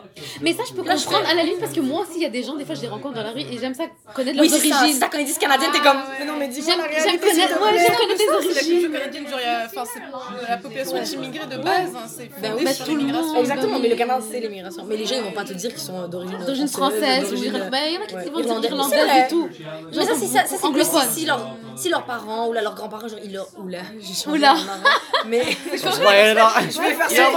Mais 0.40 0.54
ça, 0.54 0.62
je 0.66 0.72
peux 0.72 0.82
Là, 0.82 0.96
je 0.96 1.04
comprendre 1.04 1.28
à 1.28 1.34
la 1.34 1.42
limite 1.42 1.60
parce 1.60 1.74
que 1.74 1.80
moi 1.80 2.00
aussi, 2.02 2.12
il 2.16 2.22
y 2.22 2.26
a 2.26 2.30
des 2.30 2.42
gens, 2.42 2.54
des 2.56 2.64
fois, 2.64 2.74
je 2.74 2.80
les 2.80 2.88
rencontre 2.88 3.16
dans 3.16 3.22
la 3.22 3.32
rue 3.32 3.40
et 3.52 3.58
j'aime 3.60 3.74
ça 3.74 3.84
connaître 4.14 4.40
Oui, 4.40 4.48
leurs 4.48 4.56
origines. 4.58 4.94
C'est 4.94 5.00
ça, 5.00 5.08
quand 5.12 5.18
ils 5.18 5.26
disent 5.26 5.36
canadienne, 5.36 5.70
t'es 5.72 5.80
comme. 5.80 5.98
Mais 6.18 6.24
non, 6.24 6.36
mais 6.38 6.48
dis-moi. 6.48 6.70
J'aime 6.70 6.78
la 6.80 6.86
réalité, 6.86 7.28
connaître, 7.28 7.62
ouais, 7.62 7.78
j'aime 7.78 7.96
connaître 8.00 8.16
culture 8.16 8.34
origines. 8.56 8.92
canadienne, 8.92 9.28
genre, 9.28 9.38
enfin, 9.66 9.84
c'est 9.92 10.48
la 10.50 10.56
population 10.56 10.96
est 10.96 11.12
immigrée 11.12 11.46
de 11.46 11.56
base, 11.62 11.90
hein, 11.94 12.06
c'est 12.08 12.30
Ben 12.40 12.52
fondé 12.52 12.64
oui, 12.64 12.74
tout 12.78 12.92
le 12.92 12.98
l'immigration. 12.98 13.28
monde. 13.34 13.40
Exactement, 13.44 13.78
mais 13.78 13.88
le 13.90 13.96
Canada, 13.96 14.24
c'est 14.30 14.40
l'immigration. 14.40 14.84
Mais 14.88 14.96
les 14.96 15.04
gens, 15.06 15.16
ils 15.16 15.22
vont 15.24 15.32
pas 15.32 15.44
te 15.44 15.52
dire 15.52 15.70
qu'ils 15.70 15.80
sont 15.90 16.08
d'origine 16.08 16.38
D'origine 16.38 16.68
française 16.68 17.30
ou 17.30 17.36
irlandaise. 17.44 17.70
Ben, 17.70 17.78
il 17.88 17.94
y 17.94 17.98
en 17.98 18.00
a 18.00 18.06
qui 18.24 18.30
vont 18.30 18.60
dire 18.60 18.70
irlandaise. 18.70 19.06
et 19.26 19.28
tout. 19.28 19.48
Mais 19.96 20.04
ça, 20.06 20.12
c'est 20.18 20.26
ça, 20.26 20.44
c'est 20.46 20.56
plus 20.56 20.66
anglophone. 20.66 21.02
Si, 21.76 21.82
si, 21.82 21.88
leur, 21.88 22.02
si 22.04 22.04
leurs 22.04 22.04
parents 22.04 22.48
ou 22.48 22.52
là, 22.52 22.62
leurs 22.62 22.74
grands-parents, 22.74 23.08
genre, 23.08 23.18
ils 23.22 23.32
leur. 23.32 23.46
Oula, 23.58 23.78
j'ai 24.00 24.14
changé 24.14 24.38
Oula. 24.38 24.54
Mais. 25.26 25.42
Je 25.42 26.80
vais 26.80 26.94
faire 26.94 27.10
ça. 27.10 27.30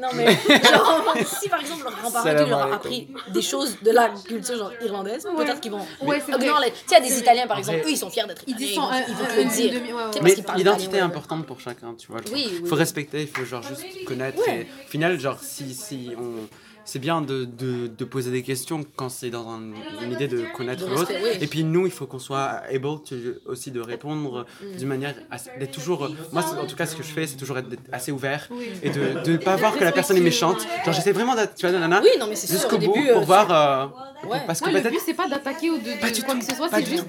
Non, 0.00 0.08
mais. 0.14 0.26
Genre, 0.26 1.14
si 1.40 1.48
par 1.48 1.60
exemple, 1.60 1.84
leurs 1.84 1.96
grands-parents 1.96 2.32
leur 2.32 2.68
ont 2.68 2.72
appris 2.72 3.08
des 3.28 3.42
choses 3.42 3.76
de 3.82 3.90
la 3.90 4.08
culture, 4.10 4.56
genre 4.56 4.72
irlandaise, 4.82 5.26
peut-être 5.36 5.60
qu'ils 5.60 5.70
vont. 5.72 5.86
Ouais, 6.02 6.22
c'est 6.24 6.32
Ah, 6.32 6.36
vrai. 6.36 6.46
non, 6.46 6.58
les- 6.58 6.70
Tu 6.72 6.76
sais, 6.86 7.00
des 7.00 7.18
Italiens, 7.18 7.46
par 7.46 7.58
exemple, 7.58 7.78
eux, 7.84 7.90
ils 7.90 7.96
sont 7.96 8.10
fiers 8.10 8.24
d'être 8.26 8.42
Ils 8.46 8.60
italiens. 8.60 8.90
Ils 9.08 9.12
un- 9.12 9.16
vont- 9.16 9.36
le 9.36 9.44
dire. 9.44 9.80
Mais 10.22 10.34
l'identité 10.56 10.96
est 10.98 11.00
importante 11.00 11.46
pour 11.46 11.60
chacun, 11.60 11.94
tu 11.98 12.08
vois. 12.08 12.20
Il 12.34 12.66
faut 12.66 12.74
respecter, 12.76 13.22
il 13.22 13.28
faut 13.28 13.44
genre 13.44 13.62
juste 13.62 14.04
connaître. 14.06 14.38
Au 14.40 14.88
final, 14.90 15.18
genre, 15.20 15.38
si, 15.40 15.74
si 15.74 16.10
on. 16.18 16.46
C'est 16.88 17.00
bien 17.00 17.20
de, 17.20 17.44
de, 17.44 17.88
de 17.88 18.04
poser 18.04 18.30
des 18.30 18.42
questions 18.42 18.84
quand 18.94 19.08
c'est 19.08 19.28
dans 19.28 19.46
un- 19.50 19.72
une 20.02 20.12
idée 20.12 20.28
de 20.28 20.44
connaître 20.56 20.88
l'autre. 20.88 21.10
Et 21.40 21.46
puis 21.48 21.64
nous, 21.64 21.84
il 21.86 21.92
faut 21.92 22.06
qu'on 22.06 22.20
soit 22.20 22.62
able 22.72 23.02
to- 23.02 23.16
aussi 23.46 23.72
de 23.72 23.80
répondre 23.80 24.46
Mm. 24.62 24.76
d'une 24.78 24.88
manière 24.88 25.14
d'être 25.58 25.72
toujours. 25.72 26.08
Moi, 26.32 26.44
en 26.62 26.64
tout 26.66 26.76
cas, 26.76 26.86
ce 26.86 26.94
que 26.94 27.02
je 27.02 27.08
fais, 27.08 27.26
c'est 27.26 27.36
toujours 27.36 27.58
être 27.58 27.66
assez 27.92 28.12
ouvert 28.12 28.48
et 28.84 28.90
de 28.90 29.30
ne 29.32 29.36
pas 29.36 29.56
voir 29.56 29.76
que 29.76 29.82
la 29.84 29.90
personne 29.92 30.16
est 30.16 30.20
méchante. 30.20 30.60
Genre, 30.84 30.94
j'essaie 30.94 31.10
vraiment 31.12 31.34
d'être, 31.34 31.56
tu 31.56 31.66
vois, 31.66 31.72
nanana, 31.72 32.00
Oui, 32.02 32.10
non, 32.20 32.26
mais 32.28 32.36
c'est 32.36 32.46
sûr, 32.46 32.56
jusqu'au 32.56 32.76
au 32.76 32.78
bout 32.78 32.92
début. 32.94 33.10
euh, 33.10 33.14
pour 33.14 33.24
voir. 33.24 33.50
euh, 33.50 33.86
Ouais. 34.28 34.38
Parce 34.46 34.60
que 34.60 34.70
Ouais, 34.70 34.80
le 34.80 34.90
but, 34.90 34.98
c'est 35.04 35.14
pas 35.14 35.28
d'attaquer 35.28 35.70
ou 35.70 35.78
de, 35.78 35.82
de 35.96 36.00
Pas 36.00 36.10
du 36.10 36.22
quoi 36.22 36.34
tout, 36.34 36.40
que 36.40 36.46
ce 36.46 36.54
soit, 36.56 36.68
c'est 36.72 36.86
juste 36.86 37.06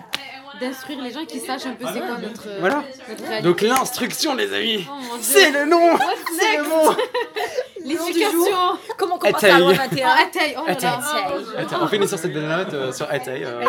d'instruire 0.59 1.01
les 1.03 1.11
gens 1.11 1.23
qu'ils 1.25 1.39
sachent 1.41 1.65
un 1.67 1.73
peu 1.73 1.85
c'est 1.93 1.99
quoi 1.99 2.17
notre, 2.17 2.47
Voilà. 2.59 2.83
notre 3.07 3.23
réalité. 3.23 3.41
Donc 3.47 3.61
l'instruction, 3.61 4.35
les 4.35 4.51
amis, 4.53 4.85
Oh 4.89 5.15
c'est 5.21 5.51
le 5.51 5.65
nom, 5.65 5.97
c'est 6.39 6.57
le 6.57 6.63
mot. 6.63 6.91
L'éducation. 7.87 8.77
Comment 8.97 9.19
Etaille. 9.23 9.51
à 9.51 9.59
loi 9.59 9.71
Oh, 9.73 9.89
21 9.91 10.07
Athaï, 10.09 10.55
oh 10.57 10.63
là 10.67 11.77
on 11.81 11.87
finit 11.87 12.07
sur 12.07 12.17
cette 12.19 12.33
belle 12.33 12.47
note 12.47 12.73
euh, 12.73 12.91
sur 12.91 13.07
Atay. 13.09 13.43
euh. 13.45 13.63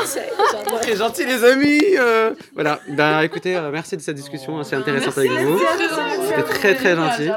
Très 0.80 0.96
gentil 0.96 1.24
les 1.24 1.44
amis 1.44 1.80
euh, 1.98 2.32
Voilà, 2.54 2.80
ben 2.88 3.20
écoutez, 3.20 3.56
euh, 3.56 3.70
merci 3.70 3.96
de 3.96 4.02
cette 4.02 4.16
discussion 4.16 4.58
assez 4.58 4.76
intéressante 4.76 5.16
avec 5.18 5.30
vous. 5.30 5.60
C'était 6.28 6.42
très 6.42 6.74
très 6.74 6.96
gentil. 6.96 7.30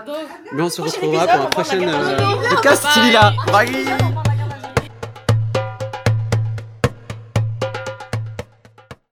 Mais 0.54 0.62
on 0.64 0.70
se 0.70 0.82
retrouvera 0.82 1.28
pour 1.28 1.42
un 1.42 1.46
prochain 1.48 1.80
podcast. 2.50 2.86
Lila. 3.04 3.34
Bye 3.52 4.21